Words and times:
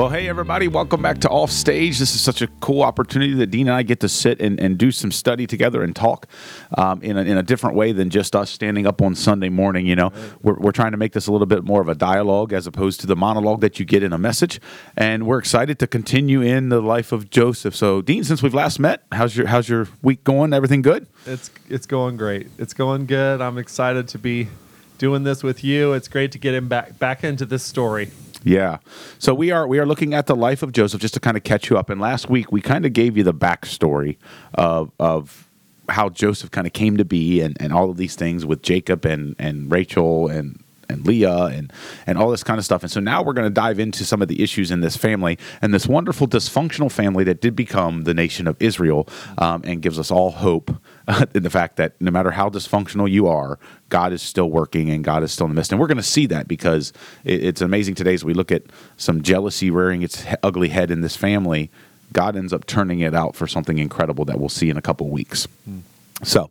Well, 0.00 0.08
hey, 0.08 0.30
everybody, 0.30 0.66
welcome 0.66 1.02
back 1.02 1.18
to 1.18 1.28
Off 1.28 1.50
Stage. 1.50 1.98
This 1.98 2.14
is 2.14 2.22
such 2.22 2.40
a 2.40 2.46
cool 2.62 2.80
opportunity 2.80 3.34
that 3.34 3.48
Dean 3.48 3.68
and 3.68 3.76
I 3.76 3.82
get 3.82 4.00
to 4.00 4.08
sit 4.08 4.40
and, 4.40 4.58
and 4.58 4.78
do 4.78 4.90
some 4.92 5.12
study 5.12 5.46
together 5.46 5.82
and 5.82 5.94
talk 5.94 6.26
um, 6.78 7.02
in, 7.02 7.18
a, 7.18 7.20
in 7.20 7.36
a 7.36 7.42
different 7.42 7.76
way 7.76 7.92
than 7.92 8.08
just 8.08 8.34
us 8.34 8.48
standing 8.50 8.86
up 8.86 9.02
on 9.02 9.14
Sunday 9.14 9.50
morning. 9.50 9.84
You 9.84 9.96
know, 9.96 10.10
we're, 10.40 10.54
we're 10.54 10.72
trying 10.72 10.92
to 10.92 10.96
make 10.96 11.12
this 11.12 11.26
a 11.26 11.32
little 11.32 11.46
bit 11.46 11.64
more 11.64 11.82
of 11.82 11.88
a 11.90 11.94
dialogue 11.94 12.54
as 12.54 12.66
opposed 12.66 13.02
to 13.02 13.06
the 13.06 13.14
monologue 13.14 13.60
that 13.60 13.78
you 13.78 13.84
get 13.84 14.02
in 14.02 14.14
a 14.14 14.16
message. 14.16 14.58
And 14.96 15.26
we're 15.26 15.38
excited 15.38 15.78
to 15.80 15.86
continue 15.86 16.40
in 16.40 16.70
the 16.70 16.80
life 16.80 17.12
of 17.12 17.28
Joseph. 17.28 17.76
So, 17.76 18.00
Dean, 18.00 18.24
since 18.24 18.42
we've 18.42 18.54
last 18.54 18.78
met, 18.78 19.02
how's 19.12 19.36
your 19.36 19.48
how's 19.48 19.68
your 19.68 19.86
week 20.00 20.24
going? 20.24 20.54
Everything 20.54 20.80
good? 20.80 21.08
It's 21.26 21.50
it's 21.68 21.84
going 21.84 22.16
great. 22.16 22.48
It's 22.56 22.72
going 22.72 23.04
good. 23.04 23.42
I'm 23.42 23.58
excited 23.58 24.08
to 24.08 24.18
be 24.18 24.48
doing 24.96 25.24
this 25.24 25.42
with 25.42 25.62
you. 25.62 25.92
It's 25.92 26.08
great 26.08 26.32
to 26.32 26.38
get 26.38 26.54
him 26.54 26.68
back 26.68 26.98
back 26.98 27.22
into 27.22 27.44
this 27.44 27.64
story. 27.64 28.10
Yeah. 28.42 28.78
So 29.18 29.34
we 29.34 29.50
are 29.50 29.66
we 29.66 29.78
are 29.78 29.86
looking 29.86 30.14
at 30.14 30.26
the 30.26 30.36
life 30.36 30.62
of 30.62 30.72
Joseph 30.72 31.00
just 31.00 31.14
to 31.14 31.20
kind 31.20 31.36
of 31.36 31.44
catch 31.44 31.70
you 31.70 31.78
up. 31.78 31.90
And 31.90 32.00
last 32.00 32.30
week 32.30 32.50
we 32.50 32.60
kind 32.60 32.86
of 32.86 32.92
gave 32.92 33.16
you 33.16 33.22
the 33.22 33.34
backstory 33.34 34.16
of 34.54 34.90
of 34.98 35.48
how 35.88 36.08
Joseph 36.08 36.50
kind 36.50 36.66
of 36.66 36.72
came 36.72 36.96
to 36.96 37.04
be 37.04 37.40
and, 37.40 37.56
and 37.60 37.72
all 37.72 37.90
of 37.90 37.96
these 37.96 38.14
things 38.14 38.46
with 38.46 38.62
Jacob 38.62 39.04
and, 39.04 39.34
and 39.38 39.70
Rachel 39.70 40.28
and 40.28 40.62
and 40.88 41.06
Leah 41.06 41.46
and 41.46 41.72
and 42.06 42.18
all 42.18 42.30
this 42.30 42.42
kind 42.42 42.58
of 42.58 42.64
stuff. 42.64 42.82
And 42.82 42.90
so 42.90 43.00
now 43.00 43.22
we're 43.22 43.32
going 43.32 43.46
to 43.46 43.54
dive 43.54 43.78
into 43.78 44.04
some 44.04 44.22
of 44.22 44.28
the 44.28 44.42
issues 44.42 44.70
in 44.70 44.80
this 44.80 44.96
family 44.96 45.38
and 45.62 45.72
this 45.72 45.86
wonderful 45.86 46.26
dysfunctional 46.26 46.90
family 46.90 47.24
that 47.24 47.40
did 47.40 47.54
become 47.54 48.04
the 48.04 48.14
nation 48.14 48.46
of 48.46 48.56
Israel 48.60 49.08
um, 49.38 49.62
and 49.64 49.82
gives 49.82 49.98
us 49.98 50.10
all 50.10 50.30
hope 50.30 50.70
uh, 51.10 51.26
in 51.34 51.42
the 51.42 51.50
fact 51.50 51.76
that 51.76 52.00
no 52.00 52.10
matter 52.10 52.30
how 52.30 52.48
dysfunctional 52.48 53.10
you 53.10 53.26
are, 53.26 53.58
God 53.88 54.12
is 54.12 54.22
still 54.22 54.48
working 54.48 54.90
and 54.90 55.04
God 55.04 55.22
is 55.22 55.32
still 55.32 55.46
in 55.46 55.50
the 55.50 55.56
midst. 55.56 55.72
And 55.72 55.80
we're 55.80 55.88
going 55.88 55.96
to 55.96 56.02
see 56.02 56.26
that 56.26 56.48
because 56.48 56.92
it, 57.24 57.44
it's 57.44 57.60
amazing 57.60 57.96
today 57.96 58.14
as 58.14 58.24
we 58.24 58.34
look 58.34 58.52
at 58.52 58.62
some 58.96 59.22
jealousy 59.22 59.70
rearing 59.70 60.02
its 60.02 60.24
he- 60.24 60.36
ugly 60.42 60.68
head 60.68 60.90
in 60.90 61.00
this 61.00 61.16
family. 61.16 61.70
God 62.12 62.36
ends 62.36 62.52
up 62.52 62.66
turning 62.66 63.00
it 63.00 63.14
out 63.14 63.36
for 63.36 63.46
something 63.46 63.78
incredible 63.78 64.24
that 64.24 64.40
we'll 64.40 64.48
see 64.48 64.70
in 64.70 64.76
a 64.76 64.82
couple 64.82 65.06
of 65.06 65.12
weeks. 65.12 65.46
So, 66.22 66.50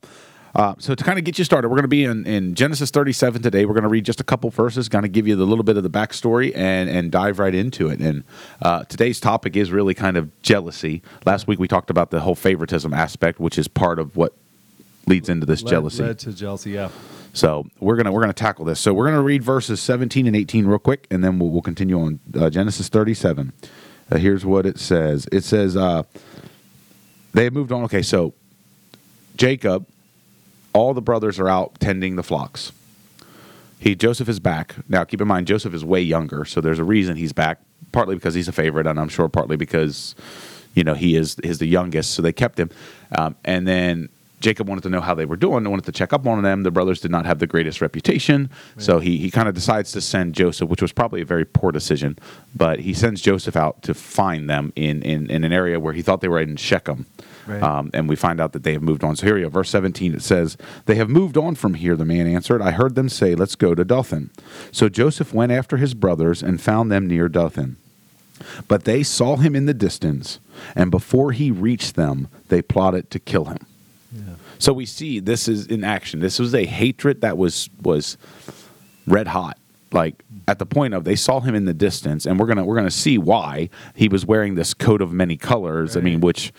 uh, 0.55 0.75
so 0.79 0.95
to 0.95 1.03
kind 1.03 1.19
of 1.19 1.25
get 1.25 1.37
you 1.37 1.43
started, 1.43 1.69
we're 1.69 1.75
going 1.75 1.83
to 1.83 1.89
be 1.89 2.05
in, 2.05 2.25
in 2.25 2.55
Genesis 2.55 2.91
37 2.91 3.41
today. 3.41 3.65
We're 3.65 3.73
going 3.73 3.83
to 3.83 3.89
read 3.89 4.05
just 4.05 4.19
a 4.19 4.23
couple 4.23 4.49
verses, 4.49 4.89
kind 4.89 5.05
of 5.05 5.11
give 5.11 5.27
you 5.27 5.35
the 5.35 5.45
little 5.45 5.63
bit 5.63 5.77
of 5.77 5.83
the 5.83 5.89
backstory 5.89 6.55
and 6.55 6.89
and 6.89 7.11
dive 7.11 7.39
right 7.39 7.53
into 7.53 7.89
it. 7.89 7.99
And 7.99 8.23
uh, 8.61 8.83
today's 8.85 9.19
topic 9.19 9.55
is 9.55 9.71
really 9.71 9.93
kind 9.93 10.17
of 10.17 10.41
jealousy. 10.41 11.01
Last 11.25 11.47
week 11.47 11.59
we 11.59 11.67
talked 11.67 11.89
about 11.89 12.09
the 12.09 12.21
whole 12.21 12.35
favoritism 12.35 12.93
aspect, 12.93 13.39
which 13.39 13.57
is 13.57 13.67
part 13.67 13.99
of 13.99 14.15
what 14.15 14.33
leads 15.09 15.27
into 15.27 15.45
this 15.45 15.63
Led- 15.63 15.69
jealousy. 15.71 16.03
led 16.03 16.19
to 16.19 16.31
jealousy. 16.33 16.71
Yeah. 16.71 16.89
So 17.33 17.67
we're 17.79 17.95
gonna 17.97 18.11
we're 18.11 18.21
gonna 18.21 18.33
tackle 18.33 18.63
this. 18.65 18.79
So 18.79 18.93
we're 18.93 19.05
gonna 19.05 19.21
read 19.21 19.43
verses 19.43 19.81
17 19.81 20.27
and 20.27 20.35
18 20.35 20.65
real 20.65 20.79
quick, 20.79 21.05
and 21.11 21.23
then 21.23 21.37
we'll, 21.39 21.49
we'll 21.49 21.61
continue 21.61 21.99
on 21.99 22.19
uh, 22.39 22.49
Genesis 22.49 22.87
37. 22.89 23.51
Uh, 24.11 24.17
here's 24.17 24.45
what 24.45 24.65
it 24.65 24.79
says. 24.79 25.27
It 25.31 25.43
says 25.43 25.75
uh, 25.75 26.03
they 27.33 27.43
have 27.43 27.53
moved 27.53 27.71
on. 27.71 27.83
Okay, 27.83 28.01
so 28.01 28.33
Jacob, 29.35 29.85
all 30.73 30.93
the 30.93 31.01
brothers 31.01 31.39
are 31.39 31.47
out 31.49 31.79
tending 31.79 32.15
the 32.15 32.23
flocks. 32.23 32.71
He 33.77 33.95
Joseph 33.95 34.27
is 34.27 34.39
back 34.39 34.75
now. 34.89 35.03
Keep 35.03 35.21
in 35.21 35.27
mind 35.27 35.47
Joseph 35.47 35.73
is 35.73 35.85
way 35.85 36.01
younger, 36.01 36.45
so 36.45 36.61
there's 36.61 36.79
a 36.79 36.83
reason 36.83 37.15
he's 37.15 37.33
back. 37.33 37.59
Partly 37.91 38.15
because 38.15 38.33
he's 38.33 38.47
a 38.47 38.51
favorite, 38.51 38.85
and 38.87 38.99
I'm 38.99 39.07
sure 39.09 39.29
partly 39.29 39.55
because 39.55 40.15
you 40.75 40.83
know 40.83 40.95
he 40.95 41.15
is 41.15 41.37
is 41.39 41.59
the 41.59 41.65
youngest, 41.67 42.11
so 42.11 42.21
they 42.21 42.33
kept 42.33 42.59
him. 42.59 42.69
Um, 43.17 43.35
and 43.45 43.67
then 43.67 44.09
Jacob 44.39 44.67
wanted 44.67 44.83
to 44.83 44.89
know 44.89 45.01
how 45.01 45.13
they 45.13 45.25
were 45.25 45.35
doing. 45.35 45.69
wanted 45.69 45.85
to 45.85 45.91
check 45.91 46.13
up 46.13 46.25
on 46.25 46.41
them. 46.43 46.63
The 46.63 46.71
brothers 46.71 47.01
did 47.01 47.11
not 47.11 47.25
have 47.25 47.39
the 47.39 47.47
greatest 47.47 47.81
reputation, 47.81 48.49
so 48.77 48.99
he 48.99 49.17
he 49.17 49.29
kind 49.31 49.47
of 49.47 49.55
decides 49.55 49.91
to 49.93 50.01
send 50.01 50.35
Joseph, 50.35 50.69
which 50.69 50.81
was 50.81 50.91
probably 50.91 51.21
a 51.21 51.25
very 51.25 51.45
poor 51.45 51.71
decision. 51.71 52.17
But 52.55 52.79
he 52.79 52.93
sends 52.93 53.21
Joseph 53.21 53.55
out 53.55 53.81
to 53.83 53.93
find 53.93 54.49
them 54.49 54.71
in 54.75 55.01
in, 55.01 55.29
in 55.29 55.43
an 55.43 55.53
area 55.53 55.79
where 55.79 55.93
he 55.93 56.01
thought 56.01 56.21
they 56.21 56.27
were 56.27 56.39
in 56.39 56.55
Shechem. 56.55 57.05
Right. 57.47 57.63
Um, 57.63 57.89
and 57.93 58.07
we 58.07 58.15
find 58.15 58.39
out 58.39 58.53
that 58.53 58.61
they 58.61 58.73
have 58.73 58.83
moved 58.83 59.03
on. 59.03 59.15
So 59.15 59.25
here 59.25 59.35
we 59.35 59.41
go, 59.41 59.49
verse 59.49 59.71
17, 59.71 60.13
it 60.13 60.21
says, 60.21 60.55
They 60.85 60.95
have 60.95 61.09
moved 61.09 61.35
on 61.35 61.55
from 61.55 61.73
here, 61.73 61.95
the 61.95 62.05
man 62.05 62.27
answered. 62.27 62.61
I 62.61 62.71
heard 62.71 62.93
them 62.93 63.09
say, 63.09 63.33
Let's 63.33 63.55
go 63.55 63.73
to 63.73 63.83
Dothan. 63.83 64.29
So 64.71 64.87
Joseph 64.87 65.33
went 65.33 65.51
after 65.51 65.77
his 65.77 65.95
brothers 65.95 66.43
and 66.43 66.61
found 66.61 66.91
them 66.91 67.07
near 67.07 67.27
Dothan. 67.27 67.77
But 68.67 68.83
they 68.83 69.03
saw 69.03 69.37
him 69.37 69.55
in 69.55 69.65
the 69.65 69.73
distance, 69.73 70.39
and 70.75 70.91
before 70.91 71.31
he 71.31 71.51
reached 71.51 71.95
them, 71.95 72.27
they 72.49 72.61
plotted 72.61 73.09
to 73.11 73.19
kill 73.19 73.45
him. 73.45 73.65
So 74.59 74.73
we 74.73 74.85
see 74.85 75.19
this 75.19 75.47
is 75.47 75.65
in 75.67 75.83
action. 75.83 76.19
This 76.19 76.37
was 76.37 76.53
a 76.53 76.65
hatred 76.65 77.21
that 77.21 77.37
was 77.37 77.69
was 77.81 78.17
red 79.07 79.27
hot. 79.27 79.57
Like 79.91 80.23
at 80.47 80.59
the 80.59 80.65
point 80.65 80.93
of 80.93 81.03
they 81.03 81.15
saw 81.15 81.39
him 81.39 81.55
in 81.55 81.65
the 81.65 81.73
distance, 81.73 82.25
and 82.25 82.39
we're 82.39 82.45
gonna 82.45 82.65
we're 82.65 82.75
gonna 82.75 82.91
see 82.91 83.17
why 83.17 83.69
he 83.95 84.07
was 84.07 84.25
wearing 84.25 84.55
this 84.55 84.73
coat 84.73 85.01
of 85.01 85.11
many 85.11 85.37
colors. 85.37 85.97
I 85.97 86.01
mean, 86.01 86.21
which 86.21 86.53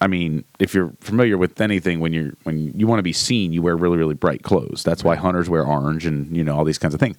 I 0.00 0.08
mean, 0.08 0.44
if 0.58 0.74
you're 0.74 0.92
familiar 1.00 1.38
with 1.38 1.60
anything, 1.60 2.00
when 2.00 2.12
you're 2.12 2.32
when 2.42 2.72
you 2.78 2.86
want 2.86 2.98
to 2.98 3.04
be 3.04 3.12
seen, 3.12 3.52
you 3.52 3.62
wear 3.62 3.76
really 3.76 3.98
really 3.98 4.14
bright 4.14 4.42
clothes. 4.42 4.82
That's 4.82 5.04
why 5.04 5.14
hunters 5.14 5.48
wear 5.48 5.64
orange 5.64 6.06
and 6.06 6.36
you 6.36 6.42
know 6.42 6.56
all 6.56 6.64
these 6.64 6.78
kinds 6.78 6.94
of 6.94 7.00
things. 7.00 7.16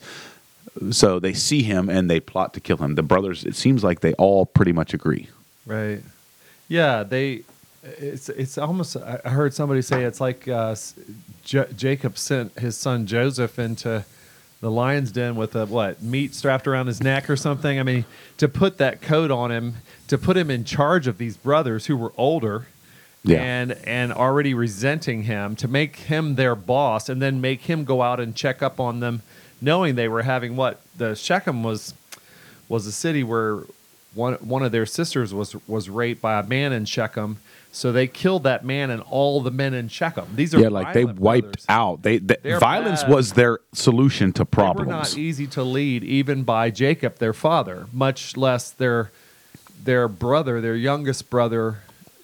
So 0.91 1.19
they 1.19 1.33
see 1.33 1.63
him 1.63 1.89
and 1.89 2.09
they 2.09 2.19
plot 2.19 2.53
to 2.53 2.59
kill 2.59 2.77
him. 2.77 2.95
The 2.95 3.03
brothers, 3.03 3.43
it 3.43 3.55
seems 3.55 3.83
like 3.83 4.01
they 4.01 4.13
all 4.13 4.45
pretty 4.45 4.73
much 4.73 4.93
agree. 4.93 5.27
Right. 5.65 6.01
Yeah. 6.67 7.03
They. 7.03 7.43
It's 7.97 8.29
it's 8.29 8.57
almost. 8.57 8.97
I 8.97 9.29
heard 9.29 9.53
somebody 9.53 9.81
say 9.81 10.03
it's 10.03 10.19
like 10.19 10.47
uh, 10.47 10.75
J- 11.43 11.67
Jacob 11.75 12.17
sent 12.17 12.59
his 12.59 12.77
son 12.77 13.05
Joseph 13.05 13.57
into 13.57 14.05
the 14.59 14.71
lion's 14.71 15.11
den 15.11 15.35
with 15.35 15.55
a 15.55 15.65
what 15.65 16.01
meat 16.01 16.33
strapped 16.33 16.67
around 16.67 16.87
his 16.87 17.01
neck 17.01 17.29
or 17.29 17.35
something. 17.35 17.79
I 17.79 17.83
mean, 17.83 18.05
to 18.37 18.47
put 18.47 18.77
that 18.79 19.01
coat 19.01 19.31
on 19.31 19.51
him, 19.51 19.75
to 20.07 20.17
put 20.17 20.35
him 20.35 20.49
in 20.49 20.63
charge 20.63 21.07
of 21.07 21.17
these 21.17 21.37
brothers 21.37 21.85
who 21.85 21.95
were 21.95 22.13
older. 22.17 22.67
Yeah. 23.23 23.41
And 23.41 23.71
and 23.83 24.13
already 24.13 24.53
resenting 24.53 25.23
him 25.23 25.55
to 25.57 25.67
make 25.67 25.97
him 25.97 26.35
their 26.35 26.55
boss 26.55 27.09
and 27.09 27.21
then 27.21 27.41
make 27.41 27.61
him 27.61 27.83
go 27.83 28.01
out 28.01 28.21
and 28.21 28.33
check 28.33 28.61
up 28.61 28.79
on 28.79 29.01
them, 29.01 29.21
knowing 29.59 29.95
they 29.95 30.07
were 30.07 30.21
having 30.21 30.55
what 30.55 30.79
the 30.95 31.13
Shechem 31.13 31.61
was 31.61 31.93
was 32.69 32.85
a 32.87 32.91
city 32.91 33.23
where 33.23 33.63
one 34.13 34.35
one 34.35 34.63
of 34.63 34.71
their 34.71 34.85
sisters 34.85 35.33
was 35.33 35.55
was 35.67 35.89
raped 35.89 36.21
by 36.21 36.39
a 36.39 36.43
man 36.43 36.71
in 36.71 36.85
Shechem. 36.85 37.37
So 37.71 37.91
they 37.91 38.07
killed 38.07 38.43
that 38.43 38.65
man 38.65 38.89
and 38.89 39.01
all 39.03 39.41
the 39.41 39.51
men 39.51 39.73
in 39.73 39.87
Shechem. 39.87 40.25
These 40.35 40.55
are 40.55 40.59
yeah, 40.59 40.69
like 40.69 40.93
they 40.93 41.05
wiped 41.05 41.43
brothers. 41.43 41.65
out. 41.69 42.01
They, 42.01 42.17
they 42.17 42.57
violence 42.57 43.03
bad. 43.03 43.11
was 43.11 43.33
their 43.33 43.59
solution 43.73 44.33
to 44.33 44.39
They 44.39 44.41
were 44.43 44.45
problems. 44.45 44.89
not 44.89 45.17
easy 45.17 45.45
to 45.47 45.63
lead, 45.63 46.03
even 46.03 46.43
by 46.43 46.71
Jacob, 46.71 47.17
their 47.19 47.33
father, 47.33 47.85
much 47.93 48.35
less 48.35 48.71
their 48.71 49.11
their 49.83 50.07
brother, 50.07 50.59
their 50.59 50.75
youngest 50.75 51.29
brother, 51.29 51.79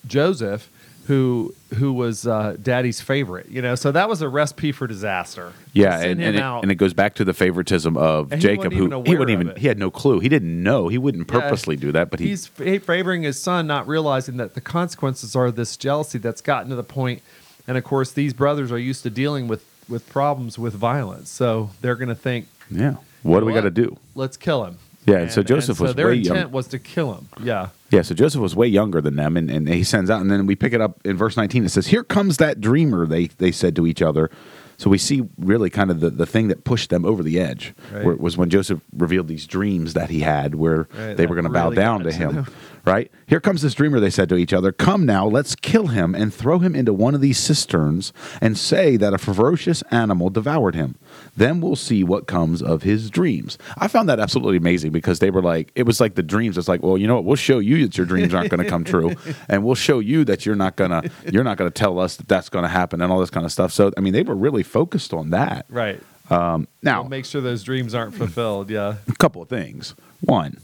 Joseph, 0.08 0.70
who 1.08 1.54
who 1.76 1.92
was 1.92 2.26
uh, 2.26 2.56
daddy's 2.62 3.02
favorite. 3.02 3.50
You 3.50 3.62
know, 3.62 3.76
so 3.76 3.92
that 3.92 4.08
was 4.08 4.22
a 4.22 4.30
recipe 4.30 4.72
for 4.72 4.88
disaster. 4.88 5.54
Yeah, 5.74 6.00
and, 6.00 6.22
and, 6.22 6.36
it, 6.36 6.42
and 6.42 6.72
it 6.72 6.76
goes 6.76 6.94
back 6.94 7.16
to 7.16 7.26
the 7.26 7.34
favoritism 7.34 7.98
of 7.98 8.32
And 8.32 8.42
Jacob, 8.42 8.74
who 8.74 9.02
he 9.04 9.16
wouldn't 9.16 9.30
even 9.32 9.50
it. 9.50 9.58
he 9.58 9.68
had 9.68 9.78
no 9.78 9.92
clue. 9.92 10.20
He 10.20 10.30
didn't 10.30 10.62
know. 10.64 10.88
He 10.88 10.98
wouldn't 10.98 11.28
Yeah, 11.30 11.40
purposely 11.42 11.76
do 11.76 11.92
that, 11.92 12.10
but 12.10 12.20
he 12.20 12.28
he's 12.28 12.48
favoring 12.48 13.24
his 13.24 13.40
son, 13.40 13.68
not 13.68 13.88
realizing 13.88 14.38
that 14.38 14.54
the 14.54 14.62
consequences 14.62 15.36
are 15.36 15.52
this 15.52 15.76
jealousy 15.78 16.20
that's 16.20 16.42
gotten 16.42 16.70
to 16.70 16.76
the 16.76 16.84
point. 16.84 17.22
And 17.68 17.78
of 17.78 17.84
course, 17.84 18.12
these 18.12 18.34
brothers 18.34 18.72
are 18.72 18.78
used 18.80 19.04
to 19.04 19.10
dealing 19.10 19.48
with 19.48 19.66
with 19.90 20.08
problems 20.10 20.58
with 20.58 20.74
violence, 20.74 21.30
so 21.30 21.72
they're 21.82 21.96
going 21.96 22.10
to 22.10 22.16
think, 22.16 22.48
yeah. 22.72 22.96
What 23.24 23.42
do 23.42 23.46
we 23.46 23.54
got 23.54 23.62
to 23.62 23.72
do? 23.72 23.98
"Let's 24.16 24.38
kill 24.38 24.64
him." 24.66 24.78
Yeah, 25.06 25.18
and 25.18 25.32
so 25.32 25.44
Joseph 25.44 25.78
so 25.78 25.84
was 25.86 25.96
their 25.96 26.08
way 26.08 26.18
intent 26.18 26.40
young. 26.40 26.52
was 26.52 26.68
to 26.68 26.80
kill 26.80 27.14
him. 27.14 27.28
Yeah, 27.44 27.70
Yeah, 27.92 28.04
so 28.04 28.16
Joseph 28.16 28.42
was 28.42 28.56
way 28.56 28.68
younger 28.68 29.02
than 29.02 29.16
them, 29.16 29.36
and, 29.38 29.50
and 29.52 29.68
he 29.68 29.84
sends 29.84 30.10
out, 30.10 30.22
and 30.22 30.32
then 30.32 30.46
we 30.46 30.56
pick 30.56 30.74
it 30.74 30.82
up 30.82 31.00
in 31.06 31.18
verse 31.18 31.36
19. 31.36 31.66
It 31.66 31.70
says, 31.70 31.88
Here 31.88 32.04
comes 32.04 32.38
that 32.38 32.62
dreamer, 32.62 33.06
they, 33.06 33.28
they 33.28 33.52
said 33.52 33.76
to 33.76 33.86
each 33.88 34.02
other. 34.02 34.30
So 34.78 34.90
we 34.90 34.98
see 34.98 35.22
really 35.38 35.70
kind 35.70 35.92
of 35.92 36.00
the, 36.00 36.10
the 36.10 36.26
thing 36.26 36.48
that 36.48 36.64
pushed 36.64 36.90
them 36.90 37.06
over 37.06 37.22
the 37.22 37.40
edge 37.40 37.74
Right. 37.94 38.04
where, 38.04 38.16
was 38.16 38.38
when 38.38 38.50
Joseph 38.50 38.82
revealed 38.98 39.28
these 39.28 39.46
dreams 39.46 39.94
that 39.94 40.10
he 40.10 40.22
had 40.22 40.56
where 40.56 40.88
Right, 40.98 41.16
they 41.16 41.28
were 41.28 41.36
going 41.36 41.46
to 41.46 41.52
bow 41.52 41.70
down 41.70 42.04
to 42.04 42.12
him. 42.12 42.48
Right? 42.84 43.12
Here 43.28 43.40
comes 43.40 43.62
this 43.62 43.76
dreamer, 43.76 44.00
they 44.00 44.10
said 44.10 44.30
to 44.30 44.36
each 44.36 44.52
other. 44.52 44.72
Come 44.72 45.06
now, 45.06 45.28
let's 45.28 45.56
kill 45.56 45.88
him 45.88 46.16
and 46.16 46.34
throw 46.34 46.58
him 46.60 46.76
into 46.76 46.92
one 46.92 47.14
of 47.14 47.22
these 47.22 47.38
cisterns 47.38 48.12
and 48.42 48.58
say 48.58 48.98
that 48.98 49.14
a 49.14 49.18
ferocious 49.20 49.84
animal 49.92 50.30
devoured 50.32 50.74
him. 50.76 50.96
Then 51.36 51.62
we'll 51.62 51.76
see 51.76 52.04
what 52.04 52.28
comes 52.28 52.62
of 52.62 52.84
his 52.84 53.10
dreams. 53.10 53.58
I 53.78 53.88
found 53.88 54.08
that 54.10 54.20
absolutely 54.20 54.58
amazing 54.58 54.92
because 54.92 55.18
they 55.20 55.32
were 55.32 55.42
like, 55.42 55.72
it 55.74 55.84
was 55.84 56.00
like 56.00 56.14
the 56.14 56.22
dreams. 56.24 56.58
It's 56.58 56.68
like, 56.68 56.84
well, 56.84 56.98
you 56.98 57.08
know 57.08 57.16
what? 57.16 57.24
We'll 57.26 57.36
show 57.38 57.58
you 57.60 57.86
that 57.88 57.98
your 57.98 58.06
dreams 58.06 58.34
aren't 58.34 58.50
going 58.50 58.64
to 58.64 58.70
come 58.70 58.84
true, 58.84 59.16
and 59.50 59.64
we'll 59.64 59.74
show 59.76 60.00
you 60.00 60.24
that 60.26 60.46
you're 60.46 60.56
not 60.56 60.76
gonna, 60.76 61.04
you're 61.32 61.44
not 61.44 61.58
gonna 61.58 61.72
tell 61.72 62.00
us 62.00 62.18
that 62.18 62.28
that's 62.28 62.50
going 62.50 62.64
to 62.64 62.70
happen 62.70 63.02
and 63.02 63.12
all 63.12 63.20
this 63.20 63.32
kind 63.32 63.46
of 63.46 63.52
stuff. 63.52 63.72
So, 63.72 63.92
I 63.98 64.02
mean, 64.02 64.14
they 64.14 64.24
were 64.24 64.36
really 64.36 64.64
focused 64.64 65.14
on 65.14 65.32
that. 65.32 65.66
right. 65.70 66.00
Um, 66.30 66.68
now, 66.82 67.02
We'll 67.02 67.10
make 67.10 67.26
sure 67.26 67.42
those 67.42 67.64
dreams 67.64 67.94
aren't 67.94 68.16
fulfilled. 68.16 68.70
Yeah, 68.70 68.96
a 69.08 69.16
couple 69.16 69.42
of 69.42 69.50
things. 69.50 69.94
One, 70.22 70.58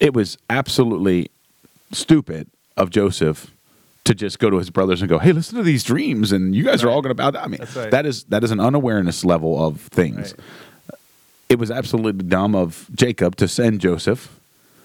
it 0.00 0.14
was 0.14 0.38
absolutely 0.48 1.30
stupid 1.92 2.48
of 2.76 2.88
Joseph 2.90 3.50
to 4.08 4.14
just 4.14 4.38
go 4.38 4.50
to 4.50 4.58
his 4.58 4.70
brothers 4.70 5.00
and 5.00 5.08
go, 5.08 5.18
"Hey, 5.18 5.32
listen 5.32 5.56
to 5.56 5.62
these 5.62 5.84
dreams, 5.84 6.32
and 6.32 6.54
you 6.54 6.64
guys 6.64 6.82
are 6.82 6.90
all 6.90 7.00
going 7.00 7.10
to 7.10 7.14
bow 7.14 7.30
down." 7.30 7.44
I 7.44 7.48
mean, 7.48 7.60
right. 7.76 7.90
that 7.90 8.06
is 8.06 8.24
that 8.24 8.42
is 8.42 8.50
an 8.50 8.58
unawareness 8.60 9.24
level 9.24 9.64
of 9.64 9.80
things. 9.80 10.34
Uh, 10.34 10.96
it 11.48 11.58
was 11.58 11.70
absolutely 11.70 12.24
dumb 12.24 12.54
of 12.54 12.90
Jacob 12.94 13.36
to 13.36 13.46
send 13.46 13.80
Joseph, 13.80 14.40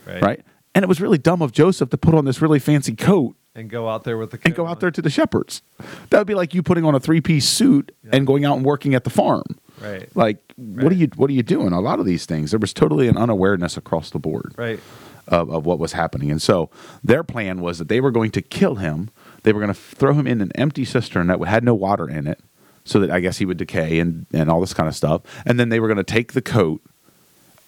right. 0.05 0.21
right? 0.21 0.41
And 0.75 0.83
it 0.83 0.87
was 0.87 0.99
really 1.01 1.17
dumb 1.17 1.41
of 1.41 1.51
Joseph 1.51 1.89
to 1.89 1.97
put 1.97 2.13
on 2.15 2.25
this 2.25 2.41
really 2.41 2.59
fancy 2.59 2.95
coat 2.95 3.35
And 3.55 3.69
go 3.69 3.87
out 3.87 4.03
there 4.03 4.17
with 4.17 4.31
the 4.31 4.39
and 4.43 4.55
go 4.55 4.67
out 4.67 4.79
there 4.79 4.91
to 4.91 5.01
the 5.01 5.09
shepherds. 5.09 5.61
That 6.09 6.17
would 6.17 6.27
be 6.27 6.35
like 6.35 6.53
you 6.53 6.63
putting 6.63 6.83
on 6.85 6.95
a 6.95 6.99
three 6.99 7.21
piece 7.21 7.47
suit 7.47 7.95
and 8.11 8.27
going 8.27 8.43
out 8.45 8.57
and 8.57 8.65
working 8.65 8.95
at 8.95 9.03
the 9.03 9.09
farm. 9.09 9.43
Right. 9.81 10.09
Like, 10.15 10.37
what 10.57 10.91
are 10.91 10.95
you 10.95 11.07
what 11.15 11.29
are 11.29 11.33
you 11.33 11.43
doing? 11.43 11.73
A 11.73 11.81
lot 11.81 11.99
of 11.99 12.05
these 12.05 12.25
things, 12.25 12.51
there 12.51 12.59
was 12.59 12.73
totally 12.73 13.07
an 13.07 13.17
unawareness 13.17 13.77
across 13.77 14.09
the 14.11 14.19
board 14.19 14.53
Right. 14.57 14.79
Of, 15.27 15.49
of 15.49 15.65
what 15.65 15.79
was 15.79 15.93
happening. 15.93 16.31
And 16.31 16.41
so 16.41 16.69
their 17.03 17.23
plan 17.23 17.61
was 17.61 17.79
that 17.79 17.87
they 17.87 18.01
were 18.01 18.11
going 18.11 18.31
to 18.31 18.41
kill 18.41 18.75
him. 18.75 19.09
They 19.43 19.53
were 19.53 19.59
going 19.59 19.73
to 19.73 19.79
throw 19.79 20.13
him 20.13 20.27
in 20.27 20.41
an 20.41 20.51
empty 20.55 20.85
cistern 20.85 21.27
that 21.27 21.39
had 21.45 21.63
no 21.63 21.73
water 21.73 22.09
in 22.09 22.27
it, 22.27 22.39
so 22.85 22.99
that 22.99 23.11
I 23.11 23.19
guess 23.19 23.37
he 23.37 23.45
would 23.45 23.57
decay 23.57 23.99
and, 23.99 24.25
and 24.33 24.49
all 24.49 24.59
this 24.59 24.73
kind 24.73 24.89
of 24.89 24.95
stuff. 24.95 25.21
And 25.45 25.59
then 25.59 25.69
they 25.69 25.79
were 25.79 25.87
going 25.87 25.97
to 25.97 26.03
take 26.03 26.33
the 26.33 26.41
coat 26.41 26.81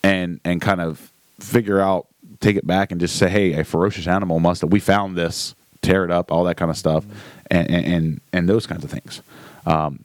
and 0.03 0.39
and 0.43 0.61
kind 0.61 0.81
of 0.81 1.11
figure 1.39 1.79
out, 1.79 2.07
take 2.39 2.55
it 2.55 2.65
back 2.67 2.91
and 2.91 3.01
just 3.01 3.15
say, 3.15 3.29
hey, 3.29 3.53
a 3.53 3.63
ferocious 3.63 4.07
animal 4.07 4.39
must 4.39 4.61
have. 4.61 4.71
We 4.71 4.79
found 4.79 5.15
this, 5.15 5.55
tear 5.81 6.05
it 6.05 6.11
up, 6.11 6.31
all 6.31 6.43
that 6.45 6.57
kind 6.57 6.71
of 6.71 6.77
stuff, 6.77 7.05
and 7.49 7.69
and 7.69 7.85
and, 7.85 8.21
and 8.33 8.49
those 8.49 8.67
kinds 8.67 8.83
of 8.83 8.91
things. 8.91 9.21
Um, 9.65 10.03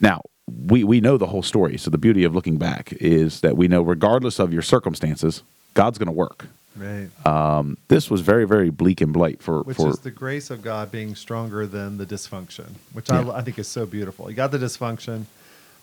now 0.00 0.22
we 0.66 0.84
we 0.84 1.00
know 1.00 1.16
the 1.16 1.26
whole 1.26 1.42
story. 1.42 1.76
So 1.78 1.90
the 1.90 1.98
beauty 1.98 2.24
of 2.24 2.34
looking 2.34 2.56
back 2.56 2.92
is 2.94 3.40
that 3.40 3.56
we 3.56 3.68
know, 3.68 3.82
regardless 3.82 4.38
of 4.38 4.52
your 4.52 4.62
circumstances, 4.62 5.42
God's 5.74 5.98
going 5.98 6.06
to 6.06 6.12
work. 6.12 6.46
Right. 6.76 7.08
Um, 7.24 7.78
this 7.86 8.10
was 8.10 8.20
very, 8.20 8.46
very 8.46 8.70
bleak 8.70 9.00
and 9.00 9.12
blight 9.12 9.40
for 9.40 9.62
which 9.62 9.76
for 9.76 9.90
is 9.90 10.00
the 10.00 10.10
grace 10.10 10.50
of 10.50 10.62
God 10.62 10.90
being 10.90 11.14
stronger 11.14 11.66
than 11.66 11.98
the 11.98 12.06
dysfunction, 12.06 12.70
which 12.92 13.10
Yeah. 13.10 13.28
I, 13.28 13.38
I 13.38 13.42
think 13.42 13.58
is 13.58 13.68
so 13.68 13.86
beautiful. 13.86 14.28
You 14.28 14.34
got 14.34 14.50
the 14.50 14.58
dysfunction, 14.58 15.26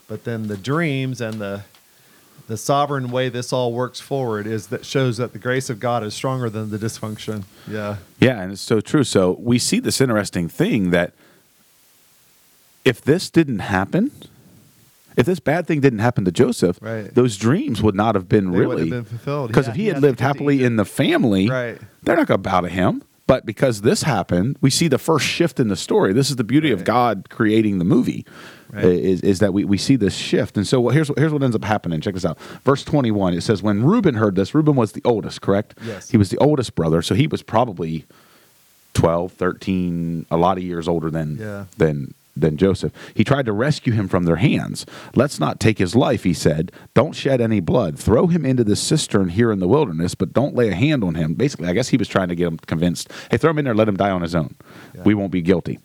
but 0.08 0.26
then 0.26 0.48
the 0.48 0.58
dreams 0.58 1.22
and 1.22 1.36
the 1.36 1.64
the 2.48 2.58
sovereign 2.58 3.12
way 3.12 3.30
this 3.30 3.54
all 3.54 3.72
works 3.72 4.02
forward 4.02 4.46
is 4.46 4.68
that 4.68 4.86
shows 4.86 5.16
that 5.18 5.32
the 5.32 5.40
grace 5.40 5.70
of 5.70 5.80
God 5.80 6.04
is 6.04 6.14
stronger 6.14 6.50
than 6.50 6.70
the 6.72 6.78
dysfunction. 6.78 7.44
Yeah, 7.66 7.98
yeah, 8.20 8.42
and 8.42 8.52
it's 8.52 8.60
so 8.62 8.82
true. 8.82 9.06
So 9.06 9.38
we 9.40 9.58
see 9.60 9.80
this 9.80 10.02
interesting 10.02 10.50
thing 10.50 10.90
that 10.90 11.14
if 12.84 13.00
this 13.00 13.30
didn't 13.30 13.60
happen, 13.60 14.12
if 15.18 15.26
this 15.26 15.40
bad 15.40 15.68
thing 15.68 15.82
didn't 15.82 16.00
happen 16.00 16.26
to 16.26 16.32
Joseph, 16.32 16.78
Right. 16.82 17.14
those 17.14 17.38
dreams 17.38 17.82
would 17.82 17.96
not 17.96 18.16
have 18.16 18.28
been 18.30 18.52
They 18.52 18.60
really 18.60 18.82
have 18.90 18.90
been 18.90 19.04
fulfilled. 19.06 19.48
Because 19.50 19.68
Yeah, 19.68 19.72
if 19.72 19.76
he 19.76 19.82
he 19.84 19.88
had 19.90 19.96
had 19.96 20.04
lived 20.04 20.20
happily 20.20 20.64
in 20.64 20.76
the 20.78 20.86
family, 20.86 21.50
Right. 21.50 21.78
they're 22.04 22.16
not 22.18 22.28
going 22.28 22.42
to 22.42 22.50
bow 22.50 22.62
to 22.62 22.70
him. 22.70 23.04
But 23.28 23.46
because 23.46 23.82
this 23.82 24.04
happened, 24.04 24.58
we 24.60 24.70
see 24.70 24.90
the 24.90 24.98
first 24.98 25.26
shift 25.26 25.58
in 25.60 25.70
the 25.70 25.78
story. 25.78 26.12
This 26.12 26.30
is 26.30 26.36
the 26.36 26.44
beauty 26.44 26.70
of 26.72 26.84
God 26.84 27.28
creating 27.30 27.78
the 27.80 27.86
movie. 27.86 28.26
Right. 28.74 28.84
Is, 28.84 29.22
is 29.22 29.40
that 29.40 29.54
we, 29.54 29.64
we 29.64 29.78
see 29.78 29.96
this 29.96 30.14
shift. 30.16 30.58
And 30.58 30.68
so 30.68 30.82
what- 30.82 30.96
here's, 30.96 31.08
what- 31.08 31.18
here's 31.18 31.32
what 31.32 31.42
ends 31.42 31.56
up 31.56 31.64
happening. 31.64 32.02
Check 32.02 32.14
this 32.16 32.26
out. 32.26 32.38
Verse 32.66 32.84
21, 32.84 33.34
it 33.34 33.42
says, 33.42 33.64
When 33.64 33.84
Reuben 33.84 34.16
heard 34.16 34.36
this, 34.36 34.54
Reuben 34.54 34.76
was 34.76 34.92
the 34.94 35.02
oldest, 35.06 35.42
correct? 35.42 35.76
Yes. 35.86 36.10
He 36.10 36.18
was 36.18 36.30
the 36.30 36.38
oldest 36.40 36.76
brother. 36.76 37.02
So 37.02 37.16
he 37.16 37.28
was 37.28 37.42
probably 37.42 38.06
12, 38.94 39.32
13, 39.34 40.26
a 40.30 40.36
lot 40.38 40.58
of 40.58 40.64
years 40.64 40.88
older 40.88 41.10
than, 41.10 41.38
Yeah. 41.40 41.66
than, 41.78 42.14
than 42.36 42.58
Joseph. 42.58 42.94
He 43.14 43.24
tried 43.24 43.46
to 43.46 43.54
rescue 43.54 43.94
him 43.94 44.08
from 44.08 44.24
their 44.24 44.38
hands. 44.38 44.86
Let's 45.16 45.40
not 45.40 45.60
take 45.60 45.78
his 45.78 45.96
life, 45.96 46.24
he 46.24 46.34
said. 46.34 46.72
Don't 46.94 47.14
shed 47.16 47.42
any 47.42 47.60
blood. 47.60 47.98
Throw 47.98 48.28
him 48.28 48.46
into 48.46 48.64
the 48.64 48.76
cistern 48.76 49.30
here 49.30 49.52
in 49.52 49.60
the 49.60 49.68
wilderness, 49.68 50.16
but 50.16 50.34
don't 50.34 50.56
lay 50.56 50.70
a 50.70 50.76
hand 50.76 51.04
on 51.04 51.16
him. 51.16 51.34
Basically, 51.34 51.68
I 51.68 51.74
guess 51.74 51.90
he 51.90 51.98
was 51.98 52.08
trying 52.08 52.30
to 52.30 52.36
get 52.36 52.48
him 52.48 52.58
convinced 52.58 53.12
hey, 53.30 53.38
throw 53.38 53.52
him 53.52 53.60
in 53.60 53.66
there, 53.66 53.76
let 53.76 53.88
him 53.88 53.98
die 53.98 54.12
on 54.12 54.22
his 54.22 54.36
own. 54.36 54.56
Yeah. 54.94 55.04
We 55.04 55.14
won't 55.14 55.32
be 55.32 55.42
guilty. 55.42 55.80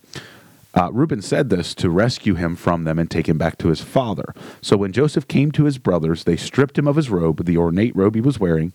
Uh, 0.77 0.91
Reuben 0.93 1.23
said 1.23 1.49
this 1.49 1.75
to 1.77 1.89
rescue 1.89 2.35
him 2.35 2.55
from 2.55 2.85
them 2.85 2.99
and 2.99 3.11
take 3.11 3.29
him 3.29 3.39
back 3.39 3.57
to 3.59 3.69
his 3.69 3.81
father. 3.81 4.35
So 4.61 4.77
when 4.77 4.93
Joseph 4.93 5.27
came 5.27 5.51
to 5.53 5.65
his 5.65 5.79
brothers, 5.79 6.25
they 6.25 6.37
stripped 6.37 6.77
him 6.77 6.87
of 6.87 6.97
his 6.97 7.09
robe, 7.09 7.47
the 7.47 7.57
ornate 7.57 7.97
robe 7.97 8.15
he 8.15 8.21
was 8.21 8.39
wearing, 8.39 8.75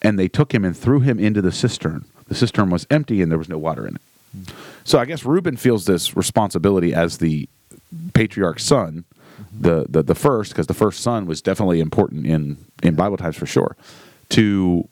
and 0.00 0.16
they 0.16 0.28
took 0.28 0.54
him 0.54 0.64
and 0.64 0.76
threw 0.76 1.00
him 1.00 1.18
into 1.18 1.42
the 1.42 1.50
cistern. 1.50 2.04
The 2.28 2.36
cistern 2.36 2.70
was 2.70 2.86
empty 2.88 3.20
and 3.20 3.32
there 3.32 3.38
was 3.38 3.48
no 3.48 3.58
water 3.58 3.84
in 3.84 3.96
it. 3.96 4.02
So 4.84 4.98
I 4.98 5.04
guess 5.04 5.24
Reuben 5.24 5.56
feels 5.56 5.84
this 5.84 6.16
responsibility 6.16 6.94
as 6.94 7.18
the 7.18 7.48
patriarch's 8.14 8.64
son, 8.64 9.04
the 9.58 9.86
the, 9.88 10.02
the 10.02 10.14
first, 10.14 10.52
because 10.52 10.66
the 10.66 10.74
first 10.74 11.00
son 11.00 11.26
was 11.26 11.42
definitely 11.42 11.80
important 11.80 12.26
in 12.26 12.56
in 12.82 12.94
Bible 12.94 13.16
times 13.16 13.36
for 13.36 13.46
sure, 13.46 13.76
to 14.30 14.88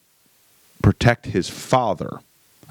protect 0.82 1.26
his 1.26 1.48
father. 1.48 2.20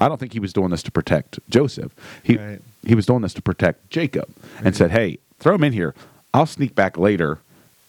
I 0.00 0.08
don't 0.08 0.18
think 0.18 0.32
he 0.32 0.40
was 0.40 0.52
doing 0.52 0.70
this 0.70 0.82
to 0.84 0.92
protect 0.92 1.40
Joseph. 1.50 1.92
He 2.22 2.36
Right. 2.36 2.60
he 2.86 2.94
was 2.94 3.06
doing 3.06 3.22
this 3.22 3.34
to 3.34 3.42
protect 3.42 3.90
Jacob, 3.90 4.28
and 4.64 4.76
said, 4.76 4.90
"Hey, 4.90 5.18
throw 5.40 5.54
him 5.54 5.64
in 5.64 5.72
here. 5.72 5.94
I'll 6.32 6.46
sneak 6.46 6.74
back 6.74 6.96
later 6.96 7.38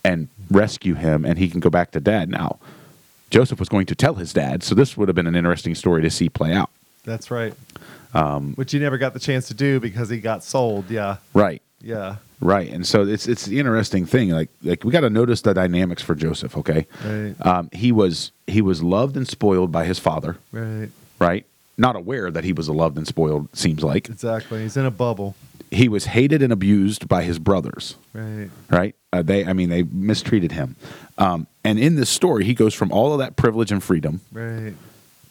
and 0.03 0.27
rescue 0.49 0.95
him, 0.95 1.25
and 1.25 1.37
he 1.37 1.49
can 1.49 1.59
go 1.59 1.69
back 1.69 1.91
to 1.91 1.99
dad." 1.99 2.29
Now, 2.29 2.57
Joseph 3.29 3.59
was 3.59 3.69
going 3.69 3.85
to 3.87 3.95
tell 3.95 4.15
his 4.15 4.33
dad, 4.33 4.63
so 4.63 4.73
this 4.73 4.97
would 4.97 5.07
have 5.07 5.15
been 5.15 5.27
an 5.27 5.35
interesting 5.35 5.75
story 5.75 6.01
to 6.01 6.09
see 6.09 6.29
play 6.29 6.53
out. 6.53 6.69
that's 7.05 7.31
right. 7.31 7.53
Um, 8.13 8.53
Which 8.55 8.71
he 8.71 8.79
never 8.79 8.97
got 8.97 9.13
the 9.13 9.19
chance 9.19 9.47
to 9.49 9.53
do 9.53 9.79
because 9.79 10.09
he 10.09 10.19
got 10.19 10.43
sold. 10.43 10.89
Yeah, 10.89 11.17
Right. 11.33 11.61
yeah, 11.81 12.15
Right, 12.41 12.71
and 12.71 12.87
so 12.87 13.03
it's 13.05 13.27
it's 13.27 13.45
the 13.45 13.59
interesting 13.59 14.05
thing. 14.05 14.29
Like 14.29 14.49
like 14.63 14.83
we 14.83 14.91
got 14.91 15.01
to 15.01 15.09
notice 15.09 15.41
the 15.41 15.53
dynamics 15.53 16.01
for 16.01 16.15
Joseph. 16.15 16.57
Okay, 16.57 16.87
Right. 17.05 17.35
um, 17.45 17.69
he 17.73 17.91
was 17.91 18.31
he 18.47 18.61
was 18.61 18.81
loved 18.81 19.15
and 19.17 19.27
spoiled 19.27 19.71
by 19.71 19.85
his 19.85 19.99
father. 19.99 20.37
right. 20.51 20.89
Right, 21.19 21.45
not 21.77 21.95
aware 21.97 22.31
that 22.31 22.45
he 22.45 22.53
was 22.53 22.69
loved 22.69 22.97
and 22.97 23.05
spoiled. 23.05 23.49
Seems 23.53 23.83
like 23.83 24.07
Exactly. 24.09 24.61
He's 24.63 24.77
in 24.77 24.85
a 24.85 24.91
bubble. 24.91 25.35
he 25.69 25.87
was 25.89 26.05
hated 26.05 26.41
and 26.41 26.51
abused 26.53 27.07
by 27.09 27.23
his 27.23 27.37
brothers. 27.39 27.95
Right. 28.13 28.49
Right, 28.71 28.95
uh, 29.13 29.21
they 29.21 29.45
I 29.45 29.51
mean 29.53 29.69
they 29.69 29.83
mistreated 29.83 30.53
him. 30.53 30.77
Um, 31.17 31.45
and 31.65 31.77
in 31.77 31.95
this 31.95 32.09
story, 32.09 32.45
he 32.45 32.53
goes 32.53 32.73
from 32.73 32.91
all 32.91 33.11
of 33.11 33.19
that 33.19 33.35
privilege 33.35 33.69
and 33.71 33.83
freedom 33.83 34.21
Right. 34.31 34.73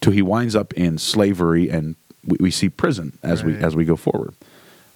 to 0.02 0.10
he 0.10 0.20
winds 0.22 0.54
up 0.54 0.75
in 0.75 0.98
slavery 0.98 1.70
and 1.70 1.96
we, 2.28 2.36
we 2.40 2.50
see 2.50 2.69
prison 2.69 3.19
as 3.22 3.42
we 3.42 3.56
as 3.56 3.75
we 3.75 3.84
go 3.84 3.96
forward. 3.96 4.34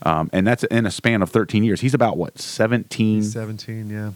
Um, 0.05 0.31
and 0.33 0.47
that's 0.47 0.65
in 0.65 0.85
a 0.85 0.91
span 0.91 1.23
of 1.23 1.31
13 1.31 1.63
years. 1.63 1.81
He's 1.81 1.95
about 1.95 2.17
what 2.17 2.39
17 2.41 3.23
Seventeen. 3.23 3.89
Yeah. 3.89 4.11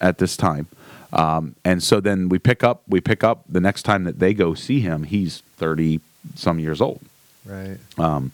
at 0.00 0.18
this 0.18 0.36
time. 0.36 0.66
Um, 1.12 1.54
and 1.64 1.82
so 1.82 2.00
then 2.00 2.28
we 2.28 2.38
pick 2.38 2.62
up, 2.62 2.82
we 2.88 3.00
pick 3.00 3.24
up 3.24 3.44
the 3.48 3.60
next 3.60 3.82
time 3.84 4.04
that 4.04 4.18
they 4.18 4.34
go 4.34 4.54
see 4.54 4.80
him, 4.80 5.04
he's 5.04 5.42
30 5.56 6.00
some 6.34 6.58
years 6.58 6.80
old. 6.80 7.00
Right. 7.46 7.78
Um, 7.98 8.32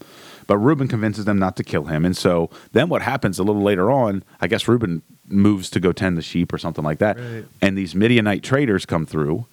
but 0.48 0.58
Reuben 0.58 0.88
convinces 0.88 1.24
them 1.24 1.38
not 1.38 1.56
to 1.56 1.64
kill 1.64 1.84
him. 1.84 2.04
And 2.04 2.16
so 2.16 2.50
then 2.72 2.88
what 2.88 3.02
happens 3.02 3.38
a 3.38 3.42
little 3.44 3.62
later 3.62 3.90
on, 3.90 4.22
I 4.40 4.46
guess 4.48 4.66
Reuben 4.66 5.02
moves 5.28 5.70
to 5.70 5.80
go 5.80 5.92
tend 5.92 6.16
the 6.16 6.22
sheep 6.22 6.52
or 6.52 6.58
something 6.58 6.84
like 6.84 6.98
that. 6.98 7.18
Right. 7.18 7.44
And 7.60 7.76
these 7.78 7.94
Midianite 7.94 8.42
traders 8.42 8.86
come 8.86 9.06
through 9.06 9.46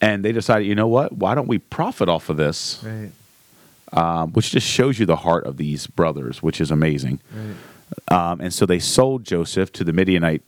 and 0.00 0.24
they 0.24 0.32
decide, 0.32 0.60
you 0.60 0.74
know 0.74 0.88
what? 0.88 1.12
Why 1.12 1.34
don't 1.34 1.48
we 1.48 1.58
profit 1.58 2.08
off 2.08 2.28
of 2.28 2.36
this? 2.36 2.82
Right. 2.84 3.10
Um, 3.94 4.32
which 4.32 4.50
just 4.52 4.66
shows 4.66 4.98
you 4.98 5.04
the 5.04 5.16
heart 5.16 5.44
of 5.44 5.58
these 5.58 5.86
brothers, 5.86 6.42
which 6.42 6.60
is 6.62 6.70
amazing. 6.70 7.20
Right. 8.08 8.30
Um, 8.30 8.40
and 8.40 8.52
so 8.54 8.64
they 8.64 8.78
sold 8.78 9.24
Joseph 9.24 9.70
to 9.72 9.84
the 9.84 9.92
Midianite 9.92 10.42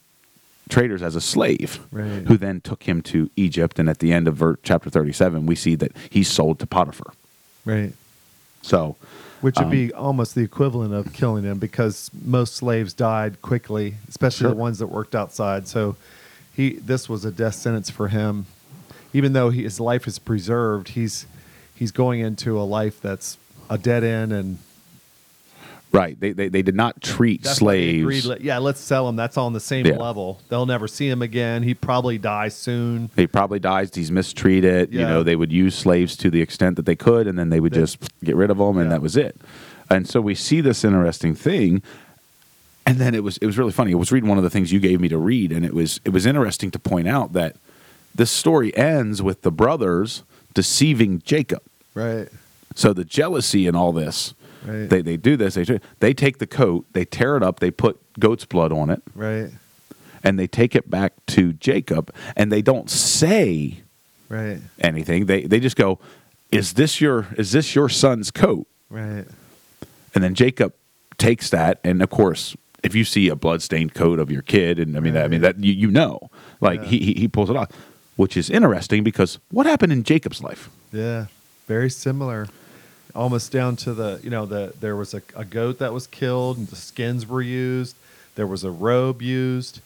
traders 0.70 1.02
as 1.02 1.14
a 1.14 1.20
slave, 1.20 1.80
Right. 1.92 2.26
who 2.26 2.38
then 2.38 2.62
took 2.62 2.84
him 2.84 3.02
to 3.02 3.30
Egypt. 3.36 3.78
And 3.78 3.90
at 3.90 3.98
the 3.98 4.14
end 4.14 4.28
of 4.28 4.36
ver- 4.36 4.58
chapter 4.62 4.88
37, 4.88 5.44
we 5.44 5.54
see 5.54 5.74
that 5.74 5.92
he's 6.08 6.28
sold 6.28 6.58
to 6.60 6.66
Potiphar. 6.66 7.12
Right. 7.66 7.92
So, 8.62 8.96
Which 9.42 9.56
would 9.58 9.64
Um, 9.66 9.70
be 9.70 9.92
almost 9.92 10.34
the 10.34 10.40
equivalent 10.40 10.94
of 10.94 11.12
killing 11.12 11.44
him 11.44 11.58
because 11.58 12.10
most 12.24 12.54
slaves 12.56 12.94
died 12.94 13.42
quickly, 13.42 13.96
especially 14.08 14.44
Sure. 14.44 14.50
the 14.52 14.56
ones 14.56 14.78
that 14.78 14.86
worked 14.86 15.14
outside. 15.14 15.68
So 15.68 15.96
he 16.56 16.76
this 16.76 17.10
was 17.10 17.26
a 17.26 17.30
death 17.30 17.56
sentence 17.56 17.90
for 17.90 18.08
him. 18.08 18.46
Even 19.12 19.34
though 19.34 19.50
he, 19.50 19.64
his 19.64 19.78
life 19.80 20.08
is 20.08 20.18
preserved, 20.18 20.88
he's 20.90 21.26
he's 21.74 21.92
going 21.92 22.20
into 22.20 22.58
a 22.60 22.62
life 22.62 23.00
that's 23.00 23.38
a 23.70 23.78
dead 23.78 24.04
end 24.04 24.32
and 24.32 24.58
right, 25.92 26.18
they, 26.18 26.32
they, 26.32 26.48
they 26.48 26.62
did 26.62 26.74
not 26.74 27.00
treat 27.00 27.42
that's 27.42 27.60
why 27.60 27.72
they 27.76 28.00
slaves. 28.02 28.26
agreed, 28.26 28.42
yeah, 28.44 28.58
let's 28.58 28.80
sell 28.80 29.08
him. 29.08 29.16
That's 29.16 29.36
on 29.36 29.52
the 29.52 29.60
same 29.60 29.86
Yeah. 29.86 29.96
level. 29.96 30.40
They'll 30.48 30.66
never 30.66 30.88
see 30.88 31.08
him 31.08 31.22
again. 31.22 31.62
He 31.62 31.72
probably 31.74 32.18
dies 32.18 32.54
soon. 32.56 33.10
he 33.16 33.26
probably 33.26 33.58
dies. 33.60 33.94
He's 33.94 34.10
mistreated. 34.10 34.92
You 34.92 35.02
know, 35.02 35.22
they 35.22 35.36
would 35.36 35.52
use 35.52 35.74
slaves 35.74 36.16
to 36.18 36.30
the 36.30 36.40
extent 36.42 36.76
that 36.76 36.84
they 36.86 36.96
could, 36.96 37.26
and 37.26 37.38
then 37.38 37.50
they 37.50 37.60
would 37.60 37.72
They- 37.72 37.80
just 37.80 37.98
get 38.24 38.34
rid 38.36 38.50
of 38.50 38.58
them, 38.58 38.76
and 38.76 38.86
Yeah. 38.86 38.90
that 38.90 39.02
was 39.02 39.16
it. 39.16 39.36
And 39.90 40.08
so 40.08 40.20
we 40.20 40.34
see 40.34 40.60
this 40.60 40.82
interesting 40.84 41.34
thing. 41.34 41.82
And 42.86 42.98
then 42.98 43.14
it 43.14 43.22
was 43.24 43.38
it 43.38 43.46
was 43.46 43.56
really 43.56 43.72
funny. 43.72 43.92
I 43.92 43.94
was 43.96 44.12
reading 44.12 44.28
one 44.28 44.36
of 44.36 44.44
the 44.44 44.50
things 44.50 44.70
you 44.72 44.78
gave 44.80 45.00
me 45.00 45.08
to 45.08 45.16
read, 45.16 45.52
and 45.52 45.64
it 45.64 45.72
was 45.74 46.00
it 46.04 46.10
was 46.10 46.26
interesting 46.26 46.70
to 46.72 46.78
point 46.78 47.08
out 47.08 47.32
that 47.32 47.56
this 48.14 48.30
story 48.30 48.76
ends 48.76 49.22
with 49.22 49.40
the 49.42 49.50
brothers 49.50 50.22
deceiving 50.54 51.20
Jacob. 51.24 51.62
Right. 51.94 52.28
So 52.74 52.92
the 52.92 53.04
jealousy 53.04 53.66
and 53.66 53.76
all 53.76 53.92
this, 53.92 54.34
Right. 54.64 54.88
they 54.88 55.02
they 55.02 55.16
do 55.16 55.36
this. 55.36 55.54
They 55.54 55.78
they 56.00 56.14
take 56.14 56.38
the 56.38 56.46
coat, 56.46 56.86
they 56.92 57.04
tear 57.04 57.36
it 57.36 57.42
up, 57.42 57.60
they 57.60 57.70
put 57.70 58.00
goat's 58.18 58.44
blood 58.46 58.72
on 58.72 58.88
it, 58.90 59.02
Right. 59.14 59.50
and 60.22 60.38
they 60.38 60.46
take 60.46 60.74
it 60.74 60.88
back 60.88 61.12
to 61.26 61.52
Jacob, 61.52 62.12
and 62.36 62.50
they 62.50 62.62
don't 62.62 62.88
say 62.88 63.82
Right. 64.28 64.58
anything. 64.80 65.26
They 65.26 65.42
they 65.42 65.60
just 65.60 65.76
go, 65.76 65.98
"Is 66.50 66.72
this 66.72 67.00
your 67.00 67.26
is 67.36 67.52
this 67.52 67.74
your 67.74 67.88
son's 67.90 68.30
coat?" 68.30 68.66
Right. 68.88 69.26
And 70.14 70.24
then 70.24 70.34
Jacob 70.34 70.72
takes 71.18 71.50
that, 71.50 71.78
and 71.84 72.02
of 72.02 72.08
course, 72.10 72.56
if 72.82 72.94
you 72.94 73.04
see 73.04 73.28
a 73.28 73.36
bloodstained 73.36 73.92
coat 73.94 74.18
of 74.18 74.30
your 74.30 74.42
kid, 74.42 74.78
and 74.78 74.96
I 74.96 75.00
mean, 75.00 75.16
I 75.16 75.28
mean 75.28 75.42
that 75.42 75.62
you, 75.62 75.72
you 75.72 75.90
know, 75.90 76.30
like 76.60 76.80
Yeah. 76.82 76.88
he, 76.88 76.98
he 77.00 77.12
he 77.14 77.28
pulls 77.28 77.50
it 77.50 77.56
off, 77.56 77.68
which 78.16 78.36
is 78.36 78.50
interesting 78.50 79.02
because 79.02 79.38
what 79.50 79.66
happened 79.66 79.92
in 79.92 80.02
Jacob's 80.04 80.42
life? 80.42 80.70
Yeah. 80.92 81.26
very 81.66 81.90
similar, 81.90 82.48
almost 83.14 83.50
down 83.52 83.76
to 83.76 83.94
the 83.94 84.20
you 84.22 84.30
know 84.30 84.46
the 84.46 84.72
there 84.80 84.96
was 84.96 85.14
a, 85.14 85.22
a 85.34 85.44
goat 85.44 85.78
that 85.78 85.92
was 85.92 86.06
killed 86.06 86.58
and 86.58 86.68
the 86.68 86.76
skins 86.76 87.26
were 87.26 87.42
used. 87.42 87.96
There 88.34 88.46
was 88.46 88.64
a 88.64 88.70
robe 88.70 89.22
used, 89.22 89.80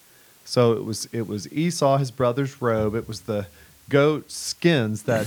so 0.44 0.72
it 0.72 0.84
was 0.84 1.08
it 1.12 1.26
was 1.26 1.50
Esau 1.52 1.98
his 1.98 2.10
brother's 2.10 2.60
robe. 2.60 2.94
It 2.94 3.06
was 3.06 3.22
the 3.22 3.46
goat 3.88 4.30
skins 4.30 5.04
that 5.04 5.26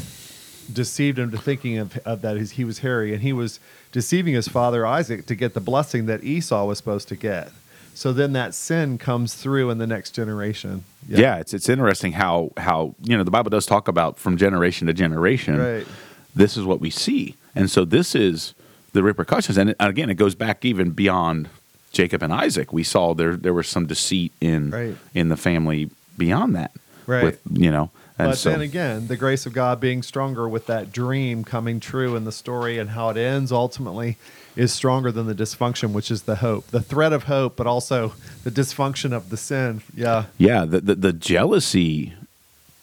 deceived 0.71 1.17
him 1.19 1.31
to 1.31 1.37
thinking 1.37 1.77
of, 1.77 1.97
of 1.99 2.21
that 2.21 2.39
he 2.39 2.63
was 2.63 2.79
hairy, 2.79 3.13
and 3.13 3.21
he 3.21 3.33
was 3.33 3.59
deceiving 3.91 4.33
his 4.33 4.47
father 4.47 4.85
Isaac 4.85 5.25
to 5.27 5.35
get 5.35 5.53
the 5.53 5.59
blessing 5.59 6.05
that 6.05 6.23
Esau 6.23 6.65
was 6.65 6.77
supposed 6.77 7.07
to 7.09 7.15
get. 7.15 7.51
So 7.93 8.13
then 8.13 8.33
that 8.33 8.53
sin 8.53 8.97
comes 8.97 9.33
through 9.33 9.69
in 9.69 9.77
the 9.77 9.87
next 9.87 10.11
generation. 10.11 10.83
Yeah, 11.07 11.37
it's 11.37 11.53
it's 11.53 11.69
interesting 11.69 12.13
how 12.13 12.51
how 12.57 12.95
you 13.01 13.17
know 13.17 13.23
the 13.23 13.31
Bible 13.31 13.49
does 13.49 13.65
talk 13.65 13.87
about 13.87 14.17
from 14.17 14.37
generation 14.37 14.87
to 14.87 14.93
generation. 14.93 15.57
Right. 15.57 15.87
This 16.33 16.55
is 16.57 16.63
what 16.65 16.79
we 16.79 16.89
see, 16.89 17.35
and 17.55 17.69
so 17.69 17.83
this 17.85 18.15
is 18.15 18.53
the 18.93 19.03
repercussions. 19.03 19.57
And 19.57 19.75
again, 19.79 20.09
it 20.09 20.15
goes 20.15 20.35
back 20.35 20.63
even 20.63 20.91
beyond 20.91 21.49
Jacob 21.91 22.23
and 22.23 22.33
Isaac. 22.33 22.71
We 22.71 22.83
saw 22.83 23.13
there 23.13 23.35
there 23.35 23.53
was 23.53 23.67
some 23.67 23.85
deceit 23.85 24.31
in 24.39 24.71
Right. 24.71 24.95
in 25.13 25.29
the 25.29 25.37
family 25.37 25.89
beyond 26.17 26.55
that. 26.55 26.71
Right. 27.07 27.23
With, 27.23 27.41
you 27.51 27.71
know, 27.71 27.89
and 28.17 28.29
but 28.31 28.37
so 28.37 28.51
then 28.51 28.61
again, 28.61 29.07
the 29.07 29.17
grace 29.17 29.45
of 29.45 29.53
God 29.53 29.79
being 29.79 30.03
stronger 30.03 30.47
with 30.47 30.67
that 30.67 30.91
dream 30.91 31.43
coming 31.43 31.79
true 31.79 32.15
in 32.15 32.23
the 32.23 32.31
story 32.31 32.77
and 32.77 32.91
how 32.91 33.09
it 33.09 33.17
ends 33.17 33.51
ultimately 33.51 34.17
is 34.55 34.73
stronger 34.73 35.11
than 35.11 35.27
the 35.27 35.35
dysfunction, 35.35 35.91
which 35.93 36.11
is 36.11 36.23
the 36.23 36.35
hope, 36.37 36.67
the 36.67 36.81
threat 36.81 37.13
of 37.13 37.23
hope, 37.23 37.55
but 37.55 37.67
also 37.67 38.13
the 38.43 38.51
dysfunction 38.51 39.13
of 39.13 39.29
the 39.29 39.37
sin. 39.37 39.81
Yeah. 39.95 40.25
yeah, 40.37 40.65
the, 40.65 40.81
the 40.81 40.95
the 40.95 41.13
jealousy 41.13 42.13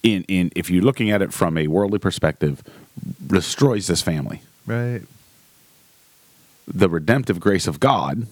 in 0.02 0.24
in 0.28 0.50
if 0.56 0.70
you're 0.70 0.82
looking 0.84 1.10
at 1.10 1.20
it 1.22 1.32
from 1.32 1.58
a 1.58 1.66
worldly 1.66 1.98
perspective, 1.98 2.62
destroys 3.26 3.86
this 3.86 4.00
family. 4.02 4.40
Right. 4.66 5.02
the 6.66 6.88
redemptive 6.88 7.40
grace 7.40 7.66
of 7.66 7.80
God 7.80 8.26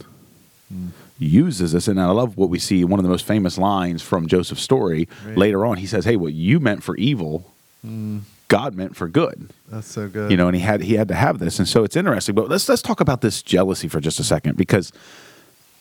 uses 1.18 1.72
this. 1.72 1.88
And 1.88 2.00
I 2.00 2.10
love 2.10 2.36
what 2.36 2.50
we 2.50 2.58
see. 2.58 2.84
One 2.84 2.98
of 2.98 3.04
the 3.04 3.08
most 3.08 3.24
famous 3.24 3.56
lines 3.56 4.02
from 4.02 4.26
Joseph's 4.26 4.62
story 4.62 5.08
Right. 5.24 5.36
later 5.38 5.64
on, 5.64 5.78
he 5.78 5.86
says, 5.86 6.04
Hey, 6.04 6.16
what 6.16 6.34
you 6.34 6.60
meant 6.60 6.82
for 6.82 6.94
evil, 6.96 7.50
mm. 7.86 8.20
God 8.48 8.74
meant 8.74 8.94
for 8.94 9.08
good. 9.08 9.50
That's 9.68 9.88
so 9.88 10.08
good. 10.08 10.30
You 10.30 10.36
know, 10.36 10.46
and 10.46 10.56
he 10.56 10.62
had 10.62 10.82
he 10.82 10.94
had 10.94 11.08
to 11.08 11.14
have 11.14 11.38
this. 11.38 11.58
And 11.58 11.66
so 11.66 11.84
it's 11.84 11.96
interesting. 11.96 12.34
But 12.34 12.48
let's 12.48 12.68
let's 12.68 12.82
talk 12.82 13.00
about 13.00 13.20
this 13.20 13.42
jealousy 13.42 13.88
for 13.88 14.00
just 14.00 14.20
a 14.20 14.24
second, 14.24 14.56
because 14.56 14.92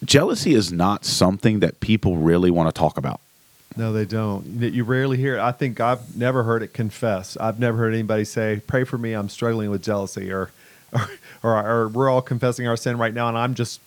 jealousy 0.03 0.53
is 0.53 0.71
not 0.71 1.05
something 1.05 1.59
that 1.59 1.79
people 1.79 2.17
really 2.17 2.49
want 2.49 2.73
to 2.73 2.77
talk 2.77 2.97
about. 2.97 3.21
No, 3.77 3.91
they 3.91 4.05
don't. 4.05 4.45
You 4.61 4.83
rarely 4.83 5.17
hear 5.17 5.35
it. 5.35 5.41
I 5.41 5.51
think 5.51 5.79
I've 5.79 6.15
never 6.15 6.43
heard 6.43 6.63
it 6.63 6.73
confessed. 6.73 7.37
I've 7.39 7.59
never 7.59 7.77
heard 7.77 7.93
anybody 7.93 8.23
say, 8.23 8.61
"Pray 8.65 8.83
for 8.83 8.97
me. 8.97 9.13
I'm 9.13 9.29
struggling 9.29 9.69
with 9.69 9.83
jealousy," 9.83 10.31
or, 10.31 10.51
or, 10.93 11.09
or, 11.43 11.69
or 11.69 11.87
we're 11.89 12.09
all 12.09 12.21
confessing 12.21 12.67
our 12.67 12.77
sin 12.77 12.97
right 12.97 13.13
now, 13.13 13.27
and 13.27 13.37
I'm 13.37 13.53
just 13.53 13.81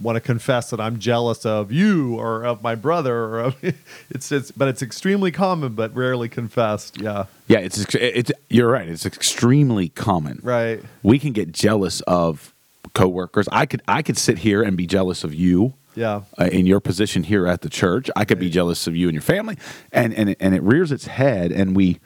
want 0.00 0.16
to 0.16 0.20
confess 0.20 0.70
that 0.70 0.80
I'm 0.80 0.98
jealous 0.98 1.44
of 1.44 1.72
you 1.72 2.14
or 2.18 2.44
of 2.44 2.62
my 2.62 2.74
brother. 2.74 3.24
Or 3.24 3.40
of, 3.40 3.56
it's 4.10 4.32
it's, 4.32 4.50
but 4.50 4.68
it's 4.68 4.82
extremely 4.82 5.30
common, 5.30 5.74
but 5.74 5.94
rarely 5.94 6.28
confessed. 6.28 7.00
Yeah, 7.00 7.26
Yeah, 7.46 7.58
it's 7.58 7.94
it's 7.94 8.32
you're 8.48 8.70
right. 8.70 8.88
It's 8.88 9.06
extremely 9.06 9.88
common. 9.90 10.40
right. 10.42 10.82
We 11.02 11.18
can 11.18 11.32
get 11.32 11.52
jealous 11.52 12.00
of 12.02 12.54
coworkers. 12.94 13.48
I 13.52 13.66
could 13.66 13.82
I 13.88 14.02
could 14.02 14.18
sit 14.18 14.38
here 14.38 14.62
and 14.62 14.76
be 14.76 14.86
jealous 14.86 15.24
of 15.24 15.34
you. 15.34 15.74
Yeah, 15.94 16.22
uh, 16.38 16.44
in 16.44 16.64
your 16.64 16.78
position 16.78 17.24
here 17.24 17.48
at 17.48 17.62
the 17.62 17.68
church. 17.68 18.08
I 18.14 18.24
could 18.24 18.38
be 18.38 18.50
jealous 18.50 18.86
of 18.86 18.94
you 18.94 19.08
and 19.08 19.14
your 19.14 19.22
family, 19.22 19.58
and 19.90 20.14
and 20.14 20.30
it, 20.30 20.36
and 20.38 20.54
it 20.54 20.62
rears 20.62 20.92
its 20.92 21.06
head, 21.06 21.50
and 21.50 21.74
we 21.74 21.98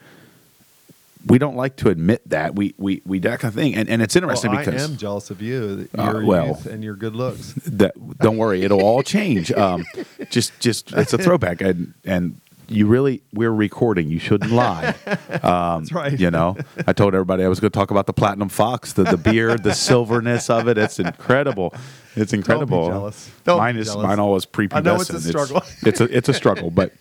we 1.25 1.37
don't 1.37 1.55
like 1.55 1.77
to 1.77 1.89
admit 1.89 2.27
that 2.29 2.55
we 2.55 2.73
we 2.77 3.01
we 3.05 3.19
that 3.19 3.39
kind 3.39 3.49
of 3.51 3.55
thing, 3.55 3.75
and 3.75 3.87
and 3.89 4.01
it's 4.01 4.15
interesting 4.15 4.51
well, 4.51 4.59
I 4.59 4.65
because 4.65 4.89
am 4.89 4.97
jealous 4.97 5.29
of 5.29 5.41
you, 5.41 5.87
Uh, 5.97 6.11
your 6.11 6.25
well. 6.25 6.47
youth 6.47 6.65
and 6.65 6.83
your 6.83 6.95
good 6.95 7.15
looks. 7.15 7.53
that 7.65 7.93
don't 8.19 8.37
worry, 8.37 8.63
it'll 8.63 8.81
all 8.81 9.03
change. 9.03 9.51
Um, 9.51 9.85
just 10.29 10.59
just 10.59 10.91
it's 10.93 11.13
a 11.13 11.17
throwback, 11.17 11.61
and 11.61 11.93
and 12.03 12.39
you 12.67 12.87
really 12.87 13.21
we're 13.33 13.51
recording. 13.51 14.09
You 14.09 14.19
shouldn't 14.19 14.51
lie. 14.51 14.95
Um, 15.43 15.81
That's 15.83 15.91
right. 15.91 16.17
You 16.17 16.31
know, 16.31 16.55
I 16.87 16.93
told 16.93 17.13
everybody 17.13 17.43
I 17.43 17.49
was 17.49 17.59
going 17.59 17.69
to 17.71 17.77
talk 17.77 17.91
about 17.91 18.05
the 18.05 18.13
platinum 18.13 18.47
fox, 18.49 18.93
the 18.93 19.03
the 19.03 19.17
beard, 19.17 19.63
the 19.63 19.73
silverness 19.73 20.49
of 20.49 20.67
it. 20.69 20.77
It's 20.77 20.99
incredible. 20.99 21.73
It's 22.15 22.31
incredible. 22.31 22.87
jealous. 22.87 23.29
Don't 23.43 23.57
mine 23.57 23.75
be 23.75 23.81
is 23.81 23.87
jealous. 23.87 24.03
mine 24.07 24.19
always 24.19 24.45
prepubescent. 24.45 24.73
I 24.75 24.79
know 24.81 24.95
it's 25.01 25.09
a 25.09 25.19
struggle. 25.19 25.61
It's, 25.81 25.99
a 25.99 26.17
it's 26.17 26.29
a 26.29 26.33
struggle, 26.33 26.69
but 26.71 26.93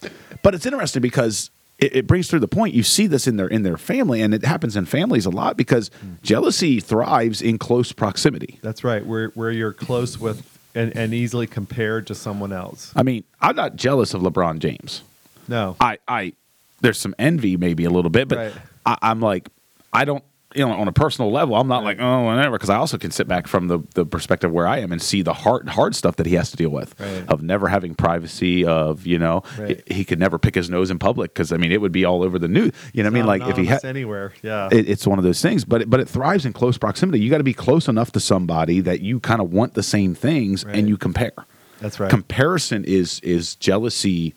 but 0.42 0.54
it's 0.54 0.66
interesting 0.66 1.02
because. 1.02 1.50
It, 1.82 1.96
it 1.96 2.06
brings 2.06 2.28
through 2.28 2.40
the 2.40 2.48
point. 2.48 2.74
You 2.74 2.82
see 2.82 3.06
this 3.06 3.26
in 3.26 3.36
their 3.36 3.48
in 3.48 3.62
their 3.62 3.76
family, 3.76 4.22
and 4.22 4.32
it 4.32 4.44
happens 4.44 4.76
in 4.76 4.86
families 4.86 5.26
a 5.26 5.30
lot 5.30 5.56
because 5.56 5.90
Hmm. 6.00 6.12
jealousy 6.22 6.80
thrives 6.80 7.42
in 7.42 7.58
close 7.58 7.92
proximity. 7.92 8.58
That's 8.62 8.84
right. 8.84 9.04
Where 9.04 9.28
where 9.30 9.50
you're 9.50 9.72
close 9.72 10.18
with 10.18 10.42
and, 10.74 10.96
and 10.96 11.12
easily 11.12 11.46
compared 11.46 12.06
to 12.06 12.14
someone 12.14 12.52
else. 12.52 12.92
I 12.96 13.02
mean, 13.02 13.24
I'm 13.40 13.56
not 13.56 13.76
jealous 13.76 14.14
of 14.14 14.22
LeBron 14.22 14.58
James. 14.60 15.02
No. 15.48 15.76
I, 15.80 15.98
I, 16.08 16.32
there's 16.80 16.98
some 16.98 17.14
envy 17.18 17.56
maybe 17.58 17.84
a 17.84 17.90
little 17.90 18.10
bit, 18.10 18.28
but 18.28 18.38
Right. 18.38 18.52
I, 18.86 18.96
I'm 19.02 19.20
like, 19.20 19.48
I 19.92 20.04
don't, 20.06 20.24
you 20.54 20.66
know, 20.66 20.72
on 20.72 20.88
a 20.88 20.92
personal 20.92 21.30
level, 21.30 21.54
I'm 21.56 21.68
not 21.68 21.82
like, 21.84 21.98
oh, 22.00 22.22
whatever, 22.24 22.56
because 22.56 22.70
I 22.70 22.76
also 22.76 22.98
can 22.98 23.10
sit 23.10 23.26
back 23.28 23.46
from 23.46 23.68
the, 23.68 23.78
the 23.94 24.04
perspective 24.04 24.50
where 24.52 24.66
I 24.66 24.78
am 24.78 24.92
and 24.92 25.00
see 25.00 25.22
the 25.22 25.32
hard, 25.32 25.68
hard 25.68 25.94
stuff 25.94 26.16
that 26.16 26.26
he 26.26 26.34
has 26.34 26.50
to 26.50 26.56
deal 26.56 26.70
with 26.70 26.94
Right. 27.00 27.24
of 27.28 27.42
never 27.42 27.68
having 27.68 27.94
privacy, 27.94 28.64
of, 28.64 29.06
you 29.06 29.18
know, 29.18 29.42
Right. 29.58 29.82
he, 29.86 29.94
he 29.96 30.04
could 30.04 30.18
never 30.18 30.38
pick 30.38 30.54
his 30.54 30.68
nose 30.70 30.90
in 30.90 30.98
public 30.98 31.32
because, 31.34 31.52
I 31.52 31.56
mean, 31.56 31.72
it 31.72 31.80
would 31.80 31.92
be 31.92 32.04
all 32.04 32.22
over 32.22 32.38
the 32.38 32.48
news. 32.48 32.72
You 32.92 33.02
know 33.02 33.08
what 33.08 33.12
I 33.16 33.18
mean? 33.20 33.26
Like 33.26 33.42
if 33.42 33.56
he 33.56 33.64
had, 33.66 33.84
anywhere, 33.84 34.32
yeah, 34.42 34.68
it, 34.70 34.88
it's 34.88 35.06
one 35.06 35.18
of 35.18 35.24
those 35.24 35.40
things, 35.40 35.64
but 35.64 35.82
it, 35.82 35.90
but 35.90 36.00
it 36.00 36.08
thrives 36.08 36.44
in 36.46 36.52
close 36.52 36.76
proximity. 36.78 37.20
You 37.20 37.30
got 37.30 37.38
to 37.38 37.44
be 37.44 37.54
close 37.54 37.88
enough 37.88 38.12
to 38.12 38.20
somebody 38.20 38.80
that 38.80 39.00
you 39.00 39.20
kind 39.20 39.40
of 39.40 39.52
want 39.52 39.74
the 39.74 39.82
same 39.82 40.14
things 40.14 40.64
Right. 40.64 40.76
and 40.76 40.88
you 40.88 40.96
compare 40.96 41.32
that's 41.80 41.98
right. 41.98 42.10
comparison 42.10 42.84
is 42.84 43.18
is 43.20 43.54
jealousy 43.56 44.34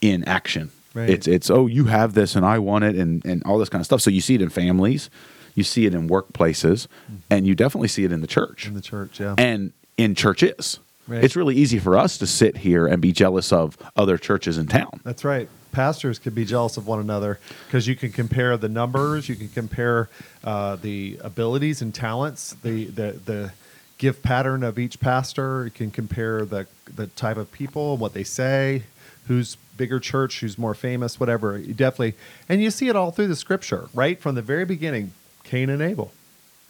in 0.00 0.24
action. 0.24 0.70
Right. 0.94 1.10
It's 1.10 1.26
it's 1.26 1.50
oh 1.50 1.66
you 1.66 1.86
have 1.86 2.14
this 2.14 2.36
and 2.36 2.46
I 2.46 2.58
want 2.60 2.84
it 2.84 2.94
and 2.94 3.24
and 3.24 3.42
all 3.44 3.58
this 3.58 3.68
kind 3.68 3.80
of 3.80 3.86
stuff. 3.86 4.00
So 4.00 4.10
you 4.10 4.20
see 4.20 4.34
it 4.36 4.42
in 4.42 4.48
families, 4.48 5.10
you 5.54 5.62
see 5.64 5.86
it 5.86 5.94
in 5.94 6.08
workplaces, 6.08 6.86
and 7.30 7.46
you 7.46 7.54
definitely 7.54 7.88
see 7.88 8.04
it 8.04 8.12
in 8.12 8.20
the 8.20 8.26
church 8.26 8.62
Mm-hmm. 8.64 8.68
in 8.68 8.74
the 8.74 8.80
church, 8.82 9.20
yeah, 9.20 9.34
and 9.38 9.72
in 9.96 10.14
churches. 10.14 10.78
Right. 11.06 11.22
It's 11.22 11.36
really 11.36 11.54
easy 11.54 11.78
for 11.78 11.98
us 11.98 12.16
to 12.18 12.26
sit 12.26 12.56
here 12.58 12.86
and 12.86 13.00
be 13.02 13.12
jealous 13.12 13.52
of 13.52 13.76
other 13.94 14.16
churches 14.16 14.56
in 14.56 14.66
town. 14.68 15.00
that's 15.04 15.22
right. 15.24 15.48
Pastors 15.70 16.18
could 16.18 16.34
be 16.34 16.44
jealous 16.46 16.76
of 16.78 16.86
one 16.86 17.00
another 17.00 17.38
because 17.66 17.86
you 17.86 17.94
can 17.96 18.10
compare 18.12 18.56
the 18.56 18.68
numbers, 18.68 19.28
you 19.28 19.34
can 19.36 19.48
compare 19.48 20.08
uh, 20.44 20.76
the 20.76 21.18
abilities 21.20 21.82
and 21.82 21.94
talents, 21.94 22.54
the 22.62 22.86
the 22.86 23.20
the 23.24 23.52
gift 23.98 24.22
pattern 24.22 24.62
of 24.62 24.78
each 24.78 24.98
pastor. 25.00 25.64
You 25.64 25.70
can 25.72 25.90
compare 25.90 26.44
the 26.46 26.66
the 26.94 27.08
type 27.08 27.36
of 27.36 27.50
people, 27.52 27.92
and 27.92 28.00
what 28.00 28.14
they 28.14 28.22
say, 28.24 28.84
who's 29.26 29.56
bigger 29.76 29.98
church, 29.98 30.40
who's 30.40 30.56
more 30.56 30.74
famous, 30.74 31.18
whatever. 31.18 31.58
You 31.58 31.74
definitely, 31.74 32.14
and 32.48 32.62
you 32.62 32.70
see 32.70 32.88
it 32.88 32.94
all 32.96 33.10
through 33.10 33.26
the 33.28 33.36
scripture, 33.36 33.88
right 33.92 34.18
from 34.20 34.36
the 34.36 34.42
very 34.42 34.64
beginning. 34.64 35.12
Cain 35.44 35.70
and 35.70 35.80
Abel. 35.80 36.12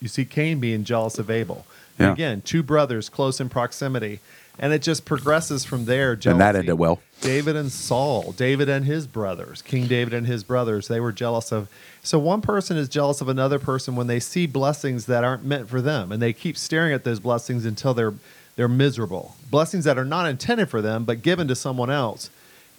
You 0.00 0.08
see 0.08 0.24
Cain 0.24 0.60
being 0.60 0.84
jealous 0.84 1.18
of 1.18 1.30
Abel. 1.30 1.64
Yeah. 1.98 2.12
again, 2.12 2.42
two 2.42 2.62
brothers 2.62 3.08
close 3.08 3.40
in 3.40 3.48
proximity, 3.48 4.18
and 4.58 4.72
it 4.72 4.82
just 4.82 5.04
progresses 5.04 5.64
from 5.64 5.84
there. 5.84 6.12
And 6.12 6.20
that 6.20 6.22
jealousy. 6.38 6.58
ended 6.58 6.78
well. 6.78 7.00
David 7.20 7.56
and 7.56 7.70
Saul, 7.70 8.32
David 8.32 8.68
and 8.68 8.84
his 8.84 9.06
brothers, 9.06 9.62
King 9.62 9.86
David 9.86 10.12
and 10.12 10.26
his 10.26 10.42
brothers, 10.42 10.88
they 10.88 11.00
were 11.00 11.12
jealous 11.12 11.52
of. 11.52 11.68
So 12.02 12.18
one 12.18 12.40
person 12.40 12.76
is 12.76 12.88
jealous 12.88 13.20
of 13.20 13.28
another 13.28 13.58
person 13.58 13.96
when 13.96 14.08
they 14.08 14.20
see 14.20 14.46
blessings 14.46 15.06
that 15.06 15.24
aren't 15.24 15.44
meant 15.44 15.68
for 15.68 15.80
them, 15.80 16.10
and 16.10 16.20
they 16.20 16.32
keep 16.32 16.56
staring 16.56 16.92
at 16.92 17.04
those 17.04 17.20
blessings 17.20 17.64
until 17.64 17.94
they're 17.94 18.14
they're 18.56 18.68
miserable. 18.68 19.36
Blessings 19.50 19.84
that 19.84 19.98
are 19.98 20.04
not 20.04 20.28
intended 20.28 20.68
for 20.68 20.80
them, 20.80 21.04
but 21.04 21.22
given 21.22 21.48
to 21.48 21.54
someone 21.54 21.90
else, 21.90 22.28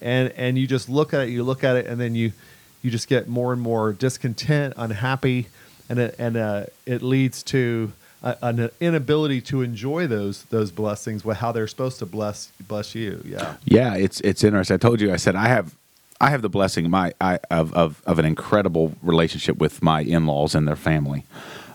and 0.01 0.31
and 0.33 0.57
you 0.57 0.67
just 0.67 0.89
look 0.89 1.13
at 1.13 1.21
it, 1.21 1.29
you 1.29 1.43
look 1.43 1.63
at 1.63 1.75
it, 1.77 1.85
and 1.85 1.99
then 1.99 2.15
you 2.15 2.33
you 2.81 2.91
just 2.91 3.07
get 3.07 3.27
more 3.27 3.51
and 3.51 3.61
more 3.61 3.93
discontent, 3.93 4.73
unhappy, 4.77 5.47
and 5.89 5.99
it, 5.99 6.15
and 6.19 6.37
uh, 6.37 6.65
it 6.85 7.01
leads 7.01 7.43
to 7.43 7.91
a, 8.23 8.37
an 8.41 8.69
inability 8.79 9.41
to 9.41 9.61
enjoy 9.61 10.07
those 10.07 10.43
those 10.45 10.71
blessings 10.71 11.23
with 11.25 11.37
how 11.37 11.51
they're 11.51 11.67
supposed 11.67 11.99
to 11.99 12.05
bless 12.05 12.51
bless 12.67 12.95
you. 12.95 13.21
Yeah. 13.25 13.55
Yeah, 13.65 13.95
it's 13.95 14.19
it's 14.21 14.43
interesting. 14.43 14.75
I 14.75 14.77
told 14.77 15.01
you, 15.01 15.13
I 15.13 15.17
said 15.17 15.35
I 15.35 15.47
have 15.47 15.75
I 16.21 16.29
have 16.29 16.41
the 16.41 16.49
blessing 16.49 16.89
my 16.89 17.13
I 17.19 17.39
of 17.51 17.73
of, 17.73 18.01
of 18.05 18.19
an 18.19 18.25
incredible 18.25 18.93
relationship 19.01 19.57
with 19.57 19.81
my 19.81 20.01
in 20.01 20.25
laws 20.25 20.55
and 20.55 20.67
their 20.67 20.75
family, 20.77 21.25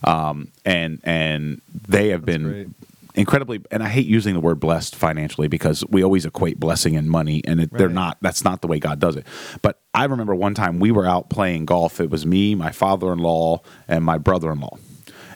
um, 0.04 0.48
and 0.64 1.00
and 1.04 1.60
they 1.88 2.08
have 2.08 2.24
That's 2.24 2.38
been 2.38 2.48
great. 2.48 2.68
incredibly. 3.14 3.60
And 3.70 3.82
I 3.82 3.88
hate 3.88 4.06
using 4.06 4.34
the 4.34 4.40
word 4.40 4.58
blessed 4.58 4.96
financially 4.96 5.46
because 5.48 5.84
we 5.88 6.02
always 6.02 6.24
equate 6.24 6.58
blessing 6.58 6.96
and 6.96 7.08
money, 7.10 7.42
and 7.44 7.60
it, 7.60 7.72
they're 7.72 7.88
not. 7.88 8.16
That's 8.22 8.42
not 8.44 8.62
the 8.62 8.66
way 8.66 8.78
God 8.78 8.98
does 8.98 9.16
it. 9.16 9.26
But 9.62 9.79
I 9.92 10.04
remember 10.04 10.34
one 10.34 10.54
time 10.54 10.78
we 10.78 10.90
were 10.92 11.06
out 11.06 11.30
playing 11.30 11.66
golf. 11.66 12.00
It 12.00 12.10
was 12.10 12.24
me, 12.24 12.54
my 12.54 12.70
father 12.70 13.12
in 13.12 13.18
law, 13.18 13.60
and 13.88 14.04
my 14.04 14.18
brother 14.18 14.52
in 14.52 14.60
law, 14.60 14.78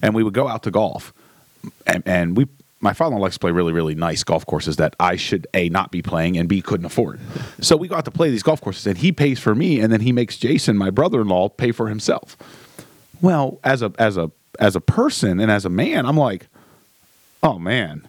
and 0.00 0.14
we 0.14 0.22
would 0.22 0.34
go 0.34 0.46
out 0.48 0.62
to 0.64 0.70
golf 0.70 1.12
and, 1.86 2.02
and 2.06 2.36
we 2.36 2.46
my 2.80 2.92
father 2.92 3.14
in 3.14 3.18
law 3.18 3.24
likes 3.24 3.36
to 3.36 3.40
play 3.40 3.50
really 3.50 3.72
really 3.72 3.94
nice 3.94 4.22
golf 4.24 4.44
courses 4.46 4.76
that 4.76 4.94
I 5.00 5.16
should 5.16 5.46
a 5.54 5.68
not 5.68 5.90
be 5.90 6.02
playing 6.02 6.36
and 6.36 6.48
b 6.48 6.60
couldn't 6.60 6.86
afford. 6.86 7.20
so 7.60 7.76
we 7.76 7.88
got 7.88 8.04
to 8.04 8.10
play 8.10 8.30
these 8.30 8.42
golf 8.42 8.60
courses 8.60 8.86
and 8.86 8.98
he 8.98 9.12
pays 9.12 9.40
for 9.40 9.54
me 9.54 9.80
and 9.80 9.92
then 9.92 10.00
he 10.00 10.12
makes 10.12 10.36
Jason 10.36 10.76
my 10.76 10.90
brother-in-law 10.90 11.50
pay 11.50 11.72
for 11.72 11.88
himself. 11.88 12.36
Well, 13.20 13.58
as 13.64 13.82
a 13.82 13.92
as 13.98 14.16
a 14.16 14.30
as 14.60 14.76
a 14.76 14.80
person 14.80 15.40
and 15.40 15.50
as 15.50 15.64
a 15.64 15.70
man, 15.70 16.06
I'm 16.06 16.16
like, 16.16 16.48
oh 17.42 17.58
man, 17.58 18.08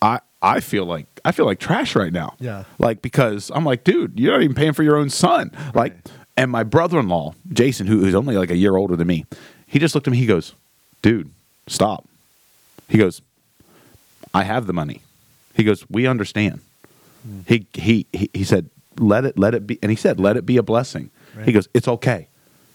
I 0.00 0.20
I 0.44 0.60
feel 0.60 0.84
like 0.84 1.06
I 1.24 1.32
feel 1.32 1.46
like 1.46 1.58
trash 1.58 1.96
right 1.96 2.12
now. 2.12 2.34
Yeah. 2.38 2.64
Like 2.78 3.00
because 3.00 3.50
I'm 3.54 3.64
like, 3.64 3.82
dude, 3.82 4.20
you're 4.20 4.32
not 4.32 4.42
even 4.42 4.54
paying 4.54 4.74
for 4.74 4.82
your 4.82 4.96
own 4.96 5.08
son. 5.08 5.50
Like, 5.74 5.96
and 6.36 6.50
my 6.50 6.64
brother-in-law, 6.64 7.34
Jason, 7.52 7.86
who, 7.86 8.00
who's 8.00 8.14
only 8.14 8.36
like 8.36 8.50
a 8.50 8.56
year 8.56 8.76
older 8.76 8.94
than 8.94 9.06
me, 9.06 9.24
he 9.66 9.78
just 9.78 9.94
looked 9.94 10.06
at 10.06 10.12
me. 10.12 10.18
He 10.18 10.26
goes, 10.26 10.54
dude, 11.00 11.30
stop. 11.66 12.06
He 12.88 12.98
goes, 12.98 13.22
I 14.34 14.44
have 14.44 14.66
the 14.66 14.74
money. 14.74 15.00
He 15.54 15.64
goes, 15.64 15.88
we 15.88 16.06
understand. 16.06 16.60
Hmm. 17.22 17.40
He, 17.46 17.66
he 17.72 18.06
he 18.12 18.30
he 18.34 18.44
said, 18.44 18.68
let 18.98 19.24
it 19.24 19.38
let 19.38 19.54
it 19.54 19.66
be, 19.66 19.78
and 19.82 19.90
he 19.90 19.96
said, 19.96 20.20
let 20.20 20.36
it 20.36 20.44
be 20.44 20.58
a 20.58 20.62
blessing. 20.62 21.10
Right. 21.34 21.46
He 21.46 21.52
goes, 21.52 21.68
it's 21.72 21.88
okay. 21.88 22.28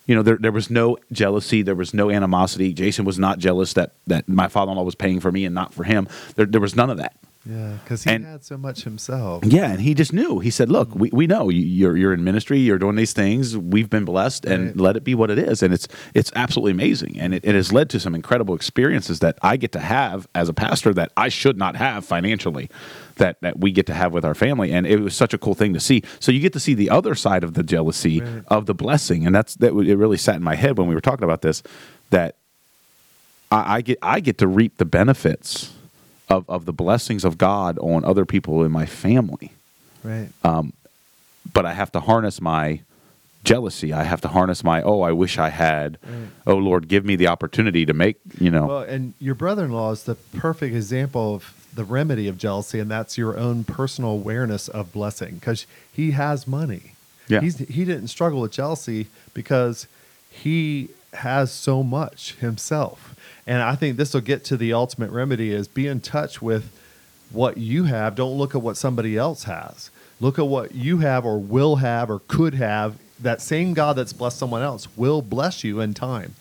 You 0.08 0.16
know, 0.16 0.24
there 0.24 0.38
there 0.38 0.52
was 0.52 0.72
no 0.72 0.98
jealousy, 1.12 1.62
there 1.62 1.76
was 1.76 1.94
no 1.94 2.10
animosity. 2.10 2.74
Jason 2.74 3.06
was 3.06 3.20
not 3.20 3.38
jealous 3.38 3.74
that 3.74 3.94
that 4.08 4.28
my 4.28 4.48
father-in-law 4.48 4.84
was 4.84 4.96
paying 4.96 5.20
for 5.20 5.32
me 5.32 5.46
and 5.46 5.54
not 5.54 5.72
for 5.72 5.84
him. 5.84 6.08
There 6.36 6.48
there 6.48 6.62
was 6.62 6.76
none 6.76 6.90
of 6.90 6.98
that. 6.98 7.16
Yeah, 7.46 7.78
because 7.84 8.04
he 8.04 8.12
And- 8.12 8.26
had 8.26 8.44
so 8.44 8.58
much 8.58 8.84
himself. 8.84 9.46
Yeah, 9.46 9.72
and 9.72 9.80
he 9.82 9.94
just 9.94 10.12
knew. 10.12 10.40
He 10.40 10.50
said, 10.50 10.70
"Look, 10.70 10.94
we, 10.94 11.10
we 11.14 11.26
know 11.26 11.48
you- 11.50 11.62
you're 11.66 11.96
you're 11.96 12.14
in 12.14 12.22
ministry. 12.24 12.60
You're 12.60 12.78
doing 12.78 12.98
these 12.98 13.14
things. 13.14 13.58
We've 13.58 13.90
been 13.90 14.04
blessed, 14.04 14.44
and 14.46 14.68
Right. 14.68 14.78
let 14.78 14.98
it 14.98 15.06
be 15.06 15.16
what 15.16 15.32
it 15.32 15.40
is." 15.40 15.64
And 15.64 15.74
it's 15.74 15.88
it's 16.14 16.32
absolutely 16.36 16.72
amazing, 16.74 17.18
and 17.18 17.34
it, 17.34 17.46
it 17.46 17.56
has 17.56 17.72
led 17.72 17.90
to 17.92 18.00
some 18.00 18.14
incredible 18.14 18.54
experiences 18.56 19.20
that 19.20 19.38
I 19.42 19.56
get 19.56 19.72
to 19.72 19.80
have 19.80 20.28
as 20.36 20.50
a 20.50 20.54
pastor 20.54 20.94
that 20.96 21.14
I 21.16 21.30
should 21.30 21.58
not 21.58 21.78
have 21.78 22.04
financially, 22.04 22.70
that 23.16 23.38
that 23.42 23.58
we 23.58 23.72
get 23.72 23.86
to 23.88 23.94
have 23.94 24.12
with 24.12 24.26
our 24.26 24.36
family, 24.36 24.74
and 24.74 24.86
it 24.86 25.00
was 25.00 25.16
such 25.16 25.34
a 25.34 25.38
cool 25.38 25.56
thing 25.56 25.74
to 25.74 25.80
see. 25.80 26.04
So 26.20 26.34
you 26.34 26.42
get 26.42 26.52
to 26.54 26.60
see 26.60 26.74
the 26.74 26.90
other 26.90 27.16
side 27.16 27.46
of 27.46 27.54
the 27.54 27.64
jealousy 27.64 28.20
Right. 28.20 28.44
of 28.50 28.66
the 28.66 28.74
blessing, 28.76 29.26
and 29.26 29.34
that's 29.34 29.56
that. 29.56 29.74
It 29.74 29.96
really 29.96 30.18
sat 30.18 30.36
in 30.36 30.44
my 30.44 30.56
head 30.56 30.78
when 30.78 30.88
we 30.88 30.94
were 30.94 31.02
talking 31.02 31.24
about 31.24 31.42
this, 31.42 31.64
that 32.10 32.36
I, 33.50 33.78
I 33.78 33.82
get 33.82 33.98
I 34.02 34.20
get 34.20 34.38
to 34.40 34.48
reap 34.48 34.76
the 34.78 34.86
benefits 34.86 35.72
of 36.30 36.50
of 36.50 36.66
the 36.66 36.74
blessings 36.74 37.24
of 37.26 37.38
God 37.38 37.78
on 37.80 38.04
other 38.06 38.26
people 38.26 38.64
in 38.64 38.72
my 38.72 38.86
family 38.86 39.52
Right. 40.04 40.30
Um, 40.44 40.74
but 41.52 41.66
I 41.66 41.74
have 41.74 41.92
to 41.94 42.00
harness 42.00 42.42
my 42.42 42.82
jealousy. 43.44 43.94
I 43.94 44.04
have 44.04 44.22
to 44.22 44.28
harness 44.28 44.64
my 44.64 44.82
oh, 44.82 45.02
I 45.02 45.12
wish 45.12 45.38
I 45.38 45.50
had. 45.50 45.98
Right. 46.04 46.28
Oh 46.48 46.56
Lord, 46.58 46.88
give 46.88 47.06
me 47.06 47.16
the 47.16 47.28
opportunity 47.28 47.86
to 47.86 47.94
make 47.94 48.18
you 48.40 48.52
know. 48.52 48.68
Well, 48.68 48.82
and 48.82 49.14
your 49.20 49.36
brother-in-law 49.36 49.92
is 49.92 50.04
the 50.04 50.16
perfect 50.16 50.76
example 50.76 51.36
of 51.36 51.70
the 51.74 51.84
remedy 51.84 52.28
of 52.28 52.38
jealousy, 52.38 52.80
and 52.80 52.90
that's 52.90 53.18
your 53.18 53.38
own 53.38 53.64
personal 53.64 54.12
awareness 54.12 54.68
of 54.68 54.92
blessing, 54.92 55.36
because 55.36 55.66
he 55.92 56.12
has 56.12 56.48
money. 56.48 56.94
Yeah. 57.28 57.42
He's, 57.42 57.60
he 57.60 57.86
didn't 57.86 58.08
struggle 58.08 58.42
with 58.42 58.52
jealousy 58.52 59.06
because 59.36 59.86
he 60.32 60.90
has 61.14 61.52
so 61.52 61.84
much 61.84 62.34
himself, 62.36 63.16
and 63.50 63.62
I 63.62 63.76
think 63.76 63.98
this 63.98 64.14
will 64.14 64.22
get 64.22 64.46
to 64.46 64.56
the 64.56 64.72
ultimate 64.72 65.12
remedy: 65.12 65.52
is 65.52 65.68
be 65.68 65.88
in 65.88 66.00
touch 66.00 66.42
with 66.42 66.72
what 67.32 67.58
you 67.58 67.84
have. 67.84 68.16
Don't 68.16 68.38
look 68.38 68.56
at 68.56 68.62
what 68.62 68.78
somebody 68.78 69.18
else 69.18 69.44
has. 69.44 69.92
Look 70.22 70.40
at 70.40 70.48
what 70.48 70.74
you 70.74 71.00
have, 71.00 71.26
or 71.26 71.38
will 71.38 71.78
have, 71.78 72.10
or 72.10 72.22
could 72.28 72.54
have. 72.54 72.98
That 73.20 73.42
same 73.42 73.74
God 73.74 73.98
that's 73.98 74.14
blessed 74.14 74.38
someone 74.38 74.62
else 74.62 74.88
will 74.96 75.22
bless 75.22 75.66
you 75.66 75.82
in 75.82 75.94
time 75.94 76.36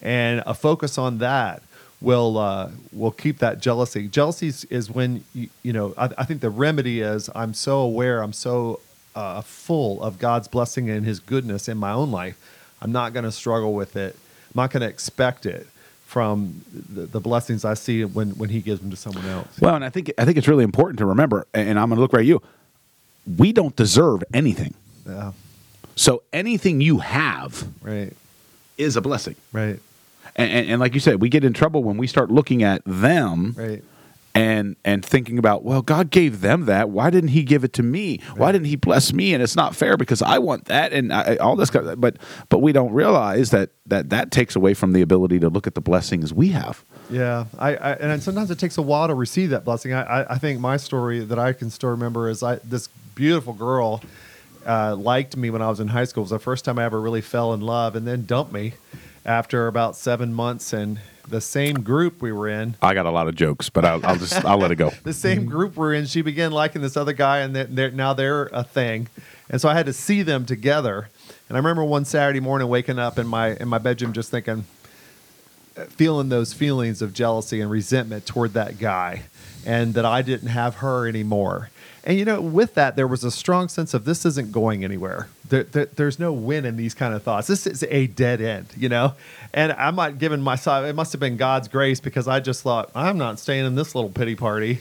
and 0.00 0.42
a 0.46 0.54
focus 0.54 0.98
on 0.98 1.18
that 1.18 1.62
will 2.00 2.38
uh, 2.38 2.70
will 2.92 3.10
keep 3.10 3.38
that 3.38 3.60
jealousy. 3.60 4.08
Jealousy 4.08 4.52
is, 4.70 4.90
when 4.90 5.24
you, 5.34 5.48
you 5.62 5.72
know. 5.72 5.94
I, 5.98 6.10
I 6.18 6.24
think 6.24 6.40
the 6.40 6.50
remedy 6.50 7.00
is 7.00 7.28
I'm 7.34 7.54
so 7.54 7.80
aware, 7.80 8.22
I'm 8.22 8.32
so 8.32 8.80
uh, 9.14 9.40
full 9.40 10.02
of 10.02 10.18
God's 10.18 10.46
blessing 10.46 10.88
and 10.88 11.04
His 11.04 11.18
goodness 11.18 11.68
in 11.68 11.76
my 11.76 11.90
own 11.90 12.10
life. 12.10 12.38
I'm 12.80 12.92
not 12.92 13.12
going 13.12 13.24
to 13.24 13.32
struggle 13.32 13.74
with 13.74 13.96
it. 13.96 14.14
I'm 14.14 14.62
not 14.62 14.70
going 14.70 14.82
to 14.82 14.88
expect 14.88 15.44
it 15.44 15.66
from 16.08 16.62
the, 16.94 17.02
the 17.06 17.20
blessings 17.20 17.66
I 17.66 17.74
see 17.74 18.02
when 18.02 18.30
when 18.30 18.48
He 18.48 18.60
gives 18.62 18.80
them 18.80 18.88
to 18.90 18.96
someone 18.96 19.26
else. 19.26 19.46
well, 19.60 19.74
and 19.74 19.84
I 19.84 19.90
think 19.90 20.10
I 20.16 20.24
think 20.24 20.38
it's 20.38 20.48
really 20.48 20.64
important 20.64 20.98
to 21.00 21.06
remember, 21.06 21.46
and 21.52 21.78
I'm 21.78 21.90
going 21.90 21.96
to 21.98 22.00
look 22.00 22.14
right 22.14 22.20
at 22.20 22.26
you. 22.26 22.40
We 23.36 23.52
don't 23.52 23.76
deserve 23.76 24.24
anything, 24.32 24.72
Yeah. 25.06 25.32
so 25.96 26.22
anything 26.32 26.80
you 26.80 26.98
have 27.00 27.68
Right. 27.82 28.14
is 28.78 28.96
a 28.96 29.02
blessing. 29.02 29.34
Right. 29.52 29.78
And, 30.34 30.50
and, 30.50 30.70
and 30.70 30.80
like 30.80 30.94
you 30.94 31.00
said, 31.00 31.20
we 31.20 31.28
get 31.28 31.44
in 31.44 31.52
trouble 31.52 31.82
when 31.84 31.98
we 31.98 32.06
start 32.06 32.30
looking 32.30 32.62
at 32.62 32.80
them 32.86 33.54
Right. 33.58 33.82
And 34.34 34.76
and 34.84 35.04
thinking 35.04 35.38
about 35.38 35.64
well 35.64 35.82
god 35.82 36.10
gave 36.10 36.40
them 36.40 36.66
that 36.66 36.90
why 36.90 37.10
didn't 37.10 37.30
he 37.30 37.42
give 37.42 37.64
it 37.64 37.72
to 37.72 37.82
me 37.82 38.20
why 38.36 38.52
didn't 38.52 38.66
he 38.66 38.76
bless 38.76 39.12
me 39.12 39.34
and 39.34 39.42
it's 39.42 39.56
not 39.56 39.74
fair 39.74 39.96
because 39.96 40.22
i 40.22 40.38
want 40.38 40.66
that 40.66 40.92
and 40.92 41.12
I, 41.12 41.36
all 41.36 41.56
this 41.56 41.70
kind 41.70 41.86
of, 41.86 42.00
but 42.00 42.16
but 42.48 42.58
we 42.58 42.72
don't 42.72 42.92
realize 42.92 43.50
that 43.50 43.70
that 43.86 44.10
that 44.10 44.30
takes 44.30 44.54
away 44.54 44.74
from 44.74 44.92
the 44.92 45.00
ability 45.00 45.38
to 45.40 45.48
look 45.48 45.66
at 45.66 45.74
the 45.74 45.80
blessings 45.80 46.32
we 46.32 46.48
have 46.48 46.84
Yeah, 47.10 47.46
I, 47.58 47.76
I 47.76 47.92
and 47.94 48.22
sometimes 48.22 48.50
it 48.50 48.58
takes 48.58 48.76
a 48.76 48.82
while 48.82 49.08
to 49.08 49.14
receive 49.14 49.50
that 49.50 49.64
blessing. 49.64 49.94
I, 49.94 50.02
I, 50.02 50.34
I 50.34 50.38
think 50.38 50.60
my 50.60 50.76
story 50.76 51.20
that 51.20 51.38
I 51.38 51.52
can 51.52 51.70
still 51.70 51.90
remember 51.90 52.28
is 52.28 52.42
I 52.42 52.56
this 52.56 52.88
beautiful 53.14 53.54
girl 53.54 54.02
uh, 54.66 54.94
liked 54.94 55.36
me 55.36 55.48
when 55.50 55.62
I 55.62 55.68
was 55.68 55.80
in 55.80 55.88
high 55.88 56.04
school. 56.04 56.22
It 56.22 56.24
was 56.24 56.30
the 56.30 56.38
first 56.38 56.64
time 56.64 56.78
I 56.78 56.84
ever 56.84 57.00
really 57.00 57.22
fell 57.22 57.54
in 57.54 57.60
love, 57.60 57.96
and 57.96 58.06
then 58.06 58.26
dumped 58.26 58.52
me 58.52 58.74
after 59.24 59.68
about 59.68 59.96
seven 59.96 60.34
months. 60.34 60.72
And 60.72 61.00
the 61.28 61.40
same 61.40 61.82
group 61.82 62.20
we 62.22 62.32
were 62.32 62.48
in, 62.48 62.76
i 62.82 62.94
got 62.94 63.06
a 63.06 63.10
lot 63.10 63.28
of 63.28 63.34
jokes 63.34 63.68
but 63.70 63.84
i'll, 63.84 64.04
I'll 64.04 64.16
just 64.16 64.44
i'll 64.44 64.58
let 64.58 64.70
it 64.70 64.76
go 64.76 64.90
the 65.02 65.12
same 65.12 65.46
group 65.46 65.76
we're 65.76 65.94
in, 65.94 66.06
she 66.06 66.22
began 66.22 66.52
liking 66.52 66.82
this 66.82 66.96
other 66.96 67.12
guy, 67.12 67.38
and 67.38 67.54
they're, 67.54 67.64
they're, 67.64 67.90
now 67.90 68.12
they're 68.12 68.44
a 68.46 68.64
thing. 68.64 69.08
And 69.50 69.60
so 69.60 69.68
I 69.68 69.74
had 69.74 69.86
to 69.86 69.92
see 69.92 70.22
them 70.22 70.44
together. 70.46 71.08
And 71.48 71.56
I 71.56 71.58
remember 71.58 71.84
one 71.84 72.04
Saturday 72.04 72.40
morning 72.40 72.68
waking 72.68 72.98
up 72.98 73.18
in 73.18 73.26
my 73.26 73.56
in 73.56 73.68
my 73.68 73.78
bedroom, 73.78 74.12
just 74.12 74.30
thinking, 74.30 74.64
feeling 75.88 76.28
those 76.28 76.52
feelings 76.52 77.00
of 77.00 77.14
jealousy 77.14 77.60
and 77.60 77.70
resentment 77.70 78.26
toward 78.26 78.52
that 78.54 78.78
guy, 78.78 79.22
and 79.64 79.94
that 79.94 80.04
I 80.04 80.22
didn't 80.22 80.48
have 80.48 80.76
her 80.76 81.08
anymore. 81.08 81.70
And 82.04 82.18
you 82.18 82.24
know, 82.24 82.40
with 82.40 82.74
that, 82.74 82.96
there 82.96 83.08
was 83.08 83.24
a 83.24 83.30
strong 83.30 83.68
sense 83.68 83.94
of 83.94 84.04
this 84.04 84.26
isn't 84.26 84.52
going 84.52 84.84
anywhere. 84.84 85.28
There, 85.48 85.64
there, 85.64 85.86
there's 85.86 86.18
no 86.18 86.32
win 86.32 86.64
in 86.64 86.76
these 86.76 86.94
kind 86.94 87.14
of 87.14 87.22
thoughts. 87.22 87.46
This 87.46 87.66
is 87.66 87.82
a 87.84 88.06
dead 88.06 88.40
end, 88.40 88.66
you 88.76 88.88
know. 88.88 89.14
And 89.54 89.72
I'm 89.72 89.96
not 89.96 90.18
giving 90.18 90.40
myself. 90.40 90.84
It 90.84 90.94
must 90.94 91.12
have 91.12 91.20
been 91.20 91.36
God's 91.36 91.68
grace 91.68 92.00
because 92.00 92.28
I 92.28 92.40
just 92.40 92.62
thought 92.62 92.90
I'm 92.94 93.18
not 93.18 93.38
staying 93.38 93.64
in 93.66 93.74
this 93.74 93.94
little 93.94 94.10
pity 94.10 94.34
party. 94.34 94.80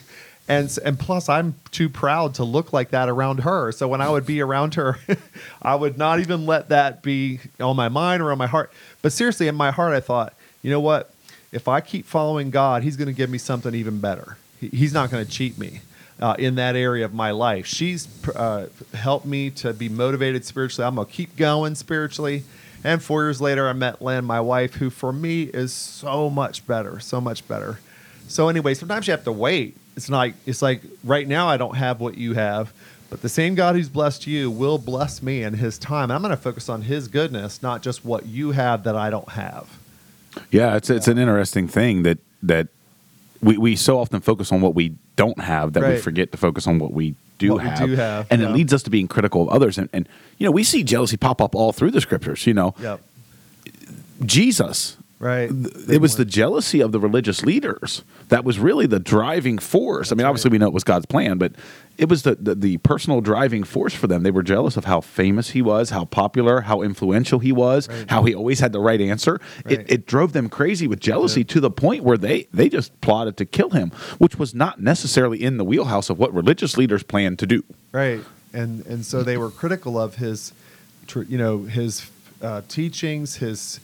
And, 0.50 0.76
and 0.86 0.98
plus, 0.98 1.28
I'm 1.28 1.56
too 1.72 1.90
proud 1.90 2.36
to 2.36 2.44
look 2.44 2.72
like 2.72 2.92
that 2.92 3.10
around 3.10 3.40
her. 3.40 3.72
So 3.74 3.88
when 3.88 4.02
I 4.02 4.10
would 4.10 4.26
be 4.26 4.42
around 4.42 4.76
her, 4.76 4.98
I 5.62 5.76
would 5.76 5.98
not 5.98 6.20
even 6.20 6.46
let 6.46 6.70
that 6.70 7.04
be 7.04 7.40
on 7.60 7.76
my 7.76 7.90
mind 7.90 8.22
or 8.22 8.32
on 8.32 8.38
my 8.38 8.48
heart. 8.48 8.72
But 9.02 9.12
seriously, 9.12 9.48
in 9.48 9.56
my 9.56 9.72
heart, 9.72 9.94
I 9.94 10.00
thought, 10.00 10.34
you 10.62 10.72
know 10.72 10.80
what? 10.80 11.14
If 11.52 11.68
I 11.68 11.82
keep 11.82 12.06
following 12.06 12.50
God, 12.50 12.84
He's 12.84 12.96
going 12.96 13.08
to 13.08 13.14
give 13.14 13.30
me 13.30 13.38
something 13.38 13.74
even 13.76 14.00
better. 14.00 14.38
He- 14.60 14.70
He's 14.70 14.94
not 14.94 15.12
going 15.12 15.26
to 15.26 15.30
cheat 15.32 15.58
me 15.58 15.82
uh, 16.20 16.36
in 16.40 16.56
that 16.56 16.76
area 16.76 17.06
of 17.06 17.14
my 17.14 17.32
life. 17.32 17.66
She's 17.66 18.08
uh, 18.30 18.68
helped 18.94 19.26
me 19.26 19.50
to 19.52 19.74
be 19.74 19.90
motivated 19.90 20.46
spiritually. 20.46 20.88
I'm 20.88 20.96
going 20.96 21.08
to 21.08 21.14
keep 21.14 21.36
going 21.36 21.76
spiritually. 21.76 22.44
And 22.84 23.02
four 23.02 23.24
years 23.24 23.42
later, 23.42 23.68
I 23.68 23.74
met 23.74 24.02
Lynn, 24.02 24.26
my 24.26 24.40
wife, 24.42 24.76
who 24.76 24.90
for 24.90 25.12
me 25.12 25.44
is 25.44 25.74
so 25.74 26.30
much 26.30 26.66
better, 26.68 27.00
so 27.00 27.20
much 27.20 27.48
better. 27.48 27.80
So 28.28 28.50
anyway, 28.50 28.74
sometimes 28.74 29.08
you 29.08 29.12
have 29.12 29.24
to 29.24 29.32
wait. 29.32 29.78
It's 29.96 30.10
like 30.10 30.36
it's 30.46 30.62
like 30.62 30.82
right 31.04 31.28
now 31.28 31.48
I 31.48 31.58
don't 31.58 31.76
have 31.76 32.00
what 32.00 32.18
you 32.18 32.34
have, 32.36 32.72
but 33.10 33.22
the 33.22 33.30
same 33.30 33.56
God 33.56 33.76
who's 33.76 33.90
blessed 33.90 34.28
you 34.28 34.52
will 34.52 34.78
bless 34.78 35.24
me 35.24 35.42
in 35.42 35.56
His 35.56 35.80
time. 35.80 36.12
I'm 36.12 36.22
going 36.22 36.30
to 36.30 36.38
focus 36.38 36.70
on 36.70 36.84
His 36.84 37.08
goodness, 37.08 37.64
not 37.64 37.82
just 37.82 38.06
what 38.06 38.28
you 38.28 38.52
have 38.52 38.84
that 38.84 38.96
I 38.96 39.10
don't 39.10 39.30
have. 39.30 39.68
yeah 40.52 40.76
it's 40.76 40.90
it's 40.92 41.08
an 41.08 41.18
interesting 41.18 41.68
thing 41.68 42.04
that 42.04 42.20
that 42.44 42.68
we, 43.42 43.58
we 43.58 43.76
so 43.76 44.00
often 44.00 44.22
focus 44.22 44.52
on 44.52 44.62
what 44.62 44.76
we 44.76 44.96
don't 45.18 45.40
have 45.42 45.74
that 45.74 45.84
we 45.84 45.90
Right. 45.90 46.02
forget 46.02 46.32
to 46.32 46.38
focus 46.38 46.66
on 46.68 46.80
what 46.80 46.94
we 46.94 47.16
do 47.38 47.52
What 47.54 47.64
we 47.64 47.70
have, 47.70 47.80
do 47.90 47.96
have, 47.96 48.28
and 48.32 48.42
yeah. 48.42 48.48
it 48.50 48.54
leads 48.54 48.74
us 48.74 48.82
to 48.84 48.90
being 48.90 49.08
critical 49.10 49.42
of 49.44 49.50
others 49.50 49.78
and, 49.78 49.90
and 49.94 50.08
you 50.38 50.46
know 50.46 50.52
we 50.52 50.64
see 50.64 50.82
jealousy 50.84 51.18
pop 51.18 51.42
up 51.42 51.54
all 51.54 51.72
through 51.74 51.92
the 51.92 52.02
scriptures 52.02 52.48
you 52.48 52.54
know 52.54 52.74
Yep. 52.82 53.02
jesus 54.26 54.98
Right. 55.20 55.50
it 55.90 56.00
was 56.00 56.16
the 56.16 56.26
jealousy 56.26 56.80
of 56.80 56.92
the 56.92 57.00
religious 57.00 57.42
leaders 57.44 58.04
that 58.30 58.44
was 58.44 58.60
really 58.60 58.86
the 58.86 59.00
driving 59.00 59.58
force. 59.58 60.12
I 60.12 60.16
mean, 60.16 60.28
obviously, 60.28 60.52
we 60.52 60.60
know 60.60 60.68
it 60.68 60.74
was 60.74 60.84
God's 60.84 61.08
plan, 61.08 61.40
but 61.40 61.54
it 61.98 62.08
was 62.08 62.22
the, 62.22 62.36
the, 62.36 62.54
the 62.54 62.78
personal 62.78 63.20
driving 63.22 63.64
force 63.64 63.96
for 63.96 64.06
them. 64.06 64.22
They 64.22 64.30
were 64.30 64.44
jealous 64.44 64.78
of 64.78 64.86
how 64.86 65.02
famous 65.02 65.50
he 65.50 65.64
was, 65.64 65.90
how 65.90 66.06
popular, 66.06 66.62
how 66.62 66.84
influential 66.84 67.40
he 67.40 67.52
was, 67.52 67.90
Right. 67.90 68.08
how 68.12 68.26
he 68.26 68.36
always 68.36 68.60
had 68.60 68.74
the 68.74 68.80
right 68.80 69.02
answer. 69.02 69.42
Right. 69.66 69.80
It, 69.80 69.92
it 69.92 70.06
drove 70.06 70.34
them 70.34 70.50
crazy 70.50 70.86
with 70.86 71.00
jealousy 71.00 71.44
to 71.46 71.60
the 71.60 71.72
point 71.72 72.04
where 72.04 72.18
they, 72.20 72.48
they 72.54 72.70
just 72.70 73.02
plotted 73.02 73.38
to 73.38 73.46
kill 73.46 73.72
him, 73.72 73.90
which 74.20 74.38
was 74.38 74.54
not 74.54 74.80
necessarily 74.82 75.42
in 75.44 75.58
the 75.58 75.66
wheelhouse 75.66 76.12
of 76.12 76.20
what 76.20 76.32
religious 76.32 76.78
leaders 76.78 77.02
planned 77.02 77.40
to 77.40 77.48
do. 77.48 77.64
Right, 77.92 78.20
and 78.54 78.86
and 78.86 79.04
so 79.04 79.24
they 79.24 79.38
were 79.38 79.50
critical 79.50 80.00
of 80.00 80.18
his, 80.18 80.54
you 81.28 81.40
know, 81.40 81.64
his 81.64 82.12
uh, 82.40 82.62
teachings, 82.68 83.38
his 83.38 83.80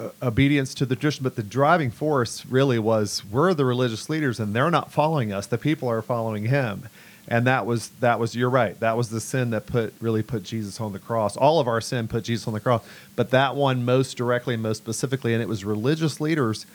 Uh, 0.00 0.10
obedience 0.22 0.74
to 0.74 0.86
the 0.86 0.96
tradition. 0.96 1.24
But 1.24 1.36
the 1.36 1.42
driving 1.42 1.90
force 1.90 2.46
really 2.46 2.78
was 2.78 3.22
we're 3.30 3.52
the 3.52 3.66
religious 3.66 4.08
leaders, 4.08 4.40
and 4.40 4.54
they're 4.54 4.70
not 4.70 4.90
following 4.90 5.30
us. 5.30 5.46
The 5.46 5.58
people 5.58 5.88
are 5.88 6.00
following 6.00 6.46
him, 6.46 6.88
and 7.28 7.46
that 7.46 7.66
was 7.66 7.90
that 8.00 8.18
was 8.18 8.34
you're 8.34 8.50
right 8.50 8.78
that 8.80 8.96
was 8.96 9.10
the 9.10 9.20
sin 9.20 9.50
that 9.50 9.66
put 9.66 9.94
really 10.00 10.22
put 10.22 10.42
jesus 10.42 10.80
on 10.80 10.92
the 10.92 10.98
cross 10.98 11.36
all 11.36 11.60
of 11.60 11.68
our 11.68 11.80
sin 11.80 12.08
put 12.08 12.24
jesus 12.24 12.48
on 12.48 12.54
the 12.54 12.60
cross 12.60 12.82
but 13.16 13.30
that 13.30 13.54
one 13.54 13.84
most 13.84 14.16
directly 14.16 14.54
and 14.54 14.62
most 14.62 14.78
specifically 14.78 15.34
and 15.34 15.42
it 15.42 15.48
was 15.48 15.64
religious 15.64 16.20
leaders 16.20 16.66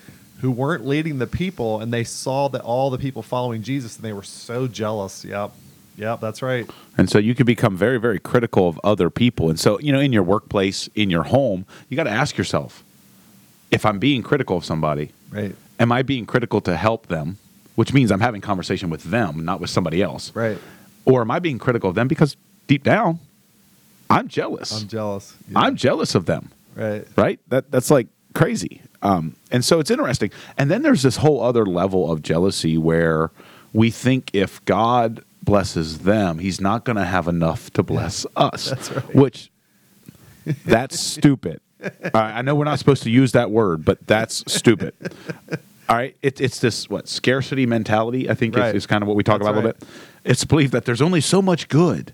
who 0.41 0.51
weren't 0.51 0.85
leading 0.85 1.17
the 1.17 1.27
people 1.27 1.81
and 1.81 1.91
they 1.93 2.03
saw 2.03 2.47
that 2.47 2.61
all 2.61 2.89
the 2.89 2.97
people 2.97 3.21
following 3.21 3.63
jesus 3.63 3.95
and 3.95 4.05
they 4.05 4.13
were 4.13 4.23
so 4.23 4.67
jealous 4.67 5.25
yep 5.25 5.51
yep 5.97 6.21
that's 6.21 6.41
right 6.41 6.69
And 6.97 7.09
so 7.09 7.17
you 7.17 7.35
can 7.35 7.45
become 7.45 7.75
very, 7.75 7.99
very 7.99 8.19
critical 8.19 8.69
of 8.69 8.79
other 8.83 9.09
people. 9.09 9.49
And 9.49 9.59
so, 9.59 9.79
you 9.79 9.91
know, 9.91 9.99
in 9.99 10.13
your 10.13 10.23
workplace, 10.23 10.87
in 10.95 11.09
your 11.09 11.23
home, 11.23 11.65
you 11.89 11.97
got 11.97 12.05
to 12.05 12.09
ask 12.11 12.37
yourself 12.37 12.84
if 13.75 13.85
I'm 13.85 13.99
being 13.99 14.23
critical 14.23 14.57
of 14.57 14.65
somebody, 14.65 15.11
right 15.31 15.55
am 15.79 15.91
I 15.91 16.01
being 16.03 16.25
critical 16.25 16.61
to 16.61 16.75
help 16.77 17.07
them, 17.07 17.37
which 17.75 17.91
means 17.93 18.11
I'm 18.11 18.21
having 18.21 18.41
conversation 18.41 18.89
with 18.89 19.03
them, 19.03 19.43
not 19.45 19.59
with 19.59 19.69
somebody 19.69 20.01
else? 20.01 20.31
right 20.35 20.57
Or 21.05 21.21
am 21.21 21.29
I 21.31 21.39
being 21.39 21.59
critical 21.59 21.89
of 21.89 21.95
them 21.95 22.07
because 22.07 22.37
deep 22.67 22.83
down, 22.83 23.19
I'm 24.09 24.27
jealous. 24.27 24.71
i'm 24.81 24.87
jealous. 24.87 25.35
I'm, 25.55 25.75
jealous 25.75 26.15
of 26.15 26.25
them, 26.25 26.51
right 26.75 27.05
right? 27.17 27.39
That 27.49 27.69
that's 27.71 27.91
like 27.91 28.07
crazy. 28.33 28.81
Um, 29.01 29.35
and 29.51 29.63
so 29.63 29.79
it's 29.79 29.91
interesting. 29.91 30.31
And 30.57 30.71
then 30.71 30.81
there's 30.81 31.03
this 31.03 31.17
whole 31.17 31.41
other 31.43 31.65
level 31.65 32.11
of 32.11 32.21
jealousy 32.23 32.77
where 32.77 33.29
we 33.73 33.91
think 33.91 34.31
if 34.33 34.63
God 34.65 35.23
blesses 35.43 35.99
them, 35.99 36.39
He's 36.39 36.59
not 36.61 36.85
going 36.85 36.95
to 36.97 37.05
have 37.05 37.27
enough 37.27 37.69
to 37.73 37.83
bless 37.83 38.25
us, 38.35 38.69
That's 38.69 38.91
right. 38.91 39.15
which 39.15 39.51
that's 40.65 40.99
stupid. 40.99 41.59
Right, 42.13 42.37
I 42.37 42.41
know 42.41 42.55
we're 42.55 42.65
not 42.65 42.79
supposed 42.79 43.03
to 43.03 43.09
use 43.09 43.31
that 43.33 43.51
word, 43.51 43.85
but 43.85 44.05
that's 44.07 44.43
stupid. 44.51 44.93
All 45.87 45.95
right, 45.95 46.15
it, 46.21 46.41
it's 46.41 46.59
this 46.59 46.89
what 46.89 47.07
scarcity 47.07 47.65
mentality. 47.65 48.29
I 48.29 48.33
think 48.33 48.55
Right. 48.55 48.69
is, 48.69 48.83
is 48.83 48.87
kind 48.87 49.01
of 49.03 49.07
what 49.07 49.15
we 49.15 49.23
talk 49.23 49.39
That's 49.39 49.49
about 49.49 49.63
a 49.63 49.67
little 49.67 49.79
bit. 49.79 49.87
It's 50.23 50.43
believed 50.43 50.71
that 50.73 50.85
there's 50.85 51.01
only 51.01 51.21
so 51.21 51.41
much 51.41 51.67
good, 51.69 52.11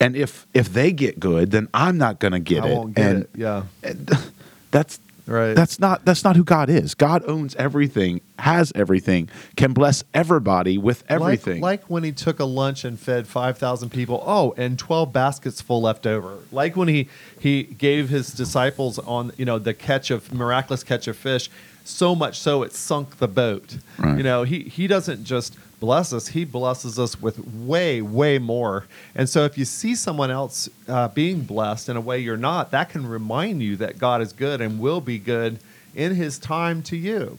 and 0.00 0.16
if 0.16 0.46
if 0.54 0.72
they 0.72 0.92
get 0.92 1.20
good, 1.20 1.50
then 1.50 1.68
I'm 1.74 1.98
not 1.98 2.18
going 2.20 2.32
to 2.32 2.40
get 2.40 2.64
i 2.64 2.68
it. 2.68 2.74
won't 2.74 2.94
get 2.94 3.06
and, 3.06 3.22
it 3.24 3.30
yeah 3.36 3.64
that's 4.70 4.98
Right. 5.26 5.54
that's 5.54 5.78
not 5.78 6.04
that's 6.04 6.24
not 6.24 6.36
who 6.36 6.44
God 6.44 6.68
is. 6.68 6.94
God 6.94 7.22
owns 7.26 7.54
everything, 7.56 8.20
has 8.38 8.72
everything, 8.74 9.28
can 9.56 9.72
bless 9.72 10.02
everybody 10.12 10.78
with 10.78 11.04
everything. 11.08 11.60
Like, 11.60 11.82
like 11.82 11.90
when 11.90 12.02
he 12.02 12.12
took 12.12 12.40
a 12.40 12.44
lunch 12.44 12.84
and 12.84 12.98
fed 12.98 13.26
5,000 13.26 13.90
people. 13.90 14.22
Oh, 14.26 14.54
and 14.56 14.78
12 14.78 15.12
baskets 15.12 15.60
full 15.60 15.82
left 15.82 16.06
over. 16.06 16.38
Like 16.50 16.76
when 16.76 16.88
he, 16.88 17.08
he 17.38 17.62
gave 17.62 18.08
his 18.08 18.32
disciples 18.32 18.98
on, 18.98 19.32
you 19.36 19.44
know, 19.44 19.58
the 19.58 19.74
catch 19.74 20.10
of 20.10 20.32
miraculous 20.32 20.82
catch 20.82 21.06
of 21.06 21.16
fish, 21.16 21.50
so 21.84 22.14
much 22.14 22.38
so 22.38 22.62
it 22.62 22.72
sunk 22.72 23.18
the 23.18 23.28
boat. 23.28 23.78
Right. 23.98 24.16
You 24.16 24.22
know, 24.22 24.42
he, 24.44 24.60
he 24.60 24.86
doesn't 24.86 25.24
just 25.24 25.56
bless 25.80 26.12
us, 26.12 26.28
he 26.28 26.44
blesses 26.44 26.96
us 26.96 27.20
with 27.20 27.44
way, 27.54 28.00
way 28.00 28.38
more. 28.38 28.86
And 29.16 29.28
so 29.28 29.44
if 29.44 29.58
you 29.58 29.64
see 29.64 29.96
someone 29.96 30.30
else 30.30 30.68
uh, 30.86 31.08
being 31.08 31.40
blessed 31.40 31.88
in 31.88 31.96
a 31.96 32.00
way 32.00 32.20
you're 32.20 32.36
not, 32.36 32.70
that 32.70 32.90
can 32.90 33.04
remind 33.04 33.62
you 33.62 33.74
that 33.76 33.98
God 33.98 34.22
is 34.22 34.32
good 34.32 34.60
and 34.60 34.78
will 34.78 35.00
be 35.00 35.18
good 35.18 35.58
in 35.94 36.14
his 36.14 36.38
time 36.38 36.82
to 36.84 36.96
you. 36.96 37.38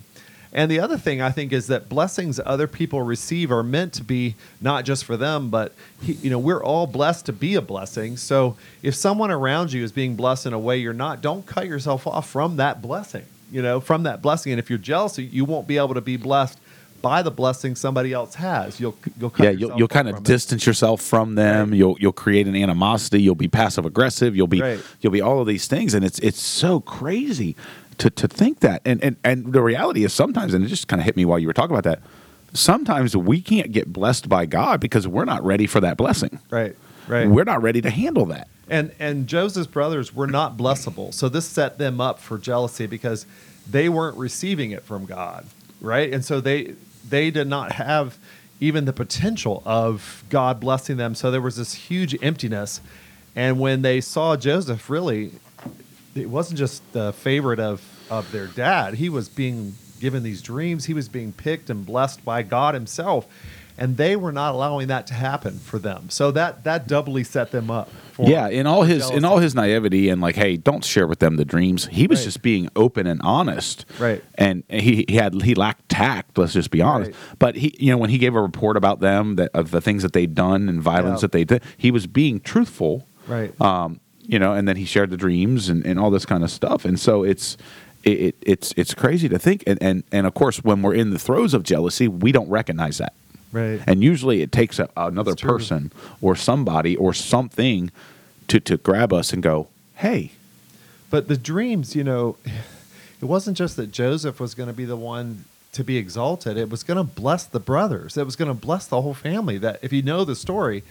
And 0.53 0.69
the 0.69 0.79
other 0.79 0.97
thing 0.97 1.19
I 1.19 1.31
think 1.31 1.51
is 1.51 1.67
that 1.67 1.89
blessings 1.89 2.39
other 2.45 2.67
people 2.67 3.01
receive 3.01 3.51
are 3.51 3.63
meant 3.63 3.93
to 3.93 4.03
be 4.03 4.35
not 4.61 4.85
just 4.85 5.03
for 5.03 5.17
them, 5.17 5.49
but 5.49 5.73
he, 6.01 6.13
you 6.13 6.29
know 6.29 6.37
we're 6.37 6.63
all 6.63 6.85
blessed 6.85 7.25
to 7.25 7.33
be 7.33 7.55
a 7.55 7.61
blessing. 7.61 8.17
So 8.17 8.55
if 8.83 8.93
someone 8.93 9.31
around 9.31 9.73
you 9.73 9.83
is 9.83 9.91
being 9.91 10.15
blessed 10.15 10.45
in 10.45 10.53
a 10.53 10.59
way 10.59 10.77
you're 10.77 10.93
not, 10.93 11.21
don't 11.21 11.45
cut 11.45 11.65
yourself 11.65 12.05
off 12.05 12.29
from 12.29 12.57
that 12.57 12.81
blessing. 12.83 13.25
You 13.53 13.61
know, 13.61 13.79
from 13.79 14.03
that 14.03 14.21
blessing. 14.21 14.51
And 14.51 14.59
if 14.59 14.69
you're 14.69 14.79
jealous, 14.79 15.17
you 15.17 15.45
won't 15.45 15.67
be 15.67 15.77
able 15.77 15.93
to 15.93 16.01
be 16.01 16.17
blessed 16.17 16.59
by 17.03 17.21
the 17.21 17.29
blessing 17.31 17.75
somebody 17.75 18.13
else 18.13 18.35
has. 18.35 18.79
You'll 18.79 18.97
you'll 19.19 19.33
yeah, 19.37 19.49
you'll, 19.51 19.77
you'll 19.77 19.87
kind 19.87 20.07
of 20.07 20.15
from 20.15 20.23
it. 20.23 20.27
distance 20.27 20.65
yourself 20.65 21.01
from 21.01 21.35
them. 21.35 21.69
Right. 21.69 21.77
You'll 21.77 21.97
you'll 21.99 22.13
create 22.13 22.47
an 22.47 22.55
animosity. 22.55 23.21
You'll 23.21 23.35
be 23.35 23.49
passive 23.49 23.85
aggressive. 23.85 24.35
You'll 24.35 24.47
be 24.47 24.61
Right. 24.61 24.79
you'll 25.01 25.13
be 25.13 25.21
all 25.21 25.39
of 25.39 25.45
these 25.47 25.67
things, 25.67 25.93
and 25.93 26.03
it's 26.03 26.17
it's 26.19 26.41
so 26.41 26.79
crazy 26.79 27.55
to 27.99 28.09
to 28.09 28.27
think 28.27 28.61
that. 28.61 28.81
And 28.85 29.03
and 29.03 29.17
and 29.23 29.53
the 29.53 29.61
reality 29.61 30.03
is 30.03 30.13
sometimes, 30.13 30.53
and 30.53 30.63
it 30.65 30.69
just 30.69 30.87
kind 30.87 30.99
of 31.01 31.05
hit 31.05 31.15
me 31.15 31.25
while 31.25 31.37
you 31.39 31.47
were 31.47 31.53
talking 31.53 31.75
about 31.75 31.83
that. 31.83 31.99
Sometimes 32.53 33.17
we 33.17 33.41
can't 33.41 33.71
get 33.71 33.91
blessed 33.91 34.29
by 34.29 34.45
God 34.45 34.79
because 34.79 35.07
we're 35.07 35.25
not 35.25 35.43
ready 35.43 35.67
for 35.67 35.81
that 35.81 35.97
blessing. 35.97 36.39
Right. 36.49 36.75
Right. 37.07 37.27
We're 37.27 37.43
not 37.43 37.61
ready 37.61 37.81
to 37.81 37.89
handle 37.89 38.25
that. 38.27 38.47
And 38.69 38.93
and 38.99 39.27
Joseph's 39.27 39.67
brothers 39.67 40.13
were 40.13 40.27
not 40.27 40.57
blessable. 40.57 41.13
So 41.13 41.29
this 41.29 41.45
set 41.45 41.77
them 41.77 41.99
up 41.99 42.19
for 42.19 42.37
jealousy 42.37 42.87
because 42.87 43.25
they 43.69 43.89
weren't 43.89 44.17
receiving 44.17 44.71
it 44.71 44.83
from 44.83 45.05
God, 45.05 45.45
right? 45.81 46.11
And 46.13 46.23
so 46.23 46.39
they 46.39 46.75
they 47.07 47.29
did 47.29 47.47
not 47.47 47.73
have 47.73 48.17
even 48.59 48.85
the 48.85 48.93
potential 48.93 49.61
of 49.65 50.23
God 50.29 50.59
blessing 50.59 50.97
them. 50.97 51.15
So 51.15 51.29
there 51.31 51.41
was 51.41 51.57
this 51.57 51.73
huge 51.73 52.15
emptiness. 52.23 52.79
And 53.35 53.59
when 53.59 53.81
they 53.81 53.99
saw 53.99 54.37
Joseph, 54.37 54.89
really, 54.89 55.31
it 56.15 56.29
wasn't 56.29 56.59
just 56.59 56.81
the 56.93 57.11
favorite 57.13 57.59
of 57.59 57.81
of 58.09 58.31
their 58.31 58.47
dad. 58.47 58.95
He 58.95 59.09
was 59.09 59.27
being 59.27 59.75
given 59.99 60.23
these 60.23 60.41
dreams. 60.41 60.85
He 60.85 60.93
was 60.93 61.09
being 61.09 61.33
picked 61.33 61.69
and 61.69 61.85
blessed 61.85 62.23
by 62.23 62.43
God 62.43 62.73
Himself, 62.73 63.27
and 63.77 63.97
they 63.97 64.15
were 64.15 64.31
not 64.31 64.53
allowing 64.55 64.87
that 64.87 65.07
to 65.07 65.13
happen 65.13 65.57
for 65.59 65.79
them. 65.79 66.09
So 66.09 66.31
that 66.31 66.63
that 66.63 66.87
doubly 66.87 67.23
set 67.23 67.51
them 67.51 67.69
up. 67.71 67.89
For 68.13 68.29
yeah, 68.29 68.47
in 68.47 68.67
all 68.67 68.83
his 68.83 69.09
in 69.09 69.25
all 69.25 69.39
his 69.39 69.55
naivety 69.55 70.09
and 70.09 70.21
like, 70.21 70.35
hey, 70.35 70.55
don't 70.57 70.83
share 70.85 71.07
with 71.07 71.17
them 71.19 71.35
the 71.37 71.45
dreams. 71.45 71.87
He 71.87 72.05
was 72.05 72.19
Right. 72.19 72.25
just 72.25 72.41
being 72.43 72.69
open 72.75 73.07
and 73.07 73.19
honest. 73.23 73.85
Right. 73.99 74.23
And 74.35 74.63
he, 74.69 75.03
he 75.07 75.15
had 75.15 75.41
he 75.41 75.55
lacked 75.55 75.89
tact. 75.89 76.37
Let's 76.37 76.53
just 76.53 76.69
be 76.69 76.81
honest. 76.81 77.11
Right. 77.11 77.19
But 77.39 77.55
he, 77.55 77.75
you 77.79 77.91
know, 77.91 77.97
when 77.97 78.11
he 78.11 78.19
gave 78.19 78.35
a 78.35 78.41
report 78.41 78.77
about 78.77 78.99
them 78.99 79.35
that 79.37 79.49
of 79.55 79.71
the 79.71 79.81
things 79.81 80.03
that 80.03 80.13
they'd 80.13 80.35
done 80.35 80.69
and 80.69 80.79
violence 80.81 81.17
Yeah. 81.19 81.21
that 81.21 81.31
they 81.31 81.43
did, 81.43 81.63
he 81.77 81.89
was 81.89 82.05
being 82.05 82.39
truthful. 82.39 83.07
Right. 83.27 83.59
Um, 83.59 83.99
you 84.21 84.37
know, 84.39 84.53
and 84.53 84.67
then 84.67 84.75
he 84.77 84.85
shared 84.85 85.09
the 85.09 85.17
dreams 85.17 85.67
and, 85.67 85.83
and 85.85 85.99
all 85.99 86.11
this 86.11 86.25
kind 86.25 86.43
of 86.43 86.51
stuff. 86.51 86.85
And 86.85 86.99
so 86.99 87.23
it's 87.23 87.57
it, 88.03 88.19
it 88.19 88.35
it's 88.43 88.73
it's 88.77 88.93
crazy 88.93 89.27
to 89.29 89.39
think. 89.39 89.63
And, 89.65 89.81
and 89.81 90.03
and 90.11 90.27
of 90.27 90.33
course, 90.35 90.63
when 90.63 90.81
we're 90.83 90.93
in 90.93 91.09
the 91.09 91.19
throes 91.19 91.53
of 91.55 91.63
jealousy, 91.63 92.07
we 92.07 92.31
don't 92.31 92.49
recognize 92.49 92.99
that. 92.99 93.13
Right. 93.53 93.79
And 93.85 94.03
usually 94.03 94.41
it 94.41 94.51
takes 94.51 94.79
a, 94.79 94.89
another 94.97 95.35
person 95.35 95.91
or 96.21 96.35
somebody 96.35 96.97
or 96.97 97.13
something 97.13 97.91
to, 98.47 98.59
to 98.59 98.77
grab 98.77 99.13
us 99.13 99.31
and 99.31 99.41
go, 99.41 99.67
hey, 99.95 100.31
But 101.09 101.27
the 101.27 101.37
dreams, 101.37 101.95
you 101.95 102.03
know, 102.03 102.35
it 103.21 103.25
wasn't 103.25 103.55
just 103.55 103.77
that 103.77 103.91
Joseph 103.91 104.39
was 104.39 104.55
going 104.55 104.67
to 104.67 104.73
be 104.73 104.85
the 104.85 104.97
one 104.97 105.45
to 105.73 105.83
be 105.83 105.97
exalted. 105.97 106.57
It 106.57 106.69
was 106.69 106.83
going 106.83 106.97
to 106.97 107.03
bless 107.03 107.45
the 107.45 107.59
brothers. 107.59 108.17
It 108.17 108.25
was 108.25 108.35
going 108.35 108.49
to 108.49 108.55
bless 108.55 108.87
the 108.87 109.01
whole 109.01 109.13
family. 109.13 109.57
That 109.59 109.79
if 109.81 109.93
you 109.93 110.01
know 110.01 110.25
the 110.25 110.35
story, 110.35 110.83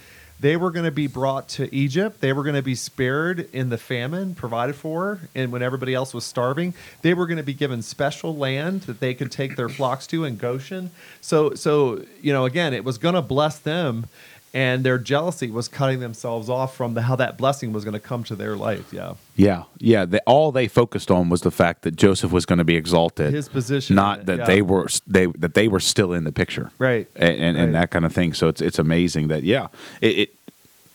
they 0.42 0.56
were 0.56 0.72
going 0.72 0.84
to 0.84 0.90
be 0.90 1.06
brought 1.06 1.48
to 1.48 1.72
Egypt. 1.72 2.20
They 2.20 2.32
were 2.32 2.42
going 2.42 2.56
to 2.56 2.62
be 2.62 2.74
spared 2.74 3.48
in 3.52 3.68
the 3.68 3.78
famine 3.78 4.34
provided 4.34 4.74
for, 4.74 5.20
and 5.36 5.52
when 5.52 5.62
everybody 5.62 5.94
else 5.94 6.12
was 6.12 6.24
starving, 6.24 6.74
they 7.02 7.14
were 7.14 7.28
going 7.28 7.36
to 7.36 7.44
be 7.44 7.54
given 7.54 7.80
special 7.80 8.36
land 8.36 8.82
that 8.82 8.98
they 8.98 9.14
could 9.14 9.30
take 9.30 9.54
their 9.54 9.68
flocks 9.68 10.04
to 10.08 10.24
in 10.24 10.36
Goshen. 10.36 10.90
So, 11.20 11.54
so 11.54 12.04
you 12.20 12.32
know, 12.32 12.44
again, 12.44 12.74
it 12.74 12.84
was 12.84 12.98
going 12.98 13.14
to 13.14 13.22
bless 13.22 13.60
them, 13.60 14.06
and 14.54 14.84
their 14.84 14.98
jealousy 14.98 15.50
was 15.50 15.66
cutting 15.68 16.00
themselves 16.00 16.48
off 16.48 16.76
from 16.76 16.94
the, 16.94 17.02
how 17.02 17.16
that 17.16 17.38
blessing 17.38 17.72
was 17.72 17.84
going 17.84 17.94
to 17.94 18.00
come 18.00 18.22
to 18.24 18.36
their 18.36 18.54
life. 18.56 18.92
Yeah. 18.92 19.14
yeah, 19.34 19.64
yeah, 19.78 20.04
they, 20.04 20.18
all 20.26 20.52
they 20.52 20.68
focused 20.68 21.10
on 21.10 21.28
was 21.30 21.40
the 21.40 21.50
fact 21.50 21.82
that 21.82 21.96
Joseph 21.96 22.32
was 22.32 22.44
going 22.44 22.58
to 22.58 22.64
be 22.64 22.76
exalted, 22.76 23.32
His 23.32 23.48
position 23.48 23.96
not 23.96 24.26
that 24.26 24.40
yeah. 24.40 24.44
they 24.44 24.62
were 24.62 24.88
they 25.06 25.26
that 25.26 25.54
they 25.54 25.68
were 25.68 25.80
still 25.80 26.12
in 26.12 26.24
the 26.24 26.32
picture, 26.32 26.70
Right. 26.78 27.08
and 27.16 27.36
and, 27.38 27.56
and 27.56 27.74
that 27.74 27.90
kind 27.90 28.04
of 28.04 28.12
thing. 28.12 28.34
So 28.34 28.48
it's 28.48 28.60
it's 28.60 28.78
amazing 28.78 29.28
that 29.28 29.42
yeah, 29.42 29.68
it, 30.00 30.18
it 30.18 30.34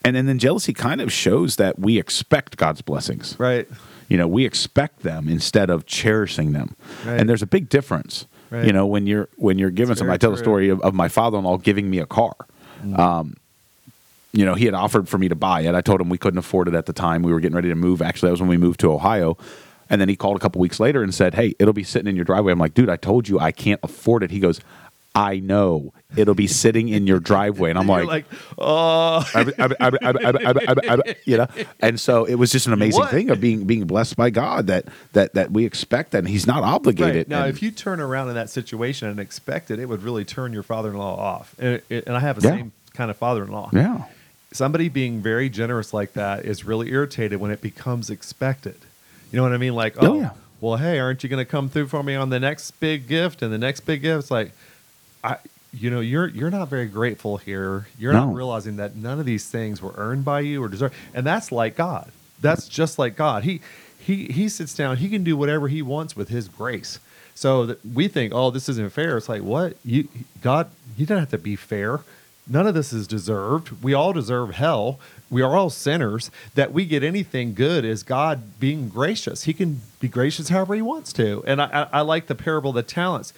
and, 0.06 0.16
and 0.16 0.30
then 0.30 0.40
jealousy 0.40 0.74
kind 0.74 1.02
of 1.02 1.12
shows 1.12 1.56
that 1.58 1.80
we 1.80 1.98
expect 1.98 2.58
God's 2.58 2.82
blessings, 2.82 3.36
Right. 3.40 3.68
You 4.10 4.16
know, 4.16 4.28
we 4.28 4.46
expect 4.46 5.02
them 5.02 5.28
instead 5.28 5.70
of 5.70 5.86
cherishing 5.86 6.54
them. 6.54 6.78
Right. 7.06 7.20
And 7.20 7.28
there's 7.30 7.42
a 7.42 7.48
big 7.48 7.68
difference. 7.68 8.26
Right. 8.50 8.64
You 8.66 8.72
know, 8.72 8.86
when 8.86 9.06
you're 9.06 9.28
when 9.36 9.58
you're 9.60 9.70
given 9.70 9.92
It's 9.92 10.00
something. 10.00 10.14
I 10.14 10.18
tell 10.18 10.32
the 10.32 10.38
story 10.38 10.70
of, 10.70 10.80
of 10.80 10.94
my 10.94 11.10
father-in-law 11.10 11.58
giving 11.58 11.90
me 11.90 12.00
a 12.00 12.06
car. 12.06 12.34
Um, 12.96 13.36
you 14.34 14.46
know, 14.46 14.56
he 14.56 14.66
had 14.66 14.74
offered 14.74 15.08
for 15.08 15.18
me 15.18 15.30
to 15.30 15.36
buy 15.36 15.62
it. 15.62 15.74
I 15.74 15.82
told 15.82 16.02
him 16.02 16.10
we 16.10 16.18
couldn't 16.18 16.38
afford 16.38 16.68
it 16.68 16.74
at 16.74 16.86
the 16.86 16.94
time. 16.94 17.24
We 17.24 17.32
were 17.32 17.40
getting 17.40 17.56
ready 17.56 17.70
to 17.70 17.76
move. 17.76 18.02
Actually, 18.02 18.28
that 18.28 18.34
was 18.34 18.42
when 18.42 18.50
we 18.50 18.58
moved 18.58 18.80
to 18.82 18.92
Ohio. 18.92 19.38
And 19.90 20.02
then 20.02 20.10
he 20.10 20.16
called 20.16 20.36
a 20.36 20.40
couple 20.40 20.60
weeks 20.60 20.80
later 20.80 21.02
and 21.02 21.14
said, 21.14 21.34
"Hey, 21.34 21.56
it'll 21.60 21.74
be 21.74 21.84
sitting 21.84 22.10
in 22.10 22.16
your 22.16 22.26
driveway." 22.26 22.52
I'm 22.52 22.60
like, 22.60 22.74
"Dude, 22.74 22.90
I 22.90 22.98
told 22.98 23.30
you 23.30 23.40
I 23.40 23.52
can't 23.52 23.80
afford 23.84 24.22
it." 24.22 24.32
He 24.32 24.40
goes, 24.40 24.60
"I 25.16 25.40
know 25.40 25.94
it'll 26.18 26.36
be 26.36 26.48
sitting 26.48 26.90
in 26.90 27.08
your 27.08 27.22
driveway," 27.22 27.70
and 27.70 27.80
I'm 27.80 27.88
like, 27.88 28.06
like, 28.06 28.26
"Oh, 28.58 29.26
you 31.26 31.38
know." 31.38 31.48
And 31.80 32.00
so 32.00 32.26
it 32.26 32.36
was 32.36 32.52
just 32.52 32.68
an 32.68 32.74
amazing 32.74 33.00
what? 33.00 33.12
thing 33.12 33.30
of 33.30 33.40
being 33.40 33.64
being 33.64 33.86
blessed 33.86 34.18
by 34.18 34.30
God 34.30 34.68
that 34.68 34.88
that 35.14 35.36
that 35.36 35.52
we 35.52 35.66
expect 35.66 36.12
that, 36.12 36.20
and 36.20 36.28
He's 36.28 36.46
not 36.46 36.64
obligated. 36.64 37.16
Right. 37.16 37.30
Now, 37.30 37.46
and, 37.46 37.50
if 37.50 37.62
you 37.64 37.72
turn 37.72 38.02
around 38.02 38.28
in 38.28 38.36
that 38.36 38.50
situation 38.50 39.08
and 39.08 39.22
expect 39.22 39.72
it, 39.72 39.80
it 39.80 39.86
would 39.86 40.04
really 40.04 40.26
turn 40.26 40.52
your 40.52 40.64
father-in-law 40.64 41.16
off. 41.16 41.56
And, 41.58 41.82
and 41.90 42.10
I 42.10 42.20
have 42.20 42.42
the 42.42 42.48
yeah. 42.50 42.56
same 42.56 42.72
kind 42.94 43.10
of 43.10 43.16
father-in-law. 43.16 43.70
Yeah 43.72 44.04
Somebody 44.58 44.90
being 44.90 45.22
very 45.22 45.50
generous 45.50 45.94
like 45.94 46.14
that 46.14 46.44
is 46.46 46.66
really 46.66 46.90
irritated 46.90 47.40
when 47.40 47.52
it 47.52 47.62
becomes 47.62 48.10
expected. 48.10 48.76
You 49.32 49.38
know 49.38 49.44
what 49.44 49.54
I 49.54 49.58
mean? 49.58 49.76
Like, 49.76 49.96
Oh, 50.02 50.14
oh, 50.14 50.20
yeah. 50.20 50.30
well, 50.62 50.78
hey, 50.78 50.98
aren't 50.98 51.22
you 51.22 51.30
going 51.30 51.46
to 51.46 51.50
come 51.50 51.70
through 51.70 51.88
for 51.90 52.02
me 52.02 52.16
on 52.16 52.30
the 52.32 52.40
next 52.40 52.72
big 52.80 53.08
gift 53.08 53.44
and 53.44 53.54
the 53.54 53.60
next 53.60 53.82
big 53.82 54.02
gift? 54.02 54.20
It's 54.24 54.32
like, 54.32 54.52
I, 55.24 55.38
you 55.72 55.92
know, 55.92 56.00
you're 56.00 56.28
you're 56.28 56.50
not 56.50 56.70
very 56.70 56.88
grateful 56.88 57.38
here. 57.38 57.86
You're 58.00 58.14
No. 58.14 58.26
not 58.26 58.36
realizing 58.36 58.78
that 58.78 58.96
none 58.96 59.20
of 59.20 59.26
these 59.28 59.48
things 59.48 59.80
were 59.82 59.94
earned 59.96 60.26
by 60.26 60.40
you 60.40 60.64
or 60.64 60.70
deserved. 60.70 60.96
And 61.14 61.24
that's 61.26 61.52
like 61.52 61.76
God. 61.76 62.12
That's 62.42 62.68
just 62.68 62.98
like 62.98 63.16
God. 63.16 63.44
He 63.44 63.62
he 64.00 64.26
he 64.26 64.50
sits 64.50 64.74
down. 64.74 64.98
He 64.98 65.08
can 65.10 65.24
do 65.24 65.38
whatever 65.38 65.68
he 65.68 65.84
wants 65.84 66.16
with 66.16 66.30
his 66.30 66.48
grace. 66.48 67.00
So 67.36 67.68
that 67.68 67.86
we 67.86 68.08
think, 68.08 68.34
oh, 68.34 68.50
this 68.50 68.68
isn't 68.70 68.92
fair. 68.92 69.18
It's 69.18 69.30
like 69.30 69.44
what 69.44 69.76
you 69.86 70.08
God. 70.42 70.70
You 70.98 71.06
don't 71.06 71.20
have 71.20 71.30
to 71.30 71.38
be 71.38 71.56
fair. 71.56 72.00
None 72.50 72.68
of 72.68 72.74
this 72.74 72.94
is 72.94 73.08
deserved. 73.08 73.84
We 73.84 73.94
all 73.94 74.14
deserve 74.14 74.56
hell. 74.56 75.00
We 75.30 75.42
are 75.42 75.56
all 75.56 75.70
sinners. 75.70 76.32
That 76.56 76.72
we 76.72 76.86
get 76.86 77.04
anything 77.04 77.54
good 77.54 77.84
is 77.84 78.04
God 78.04 78.60
being 78.60 78.90
gracious. 78.90 79.44
He 79.44 79.54
can 79.54 79.82
be 80.00 80.08
gracious 80.08 80.50
however 80.50 80.76
He 80.76 80.82
wants 80.82 81.12
to. 81.14 81.44
And 81.46 81.62
I, 81.62 81.66
I, 81.66 82.00
I 82.00 82.02
like 82.02 82.28
the 82.28 82.36
parable 82.36 82.70
of 82.70 82.76
the 82.76 82.84
talents 82.84 83.34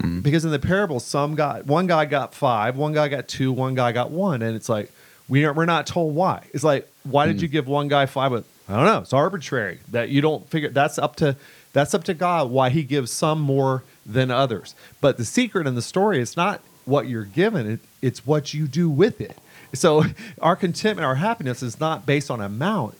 mm-hmm. 0.00 0.20
because 0.20 0.44
in 0.44 0.50
the 0.50 0.58
parable, 0.58 1.00
some 1.00 1.34
got 1.34 1.66
one 1.66 1.86
guy 1.86 2.04
got 2.04 2.34
five, 2.34 2.76
one 2.76 2.92
guy 2.92 3.08
got 3.08 3.28
two, 3.28 3.52
one 3.52 3.74
guy 3.74 3.92
got 3.92 4.10
one, 4.10 4.42
and 4.42 4.54
it's 4.54 4.68
like 4.68 4.92
we 5.28 5.44
are, 5.44 5.52
we're 5.52 5.64
not 5.64 5.86
told 5.86 6.14
why. 6.14 6.44
It's 6.52 6.64
like 6.64 6.88
why 7.04 7.26
did 7.26 7.38
mm. 7.38 7.42
you 7.42 7.48
give 7.48 7.66
one 7.66 7.88
guy 7.88 8.06
five? 8.06 8.30
But 8.30 8.44
I 8.68 8.76
don't 8.76 8.84
know. 8.84 8.98
It's 8.98 9.12
arbitrary 9.12 9.80
that 9.90 10.08
you 10.08 10.20
don't 10.20 10.48
figure. 10.48 10.68
That's 10.68 10.98
up 10.98 11.16
to 11.16 11.36
that's 11.72 11.94
up 11.94 12.04
to 12.04 12.14
God 12.14 12.50
why 12.50 12.70
He 12.70 12.82
gives 12.82 13.10
some 13.10 13.40
more 13.40 13.82
than 14.04 14.30
others. 14.30 14.74
But 15.00 15.16
the 15.16 15.24
secret 15.24 15.66
in 15.66 15.74
the 15.74 15.82
story 15.82 16.20
is 16.20 16.36
not 16.36 16.60
what 16.84 17.08
you're 17.08 17.24
given; 17.24 17.70
it, 17.70 17.80
it's 18.00 18.26
what 18.26 18.54
you 18.54 18.66
do 18.66 18.88
with 18.88 19.20
it. 19.20 19.36
So 19.74 20.04
our 20.40 20.56
contentment, 20.56 21.06
our 21.06 21.16
happiness, 21.16 21.62
is 21.62 21.80
not 21.80 22.06
based 22.06 22.30
on 22.30 22.40
amount 22.40 22.96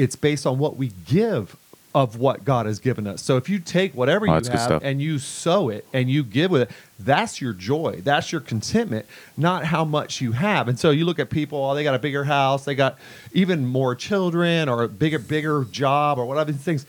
it's 0.00 0.16
based 0.16 0.46
on 0.46 0.58
what 0.58 0.76
we 0.76 0.92
give 1.06 1.56
of 1.94 2.16
what 2.16 2.44
God 2.44 2.66
has 2.66 2.78
given 2.78 3.06
us. 3.06 3.20
So 3.20 3.36
if 3.36 3.48
you 3.48 3.58
take 3.58 3.94
whatever 3.94 4.26
Oh, 4.26 4.38
you 4.38 4.50
have 4.50 4.82
and 4.82 5.02
you 5.02 5.18
sow 5.18 5.68
it 5.68 5.84
and 5.92 6.08
you 6.08 6.22
give 6.22 6.52
with 6.52 6.62
it, 6.62 6.70
that's 6.98 7.40
your 7.40 7.52
joy. 7.52 8.00
That's 8.02 8.30
your 8.30 8.40
contentment, 8.40 9.06
not 9.36 9.64
how 9.66 9.84
much 9.84 10.20
you 10.20 10.32
have. 10.32 10.68
And 10.68 10.78
so 10.78 10.90
you 10.90 11.04
look 11.04 11.18
at 11.18 11.28
people, 11.30 11.58
oh, 11.58 11.74
they 11.74 11.82
got 11.82 11.96
a 11.96 11.98
bigger 11.98 12.24
house, 12.24 12.64
they 12.64 12.76
got 12.76 12.96
even 13.32 13.66
more 13.66 13.94
children 13.94 14.68
or 14.68 14.84
a 14.84 14.88
bigger, 14.88 15.18
bigger 15.18 15.64
job 15.64 16.18
or 16.18 16.24
whatever 16.24 16.52
these 16.52 16.62
things. 16.62 16.86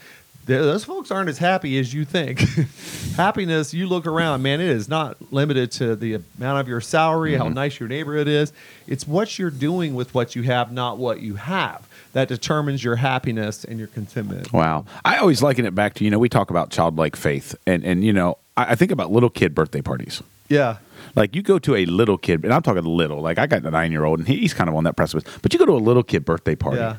Th- 0.47 0.59
Those 0.59 0.83
folks 0.83 1.11
aren't 1.11 1.29
as 1.29 1.37
happy 1.37 1.77
as 1.79 1.93
you 1.93 2.03
think. 2.05 2.39
Happiness, 3.15 3.73
you 3.73 3.87
look 3.87 4.05
around, 4.07 4.41
man, 4.41 4.59
it 4.61 4.69
is 4.69 4.87
not 4.89 5.17
limited 5.31 5.71
to 5.73 5.95
the 5.95 6.15
amount 6.37 6.59
of 6.59 6.67
your 6.67 6.81
salary, 6.81 7.31
Mm-hmm. 7.33 7.41
how 7.43 7.49
nice 7.49 7.79
your 7.79 7.89
neighborhood 7.89 8.27
is. 8.27 8.51
It's 8.87 9.07
what 9.07 9.37
you're 9.37 9.49
doing 9.51 9.93
with 9.93 10.13
what 10.13 10.35
you 10.35 10.43
have, 10.43 10.71
not 10.71 10.97
what 10.97 11.21
you 11.21 11.35
have, 11.35 11.87
that 12.13 12.27
determines 12.27 12.83
your 12.83 12.95
happiness 12.97 13.63
and 13.63 13.77
your 13.79 13.87
contentment. 13.87 14.51
Wow. 14.51 14.85
I 15.05 15.17
always 15.17 15.41
liken 15.41 15.65
it 15.65 15.75
back 15.75 15.93
to, 15.95 16.03
you 16.03 16.09
know, 16.09 16.19
we 16.19 16.29
talk 16.29 16.49
about 16.49 16.69
childlike 16.71 17.15
faith. 17.15 17.55
And, 17.67 17.83
and 17.83 18.03
you 18.03 18.13
know, 18.13 18.37
I, 18.57 18.71
I 18.71 18.75
think 18.75 18.91
about 18.91 19.11
little 19.11 19.29
kid 19.29 19.53
birthday 19.55 19.81
parties. 19.81 20.21
Yeah. 20.49 20.77
Like 21.15 21.35
you 21.35 21.41
go 21.41 21.59
to 21.59 21.75
a 21.75 21.85
little 21.85 22.17
kid, 22.17 22.43
and 22.43 22.53
I'm 22.53 22.61
talking 22.61 22.83
little, 22.83 23.21
like 23.21 23.37
I 23.39 23.45
got 23.47 23.63
a 23.63 23.71
nine 23.71 23.91
year 23.91 24.03
old 24.05 24.19
and 24.19 24.27
he's 24.27 24.53
kind 24.53 24.69
of 24.69 24.75
on 24.75 24.83
that 24.85 24.95
precipice, 24.95 25.23
but 25.41 25.53
you 25.53 25.59
go 25.59 25.65
to 25.65 25.71
a 25.73 25.75
little 25.75 26.03
kid 26.03 26.25
birthday 26.25 26.55
party. 26.55 26.77
Yeah. 26.79 26.97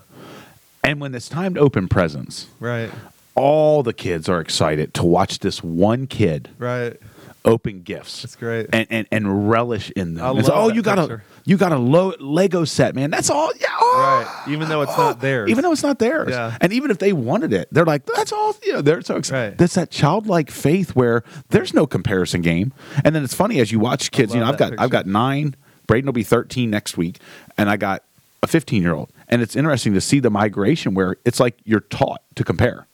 And 0.84 1.00
when 1.00 1.14
it's 1.14 1.28
time 1.28 1.54
to 1.54 1.60
open 1.60 1.86
presents, 1.88 2.46
Right. 2.60 2.90
All 3.34 3.82
the 3.82 3.92
kids 3.92 4.28
are 4.28 4.40
excited 4.40 4.94
to 4.94 5.04
watch 5.04 5.38
this 5.40 5.62
one 5.62 6.06
kid 6.06 6.50
Right. 6.58 6.96
open 7.44 7.82
gifts. 7.82 8.22
That's 8.22 8.36
great. 8.36 8.68
And, 8.72 8.86
and, 8.90 9.06
and 9.10 9.50
relish 9.50 9.90
in 9.92 10.14
them. 10.14 10.24
I 10.24 10.38
It's, 10.38 10.48
oh, 10.48 10.68
you 10.68 10.82
got 10.82 10.98
a 10.98 11.20
you 11.44 11.56
got 11.56 11.72
a 11.72 11.76
lo- 11.76 12.14
Lego 12.20 12.64
set, 12.64 12.94
man. 12.94 13.10
That's 13.10 13.28
all. 13.28 13.50
Yeah. 13.60 13.66
oh, 13.80 14.24
Right. 14.24 14.52
Even 14.52 14.68
though 14.68 14.82
it's 14.82 14.96
not 14.96 15.16
oh, 15.16 15.18
theirs. 15.20 15.50
Even 15.50 15.62
though 15.62 15.72
it's 15.72 15.82
not 15.82 15.98
theirs. 15.98 16.30
Yeah. 16.30 16.56
And 16.60 16.72
even 16.72 16.90
if 16.90 16.98
they 16.98 17.12
wanted 17.12 17.52
it, 17.52 17.68
they're 17.72 17.84
like, 17.84 18.06
that's 18.06 18.32
all. 18.32 18.54
You 18.62 18.74
know, 18.74 18.80
they're 18.82 19.02
so 19.02 19.16
excited. 19.16 19.48
Right. 19.50 19.58
That's 19.58 19.74
that 19.74 19.90
childlike 19.90 20.50
faith 20.50 20.94
where 20.94 21.24
there's 21.48 21.74
no 21.74 21.86
comparison 21.86 22.42
game. 22.42 22.72
And 23.04 23.14
then 23.14 23.24
it's 23.24 23.34
funny 23.34 23.58
as 23.58 23.72
you 23.72 23.80
watch 23.80 24.12
kids. 24.12 24.34
You 24.34 24.40
know, 24.40 24.46
I've 24.46 24.56
got 24.58 24.70
that 24.70 24.80
I've 24.80 24.90
got 24.90 25.06
nine. 25.06 25.56
Braden 25.88 26.06
will 26.06 26.12
be 26.12 26.22
13 26.22 26.70
next 26.70 26.96
week, 26.96 27.18
and 27.58 27.68
I 27.68 27.76
got 27.76 28.04
a 28.42 28.46
15 28.46 28.82
year 28.82 28.94
old. 28.94 29.10
And 29.28 29.42
it's 29.42 29.56
interesting 29.56 29.94
to 29.94 30.00
see 30.00 30.20
the 30.20 30.30
migration 30.30 30.94
where 30.94 31.16
it's 31.24 31.40
like 31.40 31.58
you're 31.64 31.80
taught 31.80 32.22
to 32.36 32.44
compare. 32.44 32.86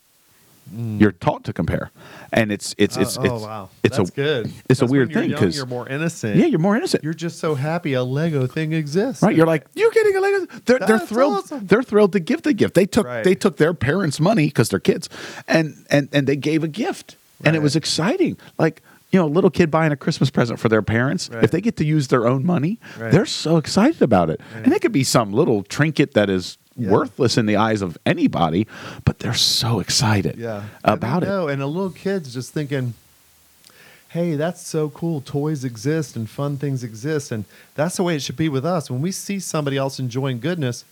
Mm. 0.75 1.01
You're 1.01 1.13
taught 1.13 1.43
to 1.45 1.53
compare, 1.53 1.89
and 2.31 2.51
it's 2.51 2.75
it's 2.77 2.95
it's 2.95 3.17
oh, 3.17 3.21
oh 3.21 3.25
it's 3.25 3.33
oh, 3.33 3.47
wow. 3.47 3.69
it's 3.83 3.97
That's 3.97 4.09
a 4.09 4.13
good. 4.13 4.53
It's 4.69 4.81
a 4.83 4.85
weird 4.85 5.11
thing 5.11 5.29
because 5.31 5.55
you're 5.55 5.65
more 5.65 5.89
innocent. 5.89 6.35
yeah, 6.35 6.45
you're 6.45 6.59
more 6.59 6.77
innocent. 6.77 7.03
You're 7.03 7.15
just 7.15 7.39
so 7.39 7.55
happy 7.55 7.93
a 7.93 8.03
Lego 8.03 8.45
thing 8.45 8.73
exists. 8.73 9.23
Right, 9.23 9.35
you're 9.35 9.47
like 9.47 9.65
you're 9.73 9.89
getting 9.91 10.15
a 10.15 10.19
Lego. 10.19 10.45
They're 10.65 10.79
they're 10.79 10.99
thrilled. 10.99 11.33
awesome. 11.37 11.65
They're 11.65 11.81
thrilled 11.81 12.11
to 12.13 12.19
give 12.19 12.43
the 12.43 12.53
gift. 12.53 12.75
They 12.75 12.85
took 12.85 13.07
Right. 13.07 13.23
they 13.23 13.33
took 13.33 13.57
their 13.57 13.73
parents' 13.73 14.19
money 14.19 14.45
because 14.45 14.69
they're 14.69 14.79
kids, 14.79 15.09
and 15.47 15.85
and 15.89 16.07
and 16.11 16.27
they 16.27 16.35
gave 16.35 16.63
a 16.63 16.67
gift, 16.67 17.15
and 17.43 17.55
it 17.55 17.63
was 17.63 17.75
exciting. 17.75 18.37
Like 18.59 18.83
you 19.11 19.19
know, 19.19 19.25
a 19.25 19.27
little 19.27 19.49
kid 19.49 19.71
buying 19.71 19.91
a 19.91 19.95
Christmas 19.97 20.29
present 20.29 20.59
for 20.59 20.69
their 20.69 20.83
parents. 20.83 21.31
Right. 21.31 21.43
If 21.43 21.49
they 21.49 21.61
get 21.61 21.77
to 21.77 21.83
use 21.83 22.09
their 22.09 22.27
own 22.27 22.45
money, 22.45 22.77
Right. 22.99 23.11
they're 23.11 23.25
so 23.25 23.57
excited 23.57 24.03
about 24.03 24.29
it. 24.29 24.39
Right. 24.53 24.65
And 24.65 24.71
it 24.73 24.83
could 24.83 24.91
be 24.91 25.03
some 25.03 25.33
little 25.33 25.63
trinket 25.63 26.13
that 26.13 26.29
is 26.29 26.59
Yeah. 26.79 26.91
worthless 26.91 27.37
in 27.37 27.45
the 27.45 27.57
eyes 27.57 27.81
of 27.81 27.97
anybody, 28.05 28.67
but 29.05 29.19
they're 29.19 29.33
so 29.33 29.79
excited 29.79 30.37
yeah. 30.37 30.63
about 30.83 31.23
it. 31.23 31.29
And 31.29 31.61
a 31.61 31.67
little 31.67 31.91
kid's 31.91 32.33
just 32.33 32.53
thinking, 32.53 32.93
hey, 34.09 34.35
that's 34.35 34.65
so 34.65 34.89
cool. 34.89 35.21
Toys 35.21 35.63
exist 35.63 36.15
and 36.15 36.29
fun 36.29 36.57
things 36.57 36.83
exist. 36.83 37.31
And 37.31 37.45
that's 37.75 37.97
the 37.97 38.03
way 38.03 38.15
it 38.15 38.21
should 38.21 38.37
be 38.37 38.49
with 38.49 38.65
us. 38.65 38.89
When 38.89 39.01
we 39.01 39.11
see 39.11 39.39
somebody 39.39 39.77
else 39.77 39.99
enjoying 39.99 40.39
goodness, 40.39 40.83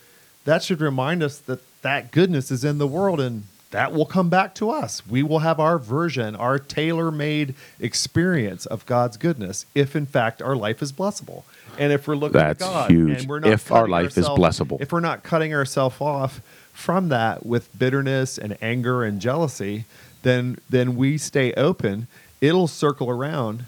that 0.46 0.64
should 0.64 0.82
remind 0.82 1.24
us 1.24 1.40
that 1.40 1.62
that 1.82 2.12
goodness 2.12 2.52
is 2.52 2.64
in 2.64 2.78
the 2.78 2.88
world 2.88 3.20
and 3.20 3.44
that 3.72 3.92
will 3.92 4.06
come 4.06 4.30
back 4.30 4.56
to 4.56 4.70
us. 4.70 5.06
We 5.06 5.24
will 5.24 5.40
have 5.40 5.60
our 5.60 5.78
version, 5.78 6.36
our 6.36 6.58
tailor 6.58 7.12
made 7.12 7.54
experience 7.80 8.66
of 8.66 8.86
God's 8.86 9.18
goodness 9.18 9.66
if, 9.76 9.96
in 9.96 10.06
fact, 10.06 10.42
our 10.42 10.56
life 10.56 10.82
is 10.82 10.94
blessable. 10.94 11.44
And 11.78 11.94
if 11.94 12.08
we're 12.08 12.16
looking 12.16 12.34
That's 12.40 12.60
to 12.60 12.66
God 12.66 12.92
huge. 12.92 13.20
and 13.22 13.30
we're 13.30 13.40
not 13.40 13.52
If 13.52 13.72
our 13.72 13.88
life 13.88 14.18
is 14.18 14.28
blessable. 14.28 14.82
if 14.82 14.92
we're 14.92 15.00
not 15.00 15.24
cutting 15.24 15.54
ourselves 15.54 15.96
off 16.02 16.42
from 16.74 17.10
that 17.10 17.46
with 17.46 17.78
bitterness 17.78 18.38
and 18.38 18.58
anger 18.62 19.04
and 19.04 19.20
jealousy, 19.20 19.86
then 20.24 20.58
then 20.70 20.96
we 20.96 21.18
stay 21.18 21.54
open. 21.54 22.08
It'll 22.42 22.68
circle 22.68 23.10
around, 23.10 23.66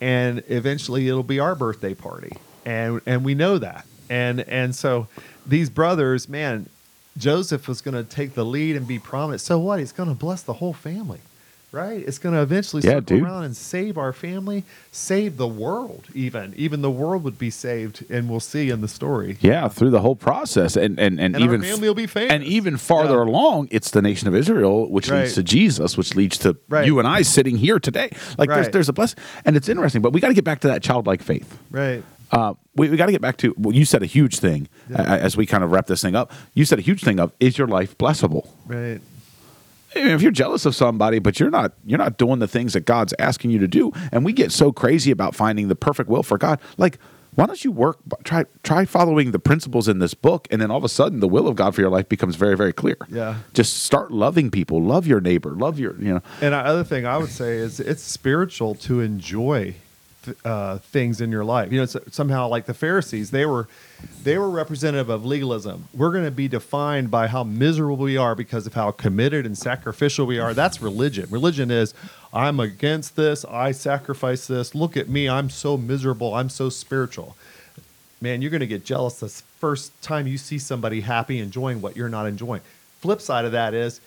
and 0.00 0.42
eventually 0.48 1.08
it'll 1.08 1.22
be 1.22 1.38
our 1.40 1.54
birthday 1.54 1.94
party, 1.94 2.32
and 2.64 3.00
and 3.06 3.24
we 3.24 3.34
know 3.34 3.58
that. 3.58 3.86
And 4.08 4.40
and 4.42 4.74
so 4.74 5.08
these 5.46 5.68
brothers, 5.70 6.28
man, 6.28 6.68
Joseph 7.18 7.66
was 7.68 7.80
going 7.80 7.94
to 7.94 8.04
take 8.04 8.34
the 8.34 8.44
lead 8.44 8.76
and 8.76 8.86
be 8.86 8.98
prominent. 8.98 9.40
So 9.40 9.58
what? 9.58 9.78
He's 9.78 9.92
going 9.92 10.08
to 10.08 10.14
bless 10.14 10.42
the 10.42 10.54
whole 10.54 10.72
family. 10.72 11.20
Right? 11.72 11.98
It's 12.06 12.18
going 12.18 12.34
to 12.34 12.40
eventually 12.40 12.82
Yeah, 12.82 12.90
circle 13.00 13.16
dude. 13.18 13.22
around 13.24 13.44
and 13.44 13.56
save 13.56 13.98
our 13.98 14.12
family, 14.12 14.64
save 14.92 15.36
the 15.36 15.48
world. 15.48 16.04
Even 16.14 16.54
even 16.56 16.80
the 16.80 16.90
world 16.90 17.22
would 17.24 17.38
be 17.38 17.50
saved, 17.50 18.04
and 18.08 18.30
we'll 18.30 18.40
see 18.40 18.70
in 18.70 18.80
the 18.80 18.88
story. 18.88 19.36
Yeah, 19.40 19.68
through 19.68 19.90
the 19.90 20.00
whole 20.00 20.16
process, 20.16 20.76
and 20.76 20.98
and, 20.98 21.20
and, 21.20 21.34
And 21.34 21.36
our 21.36 21.42
even 21.42 21.62
family 21.62 21.88
will 21.88 21.94
be 21.94 22.06
famous. 22.06 22.32
and 22.32 22.44
even 22.44 22.76
farther 22.78 23.16
Yeah. 23.16 23.24
along, 23.24 23.68
it's 23.72 23.90
the 23.90 24.00
nation 24.00 24.26
of 24.28 24.34
Israel, 24.34 24.88
which 24.90 25.10
Right. 25.10 25.22
leads 25.22 25.34
to 25.34 25.42
Jesus, 25.42 25.98
which 25.98 26.14
leads 26.14 26.38
to 26.38 26.56
Right. 26.68 26.86
you 26.86 26.98
and 26.98 27.06
I 27.06 27.22
sitting 27.22 27.56
here 27.58 27.78
today. 27.78 28.10
Like 28.38 28.48
there's 28.48 28.68
there's 28.70 28.88
a 28.88 28.94
blessing, 28.94 29.18
and 29.44 29.56
it's 29.56 29.68
interesting. 29.68 30.00
But 30.02 30.12
we 30.12 30.20
got 30.20 30.28
to 30.28 30.34
get 30.34 30.44
back 30.44 30.60
to 30.60 30.68
that 30.68 30.82
childlike 30.82 31.22
faith. 31.22 31.58
Right. 31.70 32.02
Uh, 32.30 32.54
we 32.76 32.88
we 32.88 32.96
got 32.96 33.06
to 33.06 33.12
get 33.12 33.20
back 33.20 33.36
to 33.38 33.54
well, 33.58 33.74
you 33.74 33.84
said 33.84 34.02
a 34.02 34.06
huge 34.06 34.38
thing 34.38 34.68
Yeah. 34.88 35.02
uh, 35.02 35.16
as 35.18 35.36
we 35.36 35.44
kind 35.46 35.62
of 35.62 35.72
wrap 35.72 35.88
this 35.88 36.00
thing 36.00 36.14
up. 36.14 36.32
You 36.54 36.64
said 36.64 36.78
a 36.78 36.82
huge 36.82 37.02
thing 37.02 37.18
of 37.20 37.32
is 37.38 37.58
your 37.58 37.66
life 37.68 37.98
blessable? 37.98 38.48
Right. 38.66 39.00
I 39.96 40.04
mean, 40.04 40.12
if 40.12 40.22
you're 40.22 40.32
jealous 40.32 40.66
of 40.66 40.74
somebody, 40.74 41.18
but 41.18 41.40
you're 41.40 41.50
not 41.50 41.72
you're 41.84 41.98
not 41.98 42.18
doing 42.18 42.38
the 42.38 42.48
things 42.48 42.74
that 42.74 42.82
God's 42.82 43.14
asking 43.18 43.50
you 43.50 43.58
to 43.58 43.68
do, 43.68 43.92
and 44.12 44.24
we 44.24 44.32
get 44.32 44.52
so 44.52 44.72
crazy 44.72 45.10
about 45.10 45.34
finding 45.34 45.68
the 45.68 45.76
perfect 45.76 46.08
will 46.08 46.22
for 46.22 46.38
God, 46.38 46.60
like 46.76 46.98
why 47.36 47.44
don't 47.46 47.62
you 47.62 47.70
work 47.70 47.98
try 48.24 48.44
try 48.62 48.84
following 48.84 49.30
the 49.30 49.38
principles 49.38 49.88
in 49.88 49.98
this 49.98 50.14
book, 50.14 50.48
and 50.50 50.60
then 50.60 50.70
all 50.70 50.78
of 50.78 50.84
a 50.84 50.88
sudden 50.88 51.20
the 51.20 51.28
will 51.28 51.46
of 51.46 51.54
God 51.54 51.74
for 51.74 51.82
your 51.82 51.90
life 51.90 52.08
becomes 52.08 52.36
very 52.36 52.56
very 52.56 52.72
clear. 52.72 52.96
Yeah. 53.08 53.36
just 53.54 53.84
start 53.84 54.10
loving 54.10 54.50
people, 54.50 54.82
love 54.82 55.06
your 55.06 55.20
neighbor, 55.20 55.50
love 55.50 55.78
your 55.78 55.94
you 56.00 56.14
know. 56.14 56.22
And 56.40 56.52
the 56.52 56.58
other 56.58 56.84
thing 56.84 57.06
I 57.06 57.18
would 57.18 57.30
say 57.30 57.56
is 57.56 57.78
it's 57.78 58.02
spiritual 58.02 58.74
to 58.76 59.00
enjoy 59.00 59.76
th- 60.26 60.36
uh, 60.44 60.78
things 60.78 61.20
in 61.22 61.32
your 61.32 61.44
life. 61.44 61.72
You 61.72 61.78
know, 61.78 61.84
it's 61.84 61.96
somehow 62.14 62.48
like 62.48 62.66
the 62.66 62.74
Pharisees, 62.74 63.30
they 63.30 63.46
were 63.46 63.66
they 64.22 64.36
were 64.36 64.50
representative 64.50 65.08
of 65.08 65.24
legalism. 65.24 65.88
We're 65.94 66.12
going 66.12 66.26
to 66.26 66.30
be 66.30 66.48
defined 66.48 67.10
by 67.10 67.28
how 67.28 67.44
miserable 67.44 67.96
we 67.96 68.18
are 68.18 68.34
because 68.34 68.66
of 68.66 68.74
how 68.74 68.90
committed 68.90 69.46
and 69.46 69.56
sacrificial 69.56 70.26
we 70.26 70.38
are. 70.38 70.52
That's 70.52 70.82
religion. 70.82 71.26
Religion 71.30 71.70
is 71.70 71.94
I'm 72.32 72.60
against 72.60 73.16
this. 73.16 73.46
I 73.46 73.72
sacrifice 73.72 74.46
this. 74.46 74.74
Look 74.74 74.96
at 74.96 75.08
me. 75.08 75.28
I'm 75.28 75.48
so 75.48 75.78
miserable. 75.78 76.34
I'm 76.34 76.50
so 76.50 76.68
spiritual. 76.68 77.34
Man, 78.20 78.42
you're 78.42 78.50
going 78.50 78.60
to 78.60 78.66
get 78.66 78.84
jealous 78.84 79.20
the 79.20 79.28
first 79.28 80.00
time 80.02 80.26
you 80.26 80.36
see 80.36 80.58
somebody 80.58 81.00
happy 81.00 81.38
enjoying 81.38 81.80
what 81.80 81.96
you're 81.96 82.08
not 82.08 82.26
enjoying. 82.26 82.60
Flip 83.00 83.20
side 83.20 83.44
of 83.44 83.52
that 83.52 83.72
is 83.72 84.00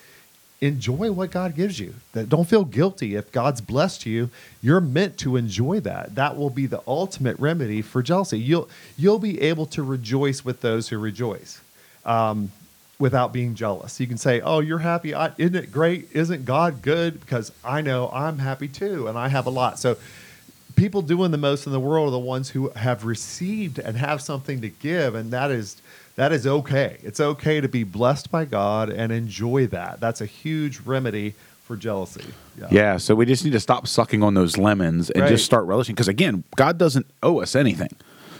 enjoy 0.61 1.11
what 1.11 1.31
God 1.31 1.55
gives 1.55 1.79
you. 1.79 1.95
That 2.13 2.29
don't 2.29 2.47
feel 2.47 2.65
guilty 2.65 3.15
if 3.15 3.31
God's 3.31 3.61
blessed 3.61 4.05
you. 4.05 4.29
You're 4.61 4.81
meant 4.81 5.17
to 5.19 5.35
enjoy 5.35 5.79
that. 5.81 6.15
That 6.15 6.37
will 6.37 6.49
be 6.49 6.65
the 6.65 6.81
ultimate 6.87 7.39
remedy 7.39 7.81
for 7.81 8.01
jealousy. 8.01 8.39
You'll 8.39 8.69
you'll 8.97 9.19
be 9.19 9.41
able 9.41 9.65
to 9.67 9.83
rejoice 9.83 10.43
with 10.43 10.61
those 10.61 10.89
who 10.89 10.97
rejoice. 10.97 11.61
Um, 12.05 12.51
without 12.97 13.31
being 13.31 13.55
jealous. 13.55 13.99
You 13.99 14.07
can 14.07 14.17
say, 14.17 14.41
"Oh, 14.41 14.59
you're 14.59 14.79
happy. 14.79 15.15
I, 15.15 15.31
isn't 15.37 15.55
it 15.55 15.71
great? 15.71 16.09
Isn't 16.11 16.45
God 16.45 16.81
good?" 16.81 17.19
Because 17.21 17.51
I 17.63 17.81
know 17.81 18.09
I'm 18.13 18.39
happy 18.39 18.67
too, 18.67 19.07
and 19.07 19.17
I 19.17 19.29
have 19.29 19.45
a 19.45 19.49
lot. 19.49 19.79
So 19.79 19.97
people 20.75 21.01
doing 21.01 21.31
the 21.31 21.37
most 21.37 21.65
in 21.65 21.71
the 21.71 21.79
world 21.79 22.09
are 22.09 22.11
the 22.11 22.19
ones 22.19 22.49
who 22.49 22.69
have 22.69 23.05
received 23.05 23.79
and 23.79 23.97
have 23.97 24.21
something 24.21 24.61
to 24.61 24.69
give, 24.69 25.15
and 25.15 25.31
that 25.31 25.51
is 25.51 25.81
that 26.19 26.33
is 26.33 26.45
okay. 26.45 26.97
It's 27.01 27.21
okay 27.21 27.61
to 27.61 27.69
be 27.69 27.85
blessed 27.85 28.29
by 28.29 28.43
God 28.43 28.89
and 28.89 29.09
enjoy 29.09 29.67
that. 29.67 30.01
That's 30.01 30.19
a 30.19 30.25
huge 30.25 30.81
remedy 30.81 31.33
for 31.63 31.77
jealousy. 31.77 32.25
Yeah. 32.69 32.97
so 32.97 33.15
we 33.15 33.25
just 33.25 33.45
need 33.45 33.53
to 33.53 33.59
stop 33.61 33.87
sucking 33.87 34.21
on 34.21 34.33
those 34.33 34.57
lemons 34.57 35.09
and 35.09 35.21
Right. 35.23 35.29
just 35.29 35.45
start 35.45 35.63
relishing. 35.65 35.95
Because 35.95 36.09
again, 36.09 36.43
God 36.57 36.77
doesn't 36.77 37.05
owe 37.23 37.39
us 37.39 37.55
anything. 37.55 37.91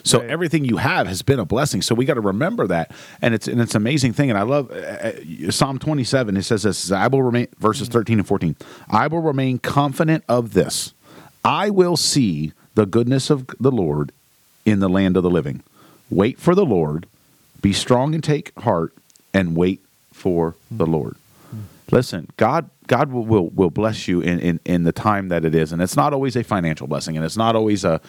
So 0.03 0.19
Right. 0.19 0.29
everything 0.29 0.65
you 0.65 0.75
have 0.75 1.07
has 1.07 1.21
been 1.21 1.39
a 1.39 1.45
blessing. 1.45 1.81
So 1.81 1.95
we 1.95 2.03
got 2.03 2.15
to 2.15 2.21
remember 2.21 2.67
that, 2.67 2.91
and 3.21 3.33
it's 3.33 3.47
and 3.47 3.61
it's 3.61 3.75
an 3.75 3.81
amazing 3.81 4.11
thing. 4.11 4.29
And 4.29 4.37
I 4.37 4.41
love 4.43 4.69
uh, 4.71 4.75
uh, 5.45 5.51
Psalm 5.51 5.79
twenty 5.79 6.03
seven. 6.03 6.35
It 6.35 6.43
says 6.43 6.63
this: 6.63 6.91
"I 6.91 7.07
will 7.07 7.23
remain." 7.23 7.47
Verses 7.59 7.87
thirteen 7.87 8.17
and 8.19 8.27
fourteen. 8.27 8.55
I 8.89 9.07
will 9.07 9.21
remain 9.21 9.59
confident 9.59 10.23
of 10.27 10.53
this: 10.53 10.93
I 11.45 11.69
will 11.69 11.95
see 11.97 12.51
the 12.75 12.85
goodness 12.85 13.29
of 13.29 13.45
the 13.59 13.71
Lord 13.71 14.11
in 14.65 14.79
the 14.79 14.89
land 14.89 15.15
of 15.17 15.23
the 15.23 15.29
living. 15.29 15.63
Wait 16.09 16.39
for 16.39 16.55
the 16.55 16.65
Lord. 16.65 17.05
Be 17.61 17.73
strong 17.73 18.13
and 18.13 18.23
take 18.23 18.57
heart, 18.59 18.93
and 19.33 19.55
wait 19.55 19.83
for 20.13 20.55
the 20.71 20.85
Lord. 20.85 21.15
Listen, 21.91 22.29
God 22.37 22.69
God 22.89 23.11
will, 23.11 23.23
will, 23.23 23.49
will 23.49 23.69
bless 23.69 24.07
you 24.07 24.19
in, 24.19 24.39
in, 24.39 24.59
in 24.65 24.83
the 24.83 24.91
time 24.91 25.29
that 25.29 25.45
it 25.45 25.53
is. 25.53 25.71
And 25.71 25.79
it's 25.79 25.95
not 25.95 26.11
always 26.11 26.35
a 26.35 26.43
financial 26.43 26.87
blessing 26.87 27.15
and 27.15 27.23
it's 27.23 27.37
not 27.37 27.55
always 27.55 27.85
a 27.85 28.01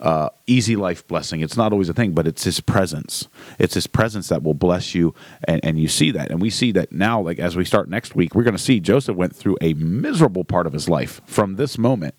uh, 0.00 0.28
easy 0.48 0.74
life 0.74 1.06
blessing. 1.06 1.40
It's 1.40 1.56
not 1.56 1.72
always 1.72 1.88
a 1.88 1.94
thing, 1.94 2.12
but 2.12 2.26
it's 2.26 2.42
his 2.42 2.58
presence. 2.58 3.28
It's 3.60 3.74
his 3.74 3.86
presence 3.86 4.28
that 4.28 4.42
will 4.42 4.54
bless 4.54 4.92
you 4.92 5.14
and, 5.44 5.64
and 5.64 5.78
you 5.78 5.86
see 5.86 6.10
that. 6.10 6.32
And 6.32 6.42
we 6.42 6.50
see 6.50 6.72
that 6.72 6.90
now, 6.90 7.20
like 7.20 7.38
as 7.38 7.54
we 7.54 7.64
start 7.64 7.88
next 7.88 8.16
week, 8.16 8.34
we're 8.34 8.42
gonna 8.42 8.58
see 8.58 8.80
Joseph 8.80 9.16
went 9.16 9.36
through 9.36 9.56
a 9.60 9.72
miserable 9.74 10.42
part 10.42 10.66
of 10.66 10.72
his 10.72 10.88
life 10.88 11.20
from 11.24 11.54
this 11.54 11.78
moment 11.78 12.16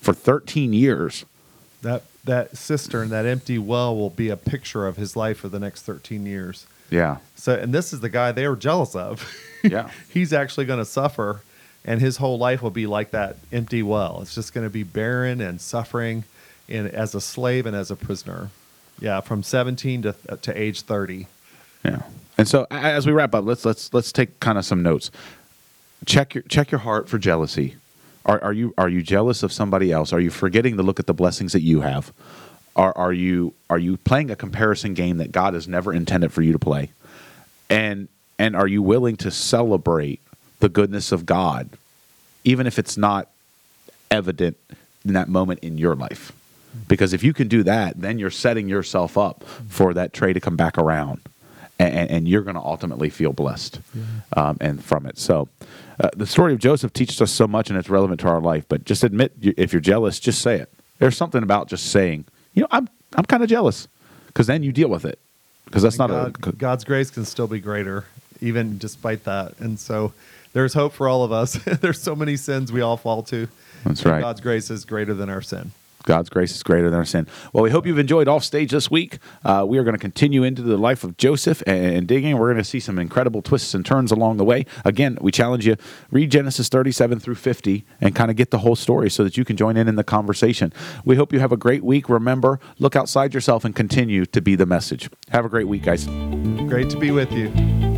for 0.00 0.14
13 0.14 0.72
years. 0.72 1.26
That 1.82 2.04
that 2.24 2.56
cistern, 2.56 3.10
that 3.10 3.26
empty 3.26 3.58
well, 3.58 3.94
will 3.94 4.10
be 4.10 4.28
a 4.28 4.36
picture 4.36 4.86
of 4.86 4.96
his 4.96 5.16
life 5.16 5.38
for 5.38 5.48
the 5.48 5.58
next 5.60 5.82
thirteen 5.82 6.26
years. 6.26 6.66
Yeah. 6.90 7.18
So, 7.34 7.54
and 7.54 7.72
this 7.72 7.92
is 7.92 8.00
the 8.00 8.08
guy 8.08 8.32
they 8.32 8.46
were 8.48 8.56
jealous 8.56 8.94
of. 8.94 9.28
Yeah. 9.64 9.88
he's 10.10 10.34
actually 10.34 10.66
going 10.66 10.78
to 10.78 10.84
suffer, 10.84 11.40
and 11.86 11.98
his 11.98 12.18
whole 12.18 12.36
life 12.36 12.60
will 12.60 12.68
be 12.68 12.86
like 12.86 13.12
that 13.12 13.36
empty 13.50 13.82
well. 13.82 14.18
It's 14.20 14.34
just 14.34 14.52
going 14.52 14.66
to 14.66 14.70
be 14.70 14.82
barren 14.82 15.40
and 15.40 15.58
suffering, 15.58 16.24
and 16.68 16.86
as 16.88 17.14
a 17.14 17.20
slave 17.22 17.64
and 17.64 17.74
as 17.74 17.90
a 17.90 17.96
prisoner. 17.96 18.50
Yeah, 19.00 19.22
from 19.22 19.42
seventeen 19.42 20.02
to 20.02 20.14
to 20.42 20.60
age 20.60 20.82
thirty. 20.82 21.28
Yeah. 21.82 22.02
And 22.36 22.46
so 22.46 22.66
as 22.70 23.06
we 23.06 23.12
wrap 23.14 23.34
up, 23.34 23.46
let's 23.46 23.64
let's 23.64 23.92
let's 23.94 24.12
take 24.12 24.38
kind 24.40 24.58
of 24.58 24.66
some 24.66 24.82
notes. 24.82 25.10
Check 26.04 26.34
your 26.34 26.42
check 26.42 26.70
your 26.70 26.80
heart 26.80 27.08
for 27.08 27.18
jealousy. 27.18 27.76
Are 28.26 28.42
are 28.42 28.52
you 28.52 28.74
are 28.78 28.88
you 28.88 29.02
jealous 29.02 29.42
of 29.42 29.52
somebody 29.52 29.92
else? 29.92 30.12
Are 30.12 30.20
you 30.20 30.30
forgetting 30.30 30.76
to 30.76 30.82
look 30.82 30.98
at 30.98 31.06
the 31.06 31.14
blessings 31.14 31.52
that 31.52 31.62
you 31.62 31.82
have? 31.82 32.12
Are 32.76 32.96
are 32.96 33.12
you 33.12 33.54
are 33.68 33.78
you 33.78 33.96
playing 33.98 34.30
a 34.30 34.36
comparison 34.36 34.94
game 34.94 35.18
that 35.18 35.32
God 35.32 35.54
has 35.54 35.68
never 35.68 35.92
intended 35.92 36.32
for 36.32 36.42
you 36.42 36.52
to 36.52 36.58
play? 36.58 36.90
And 37.68 38.08
and 38.38 38.56
are 38.56 38.66
you 38.66 38.82
willing 38.82 39.16
to 39.18 39.30
celebrate 39.30 40.20
the 40.60 40.68
goodness 40.68 41.12
of 41.12 41.26
God 41.26 41.70
even 42.44 42.66
if 42.66 42.78
it's 42.78 42.96
not 42.96 43.28
evident 44.10 44.56
in 45.04 45.12
that 45.14 45.28
moment 45.28 45.60
in 45.60 45.78
your 45.78 45.94
life? 45.94 46.32
Because 46.88 47.12
if 47.12 47.22
you 47.22 47.32
can 47.32 47.48
do 47.48 47.62
that, 47.62 48.00
then 48.00 48.18
you're 48.18 48.30
setting 48.30 48.68
yourself 48.68 49.16
up 49.16 49.44
for 49.68 49.94
that 49.94 50.12
tray 50.12 50.32
to 50.32 50.40
come 50.40 50.56
back 50.56 50.76
around, 50.76 51.20
and, 51.78 52.10
and 52.10 52.28
you're 52.28 52.42
going 52.42 52.54
to 52.54 52.62
ultimately 52.62 53.10
feel 53.10 53.32
blessed 53.32 53.80
um, 54.36 54.56
and 54.60 54.82
from 54.84 55.06
it. 55.06 55.18
So, 55.18 55.48
uh, 56.00 56.10
the 56.16 56.26
story 56.26 56.52
of 56.52 56.58
Joseph 56.58 56.92
teaches 56.92 57.20
us 57.20 57.30
so 57.30 57.46
much, 57.46 57.70
and 57.70 57.78
it's 57.78 57.88
relevant 57.88 58.20
to 58.20 58.28
our 58.28 58.40
life. 58.40 58.64
But 58.68 58.84
just 58.84 59.04
admit 59.04 59.32
if 59.40 59.72
you're 59.72 59.80
jealous, 59.80 60.18
just 60.18 60.40
say 60.42 60.56
it. 60.56 60.72
There's 60.98 61.16
something 61.16 61.42
about 61.42 61.68
just 61.68 61.86
saying, 61.86 62.24
you 62.54 62.62
know, 62.62 62.68
I'm 62.70 62.88
I'm 63.14 63.24
kind 63.24 63.42
of 63.42 63.48
jealous, 63.48 63.88
because 64.26 64.46
then 64.46 64.62
you 64.62 64.72
deal 64.72 64.88
with 64.88 65.04
it. 65.04 65.18
Because 65.66 65.82
that's 65.82 65.98
not 65.98 66.10
God, 66.10 66.36
a 66.46 66.52
God's 66.52 66.84
grace 66.84 67.10
can 67.10 67.24
still 67.24 67.46
be 67.46 67.58
greater, 67.58 68.04
even 68.40 68.78
despite 68.78 69.24
that. 69.24 69.58
And 69.58 69.78
so, 69.78 70.12
there's 70.52 70.74
hope 70.74 70.92
for 70.92 71.08
all 71.08 71.24
of 71.24 71.32
us. 71.32 71.54
there's 71.80 72.00
so 72.00 72.14
many 72.14 72.36
sins 72.36 72.72
we 72.72 72.80
all 72.80 72.96
fall 72.96 73.22
to. 73.24 73.48
That's 73.84 74.04
right. 74.04 74.20
God's 74.20 74.40
grace 74.40 74.70
is 74.70 74.84
greater 74.84 75.14
than 75.14 75.28
our 75.28 75.42
sin. 75.42 75.72
God's 76.04 76.28
grace 76.28 76.54
is 76.54 76.62
greater 76.62 76.90
than 76.90 76.98
our 76.98 77.04
sin. 77.04 77.26
Well, 77.52 77.64
we 77.64 77.70
hope 77.70 77.86
you've 77.86 77.98
enjoyed 77.98 78.28
off 78.28 78.44
stage 78.44 78.70
this 78.70 78.90
week. 78.90 79.18
Uh, 79.44 79.64
we 79.66 79.78
are 79.78 79.84
going 79.84 79.94
to 79.94 80.00
continue 80.00 80.42
into 80.42 80.62
the 80.62 80.76
life 80.76 81.02
of 81.04 81.16
Joseph 81.16 81.62
and, 81.66 81.96
and 81.96 82.06
digging. 82.06 82.38
We're 82.38 82.52
going 82.52 82.62
to 82.62 82.64
see 82.64 82.80
some 82.80 82.98
incredible 82.98 83.42
twists 83.42 83.74
and 83.74 83.84
turns 83.84 84.12
along 84.12 84.36
the 84.36 84.44
way. 84.44 84.66
Again, 84.84 85.18
we 85.20 85.32
challenge 85.32 85.66
you 85.66 85.76
read 86.10 86.30
Genesis 86.30 86.68
37 86.68 87.20
through 87.20 87.36
50 87.36 87.84
and 88.00 88.14
kind 88.14 88.30
of 88.30 88.36
get 88.36 88.50
the 88.50 88.58
whole 88.58 88.76
story 88.76 89.10
so 89.10 89.24
that 89.24 89.36
you 89.36 89.44
can 89.44 89.56
join 89.56 89.76
in 89.76 89.88
in 89.88 89.96
the 89.96 90.04
conversation. 90.04 90.72
We 91.04 91.16
hope 91.16 91.32
you 91.32 91.40
have 91.40 91.52
a 91.52 91.56
great 91.56 91.82
week. 91.82 92.08
Remember, 92.08 92.60
look 92.78 92.96
outside 92.96 93.34
yourself 93.34 93.64
and 93.64 93.74
continue 93.74 94.26
to 94.26 94.40
be 94.40 94.56
the 94.56 94.66
message. 94.66 95.08
Have 95.30 95.44
a 95.44 95.48
great 95.48 95.68
week, 95.68 95.82
guys. 95.82 96.06
Great 96.06 96.90
to 96.90 96.98
be 96.98 97.10
with 97.10 97.32
you. 97.32 97.93